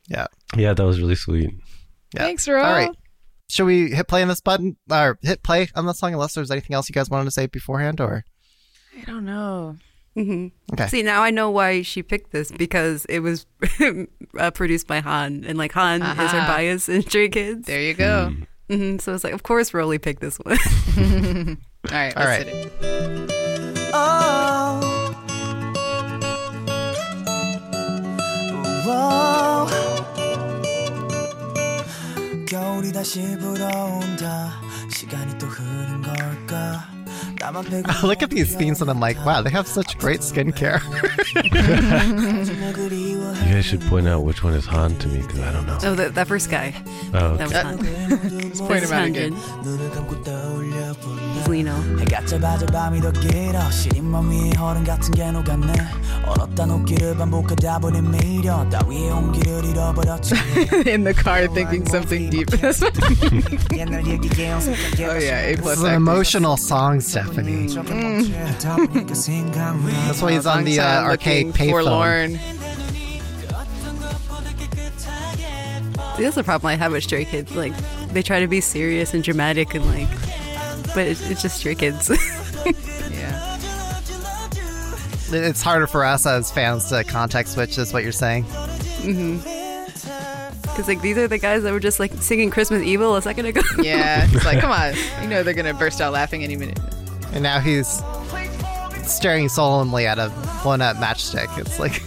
Yeah. 0.07 0.27
Yeah, 0.55 0.73
that 0.73 0.83
was 0.85 0.99
really 0.99 1.15
sweet. 1.15 1.51
Yeah. 2.13 2.23
Thanks, 2.23 2.47
Ro. 2.47 2.63
All 2.63 2.71
right. 2.73 2.91
Should 3.49 3.65
we 3.65 3.91
hit 3.91 4.07
play 4.07 4.21
on 4.21 4.27
this 4.27 4.41
button 4.41 4.77
or 4.91 5.17
hit 5.21 5.43
play 5.43 5.67
on 5.75 5.85
the 5.85 5.93
song? 5.93 6.13
Unless 6.13 6.33
there's 6.35 6.51
anything 6.51 6.75
else 6.75 6.87
you 6.89 6.93
guys 6.93 7.09
wanted 7.09 7.25
to 7.25 7.31
say 7.31 7.47
beforehand, 7.47 7.99
or 7.99 8.23
I 8.99 9.05
don't 9.05 9.25
know. 9.25 9.75
hmm 10.15 10.47
Okay. 10.73 10.87
See, 10.87 11.03
now 11.03 11.21
I 11.23 11.31
know 11.31 11.49
why 11.49 11.81
she 11.81 12.03
picked 12.03 12.31
this 12.31 12.51
because 12.51 13.05
it 13.05 13.19
was 13.19 13.45
uh, 14.39 14.51
produced 14.51 14.87
by 14.87 14.99
Han, 14.99 15.43
and 15.47 15.57
like 15.57 15.71
Han 15.73 16.01
is 16.01 16.31
her 16.31 16.47
bias 16.47 16.89
in 16.89 17.01
Stray 17.01 17.29
Kids. 17.29 17.65
There 17.67 17.81
you 17.81 17.93
go. 17.93 18.33
hmm 18.68 18.98
So 18.98 19.14
it's 19.14 19.24
like, 19.24 19.34
of 19.34 19.42
course, 19.42 19.74
Rolly 19.74 19.98
picked 19.98 20.20
this 20.20 20.38
one. 20.38 20.56
All 20.56 21.56
right. 21.90 22.16
All 22.16 22.24
let's 22.24 22.38
right. 22.38 22.46
hit 22.46 22.72
it. 22.80 22.94
겨울이 32.46 32.92
다시 32.92 33.20
불어온다 33.38 34.60
시간이 34.88 35.38
또 35.38 35.46
흐른 35.46 36.02
걸까 36.02 36.14
나만 36.14 36.44
빼고 36.44 36.87
I 37.41 37.51
look 38.03 38.21
at 38.21 38.29
these 38.29 38.55
scenes 38.55 38.81
and 38.81 38.89
I'm 38.89 38.99
like, 38.99 39.17
wow, 39.25 39.41
they 39.41 39.49
have 39.49 39.67
such 39.67 39.97
great 39.97 40.21
skincare. 40.21 40.81
you 43.45 43.53
guys 43.53 43.65
should 43.65 43.81
point 43.81 44.07
out 44.07 44.23
which 44.23 44.43
one 44.43 44.53
is 44.53 44.65
Han 44.65 44.95
to 44.97 45.07
me 45.07 45.21
because 45.21 45.39
I 45.39 45.51
don't 45.51 45.65
know. 45.65 45.77
Oh, 45.83 45.95
that, 45.95 46.15
that 46.15 46.27
first 46.27 46.49
guy. 46.49 46.73
Oh, 47.13 47.17
okay. 47.17 47.37
that 47.37 47.77
was 47.77 47.87
Han. 47.87 48.37
Let's 48.39 48.61
point 48.61 48.83
him 48.83 48.91
out 48.91 49.07
again. 49.07 49.33
Lee 51.49 51.63
Know. 51.63 51.99
해가 51.99 52.25
짧아져 52.25 52.65
밤이 52.67 53.01
더 53.01 53.11
길어 53.11 53.69
시린 53.71 54.11
밤 54.11 54.29
위에 54.29 54.51
허름 54.57 54.83
같은 54.83 55.11
게 55.11 55.31
녹았네 55.31 55.73
얼었다 56.25 56.65
녹기를 56.65 57.17
반복하다 57.17 57.79
보니 57.79 58.01
미련 58.01 58.69
따위의 58.69 59.09
온기를 59.09 59.65
잃어버렸지 59.65 60.35
In 60.85 61.03
the 61.03 61.13
car 61.13 61.47
thinking 61.47 61.85
something 61.87 62.29
deep. 62.29 62.49
That's 62.51 62.81
what 62.81 62.93
Oh 65.01 65.17
yeah, 65.17 65.47
A 65.47 65.55
plus 65.57 65.77
This 65.79 65.85
an 65.85 65.95
emotional 65.95 66.57
song, 66.57 66.99
Stephanie. 67.01 67.67
Mm. 67.67 68.29
That's 70.07 70.21
why 70.21 70.33
he's 70.33 70.45
on 70.45 70.65
the 70.65 70.79
uh, 70.79 71.03
arcade 71.03 71.53
payphone. 71.53 71.69
Forlorn. 71.69 72.39
See, 76.15 76.23
that's 76.23 76.35
the 76.35 76.43
problem 76.43 76.69
I 76.69 76.75
have 76.75 76.91
with 76.91 77.03
Stray 77.03 77.25
Kids. 77.25 77.55
Like, 77.55 77.73
they 78.09 78.21
try 78.21 78.39
to 78.41 78.47
be 78.47 78.59
serious 78.61 79.13
and 79.13 79.23
dramatic 79.23 79.73
and 79.73 79.85
like 79.85 80.28
but 80.93 81.07
it's, 81.07 81.29
it's 81.29 81.41
just 81.41 81.57
Stray 81.57 81.75
Kids. 81.75 82.09
Yeah. 83.11 83.57
It's 85.31 85.61
harder 85.61 85.87
for 85.87 86.03
us 86.03 86.25
as 86.25 86.51
fans 86.51 86.89
to 86.89 87.03
context 87.03 87.53
switch, 87.53 87.77
is 87.77 87.93
what 87.93 88.03
you're 88.03 88.11
saying. 88.11 88.45
Mm-hmm. 88.45 89.37
Because 90.61 90.87
like 90.87 91.01
these 91.01 91.17
are 91.17 91.27
the 91.27 91.37
guys 91.37 91.63
that 91.63 91.71
were 91.71 91.79
just 91.79 91.99
like 91.99 92.11
singing 92.15 92.49
Christmas 92.49 92.81
EveL 92.85 93.15
a 93.15 93.21
second 93.21 93.45
ago. 93.45 93.61
Yeah. 93.83 94.27
It's 94.31 94.45
like, 94.45 94.59
come 94.59 94.71
on. 94.71 94.93
You 95.21 95.27
know 95.27 95.43
they're 95.43 95.53
gonna 95.53 95.73
burst 95.73 96.01
out 96.01 96.13
laughing 96.13 96.43
any 96.43 96.55
minute. 96.55 96.79
And 97.33 97.43
now 97.43 97.59
he's 97.59 98.01
staring 99.05 99.49
solemnly 99.49 100.07
at 100.07 100.17
a 100.19 100.29
blown 100.63 100.81
up 100.81 100.97
matchstick. 100.97 101.57
It's 101.57 101.79
like, 101.79 102.01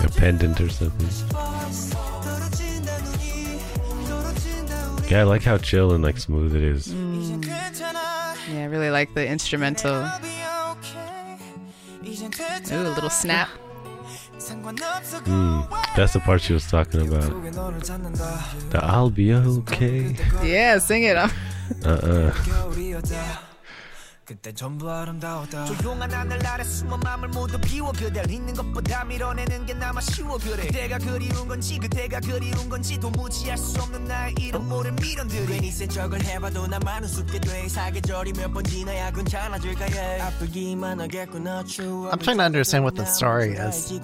a 0.04 0.08
pendant 0.18 0.60
or 0.60 0.68
something. 0.68 1.08
Yeah, 5.08 5.20
I 5.20 5.22
like 5.22 5.42
how 5.42 5.56
chill 5.58 5.92
and 5.92 6.02
like 6.02 6.18
smooth 6.18 6.54
it 6.56 6.62
is. 6.62 6.92
Yeah, 6.92 8.62
I 8.62 8.64
really 8.64 8.90
like 8.90 9.14
the 9.14 9.26
instrumental. 9.26 9.94
Ooh, 9.94 10.08
a 12.72 12.90
little 12.94 13.10
snap. 13.10 13.48
Mm, 14.38 15.68
that's 15.96 16.12
the 16.12 16.20
part 16.20 16.40
she 16.42 16.52
was 16.52 16.66
talking 16.68 17.06
about. 17.06 17.22
The 18.70 18.80
I'll 18.82 19.10
be 19.10 19.32
okay. 19.32 20.14
Yeah, 20.42 20.78
sing 20.78 21.04
it. 21.04 21.16
I'm- 21.16 21.30
Uh 21.84 21.88
uh 21.88 22.32
그때 24.26 24.52
전부 24.52 24.90
아름다웠다. 24.90 25.66
조용한 25.66 26.12
하늘 26.12 26.44
아래 26.44 26.64
숨은 26.64 26.98
맘을 26.98 27.28
모두 27.28 27.56
비워 27.60 27.92
그댈. 27.92 28.28
잊는 28.28 28.54
것보다 28.54 29.04
밀어내는 29.04 29.66
게 29.66 29.72
나만 29.74 30.02
쉬워 30.02 30.36
그래. 30.36 30.66
그대가 30.66 30.98
그리운 30.98 31.46
건지 31.46 31.78
그대가 31.78 32.18
그리운 32.18 32.68
건지 32.68 32.98
도무지 32.98 33.48
알 33.52 33.56
수 33.56 33.80
없는 33.80 34.04
나의 34.04 34.34
이름 34.40 34.68
모른 34.68 34.96
미련들이. 34.96 35.46
괜히 35.46 35.70
센 35.70 35.88
척을 35.88 36.24
해봐도 36.24 36.66
나만 36.66 37.04
우습게 37.04 37.38
돼. 37.38 37.68
사계절이 37.68 38.32
몇 38.32 38.52
번 38.52 38.64
지나야 38.64 39.12
괜찮아질까 39.12 39.84
해 39.84 40.20
아프기만 40.20 41.00
하겠구나 41.00 41.62
추억 41.64 42.10
I'm 42.12 42.20
trying 42.20 42.38
to 42.38 42.44
understand 42.46 42.84
what 42.84 42.96
the 42.96 43.06
story 43.08 43.54
is. 43.54 43.86
지 43.86 44.00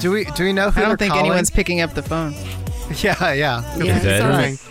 Do 0.00 0.10
we 0.12 0.24
do 0.24 0.44
we 0.44 0.52
know 0.54 0.70
who 0.70 0.80
I 0.80 0.84
don't 0.86 0.96
think 0.96 1.12
calling? 1.12 1.26
anyone's 1.26 1.50
picking 1.50 1.80
up 1.82 1.94
the 1.94 2.02
phone. 2.02 2.34
Yeah, 3.02 3.32
yeah. 3.34 3.62
Yeah, 3.78 3.96
Is 3.98 4.02
that 4.02 4.58
so 4.58 4.70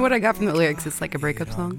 what 0.00 0.12
I 0.12 0.20
got 0.20 0.36
from 0.36 0.46
the 0.46 0.54
lyrics 0.54 0.86
is 0.86 1.00
like 1.00 1.16
a 1.16 1.18
breakup 1.18 1.50
song. 1.50 1.76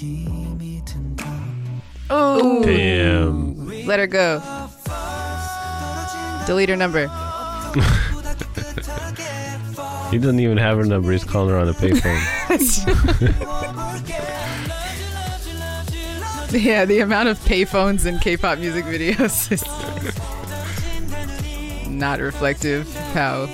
눈 0.00 0.49
Oh, 2.10 2.62
Damn. 2.64 3.86
let 3.86 3.98
her 3.98 4.06
go. 4.06 4.42
Delete 6.46 6.68
her 6.68 6.76
number. 6.76 7.06
He 10.10 10.18
doesn't 10.18 10.40
even 10.40 10.56
have 10.56 10.76
her 10.76 10.84
number. 10.84 11.12
He's 11.12 11.22
calling 11.22 11.50
her 11.50 11.56
on 11.56 11.68
a 11.68 11.72
payphone. 11.72 12.18
Yeah, 16.52 16.84
the 16.84 16.98
amount 16.98 17.28
of 17.28 17.38
payphones 17.44 18.06
in 18.06 18.18
K-pop 18.18 18.58
music 18.58 18.84
videos 18.84 19.52
is 19.52 19.62
not 21.88 22.18
reflective 22.18 22.88
of 22.88 23.02
how 23.12 23.46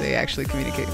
they 0.00 0.16
actually 0.16 0.46
communicate. 0.46 0.88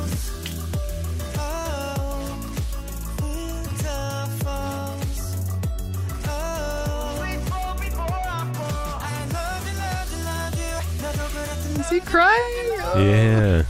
Is 11.87 11.93
he 11.93 12.01
crying? 12.01 12.81
Oh, 12.83 12.95
yeah. 12.99 13.63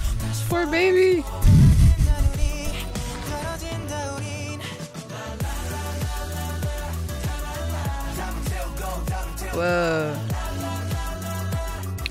poor 0.49 0.67
baby. 0.67 1.23
Whoa. 9.53 10.17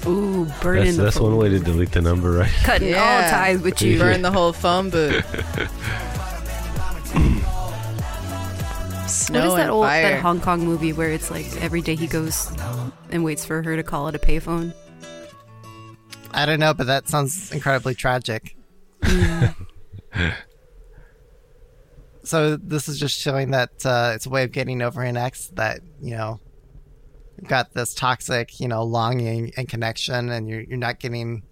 Ooh, 0.07 0.45
burning 0.61 0.83
That's, 0.83 0.97
the 0.97 1.03
that's 1.03 1.17
phone. 1.17 1.31
one 1.31 1.37
way 1.37 1.49
to 1.49 1.59
delete 1.59 1.91
the 1.91 2.01
number, 2.01 2.31
right? 2.33 2.51
Cutting 2.63 2.93
all 2.93 3.21
ties 3.21 3.61
with 3.61 3.81
you. 3.81 3.97
Burn 3.97 4.21
the 4.21 4.31
whole 4.31 4.53
phone 4.53 4.89
book. 4.91 5.25
What 9.05 9.11
Snow 9.11 9.47
is 9.49 9.55
that 9.55 9.69
old 9.69 9.85
fire. 9.85 10.03
that 10.03 10.21
Hong 10.21 10.39
Kong 10.39 10.65
movie 10.65 10.91
where 10.93 11.11
it's 11.11 11.31
like 11.31 11.45
every 11.61 11.81
day 11.81 11.95
he 11.95 12.05
goes 12.07 12.51
and 13.09 13.23
waits 13.23 13.45
for 13.45 13.61
her 13.63 13.75
to 13.75 13.83
call 13.83 14.07
at 14.07 14.15
a 14.15 14.19
payphone? 14.19 14.73
I 16.35 16.45
don't 16.45 16.59
know, 16.59 16.73
but 16.73 16.87
that 16.87 17.07
sounds 17.07 17.51
incredibly 17.51 17.95
tragic. 17.95 18.57
so 22.23 22.57
this 22.57 22.89
is 22.89 22.99
just 22.99 23.17
showing 23.17 23.51
that 23.51 23.85
uh, 23.85 24.11
it's 24.13 24.25
a 24.25 24.29
way 24.29 24.43
of 24.43 24.51
getting 24.51 24.81
over 24.81 25.01
an 25.01 25.15
ex 25.15 25.47
that 25.55 25.79
you 26.01 26.11
know 26.11 26.41
you've 27.37 27.47
got 27.47 27.73
this 27.73 27.93
toxic, 27.93 28.59
you 28.59 28.67
know, 28.67 28.83
longing 28.83 29.53
and 29.55 29.69
connection, 29.69 30.29
and 30.29 30.49
you're 30.49 30.61
you're 30.61 30.77
not 30.77 30.99
getting 30.99 31.43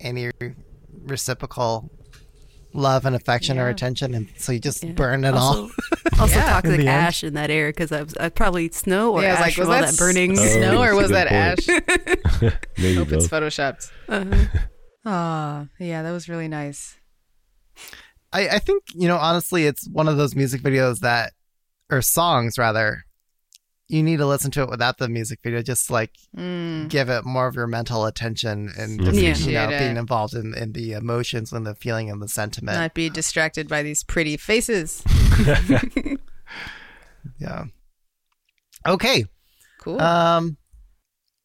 any 0.00 0.30
reciprocal 1.04 1.90
love 2.74 3.04
and 3.06 3.16
affection 3.16 3.58
or 3.58 3.68
attention, 3.68 4.14
and 4.14 4.28
so 4.36 4.52
you 4.52 4.58
just 4.60 4.84
Yeah. 4.84 4.92
burn 4.92 5.24
it 5.24 5.34
all. 5.34 5.40
Also, 5.62 5.70
also 6.20 6.34
Yeah. 6.36 6.44
toxic 6.50 6.70
In 6.72 6.86
the 6.86 6.88
end. 6.90 7.06
ash 7.06 7.24
in 7.24 7.34
that 7.34 7.50
air 7.50 7.68
because 7.70 7.92
I 7.92 8.02
was 8.02 8.14
uh, 8.18 8.30
probably 8.30 8.68
snow 8.70 9.12
or 9.14 9.22
yeah, 9.22 9.32
was 9.32 9.40
ash 9.40 9.58
like, 9.58 9.66
was 9.66 9.68
that, 9.68 9.90
that 9.90 9.98
burning. 9.98 10.38
Oh, 10.38 10.46
snow 10.46 10.82
or 10.82 10.94
was 10.94 11.10
that 11.10 11.28
point. 11.28 12.42
ash? 12.42 12.52
Maybe 12.78 12.94
Hope 12.96 13.12
it's 13.12 13.28
photoshopped. 13.28 13.90
Uh-huh. 14.08 14.58
Ah, 15.10 15.66
yeah, 15.78 16.02
that 16.02 16.10
was 16.10 16.28
really 16.28 16.48
nice. 16.48 16.96
I, 18.32 18.48
I 18.48 18.58
think 18.58 18.82
you 18.94 19.08
know 19.08 19.16
honestly 19.16 19.64
it's 19.64 19.88
one 19.88 20.06
of 20.08 20.18
those 20.18 20.34
music 20.36 20.60
videos 20.60 20.98
that 21.00 21.32
or 21.90 22.02
songs 22.02 22.58
rather 22.58 23.04
you 23.88 24.02
need 24.02 24.18
to 24.18 24.26
listen 24.26 24.50
to 24.50 24.62
it 24.62 24.68
without 24.68 24.98
the 24.98 25.08
music 25.08 25.38
video 25.42 25.62
just 25.62 25.90
like 25.90 26.12
Mm. 26.36 26.88
give 26.88 27.08
it 27.08 27.24
more 27.24 27.46
of 27.46 27.54
your 27.54 27.66
mental 27.66 28.04
attention 28.04 28.70
and 28.78 29.02
just, 29.02 29.16
Yeah. 29.46 29.66
you 29.66 29.72
know 29.72 29.78
being 29.78 29.96
involved 29.96 30.34
in, 30.34 30.54
in 30.54 30.72
the 30.72 30.92
emotions 30.92 31.52
and 31.52 31.66
the 31.66 31.74
feeling 31.74 32.10
and 32.10 32.20
the 32.22 32.28
sentiment 32.28 32.76
Not 32.78 32.92
be 32.94 33.08
distracted 33.08 33.66
by 33.68 33.82
these 33.82 34.02
pretty 34.04 34.36
faces. 34.36 35.02
yeah 37.38 37.64
okay 38.86 39.24
Cool. 39.80 40.00
um 40.00 40.56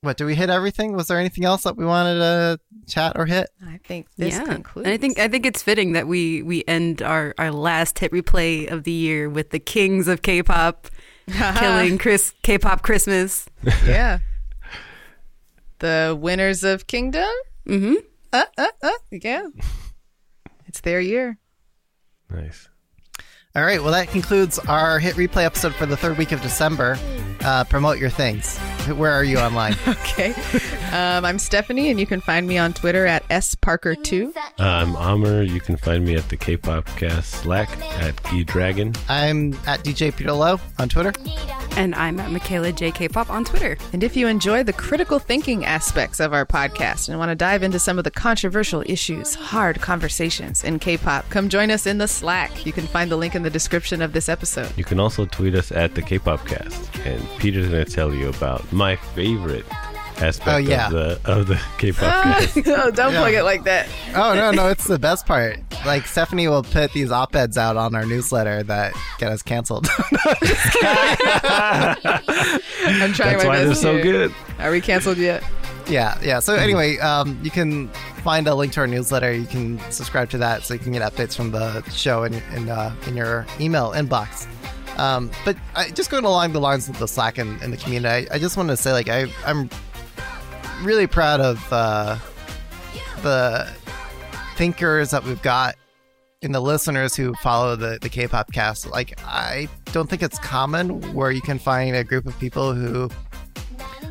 what 0.01 0.17
do 0.17 0.25
we 0.25 0.35
hit 0.35 0.49
everything 0.49 0.95
was 0.95 1.07
there 1.07 1.19
anything 1.19 1.45
else 1.45 1.63
that 1.63 1.77
we 1.77 1.85
wanted 1.85 2.15
to 2.15 2.59
chat 2.87 3.13
or 3.15 3.25
hit 3.25 3.49
I 3.65 3.79
think 3.85 4.07
this 4.17 4.33
yeah, 4.33 4.43
concludes. 4.43 4.85
and 4.85 4.93
I 4.93 4.97
think 4.97 5.17
I 5.19 5.27
think 5.27 5.45
it's 5.45 5.63
fitting 5.63 5.93
that 5.93 6.07
we 6.07 6.41
we 6.43 6.63
end 6.67 7.01
our 7.01 7.33
our 7.37 7.51
last 7.51 7.99
hit 7.99 8.11
replay 8.11 8.69
of 8.69 8.83
the 8.83 8.91
year 8.91 9.29
with 9.29 9.51
the 9.51 9.59
kings 9.59 10.07
of 10.07 10.21
K-pop 10.21 10.87
killing 11.29 11.97
Chris 11.97 12.33
K-pop 12.43 12.81
Christmas. 12.81 13.47
yeah. 13.85 14.19
The 15.79 16.17
winners 16.19 16.63
of 16.63 16.87
Kingdom. 16.87 17.29
Mm-hmm. 17.67 17.95
Uh, 18.31 18.45
uh, 18.57 18.67
uh, 18.81 18.89
yeah. 19.11 19.47
It's 20.65 20.81
their 20.81 20.99
year. 20.99 21.37
Nice. 22.29 22.67
all 23.55 23.63
right 23.63 23.79
well 23.83 23.91
that 23.91 24.07
concludes 24.07 24.57
our 24.57 24.97
hit 24.97 25.13
replay 25.15 25.43
episode 25.45 25.75
for 25.75 25.85
the 25.85 25.95
third 25.95 26.17
week 26.17 26.31
of 26.31 26.41
december 26.41 26.97
uh, 27.41 27.63
promote 27.65 27.99
your 27.99 28.09
things 28.09 28.57
where 28.97 29.11
are 29.11 29.23
you 29.23 29.37
online 29.37 29.75
Okay. 29.87 30.33
Um, 30.91 31.25
I'm 31.25 31.39
Stephanie, 31.39 31.89
and 31.89 31.99
you 31.99 32.05
can 32.05 32.21
find 32.21 32.45
me 32.47 32.57
on 32.57 32.73
Twitter 32.73 33.05
at 33.07 33.27
sparker2. 33.29 34.35
Uh, 34.35 34.41
I'm 34.59 34.95
Amr. 34.95 35.41
You 35.41 35.59
can 35.59 35.75
find 35.77 36.05
me 36.05 36.15
at 36.15 36.29
the 36.29 36.37
K-pop 36.37 36.85
cast 36.97 37.31
Slack 37.41 37.69
at 38.01 38.21
Key 38.23 38.43
Dragon. 38.43 38.93
i'm 39.09 39.53
at 39.65 39.83
dj 39.83 40.15
peter 40.15 40.31
low 40.31 40.59
on 40.79 40.89
twitter 40.89 41.13
And 41.75 41.95
I'm 41.95 42.19
at 42.19 42.29
Michaela 42.29 42.71
J 42.71 42.91
K-pop 42.91 43.31
on 43.31 43.43
Twitter. 43.45 43.75
And 43.93 44.03
if 44.03 44.15
you 44.15 44.27
enjoy 44.27 44.61
the 44.61 44.73
critical 44.73 45.17
thinking 45.17 45.65
aspects 45.65 46.19
of 46.19 46.31
our 46.31 46.45
podcast 46.45 47.09
and 47.09 47.17
want 47.17 47.29
to 47.29 47.35
dive 47.35 47.63
into 47.63 47.79
some 47.79 47.97
of 47.97 48.03
the 48.03 48.11
controversial 48.11 48.83
issues, 48.85 49.33
hard 49.33 49.81
conversations 49.81 50.63
in 50.63 50.77
K 50.77 50.97
pop, 50.97 51.27
come 51.31 51.49
join 51.49 51.71
us 51.71 51.87
in 51.87 51.97
the 51.97 52.07
Slack. 52.07 52.63
You 52.67 52.73
can 52.73 52.85
find 52.85 53.09
the 53.09 53.15
link 53.17 53.33
in 53.33 53.41
the 53.41 53.49
description 53.49 54.03
of 54.03 54.13
this 54.13 54.29
episode. 54.29 54.71
You 54.77 54.83
can 54.83 54.99
also 54.99 55.25
tweet 55.25 55.55
us 55.55 55.71
at 55.71 55.95
the 55.95 56.03
K-pop 56.03 56.45
cast, 56.45 56.95
and 57.07 57.27
Peter's 57.39 57.69
going 57.69 57.83
to 57.83 57.91
tell 57.91 58.13
you 58.13 58.29
about 58.29 58.71
my 58.73 58.95
favorite 58.95 59.65
aspect 60.17 60.47
Oh, 60.47 60.57
yeah. 60.57 60.87
of 60.87 60.91
the 60.93 61.19
of 61.31 61.47
the 61.47 61.59
K-pop 61.79 62.01
cast. 62.23 62.57
oh, 62.67 62.91
don't 62.91 63.13
Yeah. 63.13 63.19
plug 63.19 63.33
it 63.33 63.43
like 63.43 63.63
that. 63.63 63.87
Oh 64.15 64.33
no, 64.35 64.51
no, 64.51 64.67
it's 64.73 64.85
the 64.85 64.99
best 64.99 65.25
part. 65.25 65.57
Like 65.85 66.05
Stephanie 66.07 66.47
will 66.47 66.63
put 66.63 66.93
these 66.93 67.11
op-eds 67.11 67.57
out 67.57 67.75
on 67.77 67.93
our 67.95 68.05
newsletter 68.05 68.63
that 68.63 68.93
get 69.17 69.31
us 69.31 69.41
canceled. 69.41 69.87
I'm 71.75 73.13
trying 73.13 73.33
That's 73.37 73.43
my 73.43 73.47
why 73.47 73.55
best. 73.57 73.65
they're 73.65 73.75
so 73.75 73.93
here. 73.93 74.03
good. 74.03 74.33
Are 74.59 74.71
we 74.71 74.81
canceled 74.81 75.17
yet? 75.17 75.43
yeah, 75.87 76.17
yeah. 76.23 76.39
So 76.39 76.55
anyway, 76.55 76.97
um, 76.99 77.37
you 77.43 77.51
can 77.51 77.89
find 78.23 78.47
a 78.47 78.55
link 78.55 78.71
to 78.73 78.79
our 78.81 78.87
newsletter. 78.87 79.33
You 79.33 79.45
can 79.45 79.79
subscribe 79.91 80.29
to 80.31 80.37
that 80.37 80.63
so 80.63 80.73
you 80.73 80.79
can 80.79 80.93
get 80.93 81.01
updates 81.01 81.35
from 81.35 81.51
the 81.51 81.81
show 81.89 82.23
in 82.23 82.33
in, 82.55 82.69
uh, 82.69 82.95
in 83.07 83.15
your 83.17 83.45
email 83.59 83.91
inbox. 83.91 84.47
Um, 84.97 85.31
but 85.43 85.57
I, 85.75 85.89
just 85.89 86.11
going 86.11 86.25
along 86.25 86.53
the 86.53 86.59
lines 86.59 86.87
of 86.87 86.99
the 86.99 87.07
Slack 87.07 87.37
and, 87.37 87.61
and 87.61 87.73
the 87.73 87.77
community, 87.77 88.29
I, 88.29 88.35
I 88.35 88.39
just 88.39 88.57
want 88.57 88.69
to 88.69 88.77
say 88.77 88.91
like 88.91 89.09
I 89.09 89.27
I'm 89.45 89.69
really 90.83 91.07
proud 91.07 91.39
of 91.39 91.65
uh, 91.71 92.17
the 93.21 93.71
thinkers 94.55 95.11
that 95.11 95.23
we've 95.23 95.41
got 95.41 95.75
and 96.43 96.53
the 96.53 96.59
listeners 96.59 97.15
who 97.15 97.33
follow 97.35 97.75
the, 97.75 97.97
the 98.01 98.09
K-pop 98.09 98.51
cast. 98.51 98.89
Like, 98.89 99.17
I 99.25 99.69
don't 99.91 100.09
think 100.09 100.21
it's 100.21 100.37
common 100.39 101.13
where 101.13 101.31
you 101.31 101.41
can 101.41 101.57
find 101.57 101.95
a 101.95 102.03
group 102.03 102.25
of 102.25 102.37
people 102.39 102.73
who, 102.73 103.09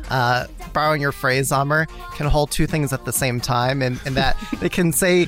uh, 0.09 0.47
borrowing 0.73 1.01
your 1.01 1.11
phrase, 1.11 1.51
Amr, 1.51 1.85
can 2.15 2.25
hold 2.27 2.51
two 2.51 2.65
things 2.65 2.91
at 2.91 3.05
the 3.05 3.13
same 3.13 3.39
time, 3.39 3.81
and, 3.81 3.99
and 4.05 4.15
that 4.15 4.35
they 4.59 4.69
can 4.69 4.91
say 4.91 5.27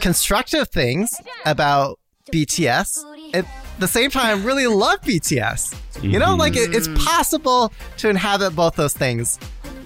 constructive 0.00 0.68
things 0.68 1.18
about 1.46 1.98
BTS 2.30 3.34
at 3.34 3.46
the 3.78 3.88
same 3.88 4.10
time 4.10 4.26
I 4.38 4.42
really 4.44 4.66
love 4.66 5.00
BTS. 5.02 5.74
You 6.02 6.18
know, 6.18 6.34
like 6.36 6.56
it, 6.56 6.74
it's 6.74 6.88
possible 7.04 7.72
to 7.98 8.08
inhabit 8.08 8.54
both 8.56 8.76
those 8.76 8.92
things 8.94 9.38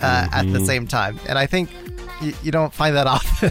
uh, 0.02 0.28
at 0.32 0.50
the 0.52 0.60
same 0.64 0.86
time, 0.86 1.18
and 1.28 1.38
I 1.38 1.46
think 1.46 1.70
you, 2.22 2.32
you 2.42 2.50
don't 2.50 2.72
find 2.72 2.96
that 2.96 3.06
often. 3.16 3.50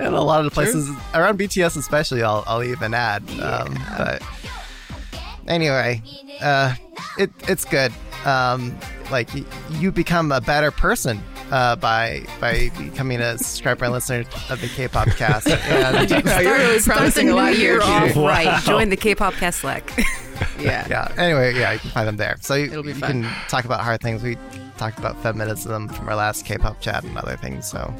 in 0.00 0.12
a 0.14 0.20
lot 0.22 0.40
of 0.40 0.44
the 0.44 0.50
places 0.50 0.88
around 1.14 1.38
BTS, 1.38 1.76
especially, 1.76 2.22
I'll, 2.22 2.42
I'll 2.46 2.64
even 2.64 2.94
add. 2.94 3.22
Um, 3.40 3.78
but 3.96 4.22
anyway, 5.46 6.02
uh, 6.40 6.74
it 7.18 7.30
it's 7.48 7.64
good. 7.64 7.92
Um, 8.24 8.76
like 9.10 9.32
y- 9.34 9.44
you 9.72 9.90
become 9.92 10.30
a 10.32 10.40
better 10.40 10.70
person 10.70 11.22
uh, 11.50 11.76
by 11.76 12.24
by 12.40 12.70
becoming 12.78 13.20
a 13.20 13.36
subscriber 13.38 13.84
and 13.86 13.94
listener 13.94 14.24
of 14.50 14.60
the 14.60 14.68
K-pop 14.68 15.08
cast. 15.08 15.46
And 15.48 16.10
you're 16.10 16.22
really 16.22 16.78
Start 16.78 16.98
promising 16.98 17.26
the 17.28 17.34
a 17.34 17.34
lot 17.34 17.50
new 17.52 17.56
here. 17.56 17.72
year 17.74 17.82
off 17.82 18.08
Peter. 18.08 18.20
right. 18.20 18.62
Join 18.64 18.88
the 18.90 18.96
K-pop 18.96 19.34
cast 19.34 19.60
Slack. 19.60 19.90
Yeah. 20.58 20.86
yeah. 20.88 21.12
Anyway, 21.18 21.54
yeah, 21.54 21.72
you 21.72 21.78
can 21.80 21.90
find 21.90 22.08
them 22.08 22.16
there. 22.16 22.36
So 22.40 22.54
you, 22.54 22.64
It'll 22.64 22.82
be 22.82 22.92
you 22.92 23.00
can 23.00 23.24
talk 23.48 23.66
about 23.66 23.80
hard 23.80 24.00
things. 24.00 24.22
We 24.22 24.38
talked 24.78 24.98
about 24.98 25.22
feminism 25.22 25.88
from 25.88 26.08
our 26.08 26.14
last 26.16 26.46
K-pop 26.46 26.80
chat 26.80 27.04
and 27.04 27.16
other 27.18 27.36
things. 27.36 27.68
So 27.68 27.92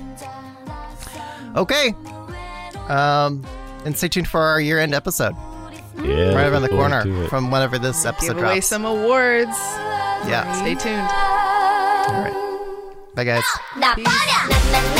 okay, 1.54 1.94
um, 2.88 3.44
and 3.84 3.94
stay 3.96 4.08
tuned 4.08 4.28
for 4.28 4.40
our 4.40 4.58
year-end 4.60 4.94
episode 4.94 5.34
Yeah. 6.02 6.34
right 6.34 6.46
around 6.50 6.62
the 6.62 6.68
corner 6.70 7.28
from 7.28 7.50
whenever 7.50 7.78
this 7.78 8.06
episode 8.06 8.34
drops. 8.34 8.38
Give 8.38 8.44
away 8.44 8.54
drops. 8.54 8.66
some 8.68 8.84
awards. 8.86 9.56
yeah. 10.26 10.50
Stay 10.60 10.74
tuned. 10.76 11.08
All 12.14 12.22
right. 12.22 12.46
Bye, 13.14 13.24
guys. 13.24 13.44
Peace. 13.96 14.99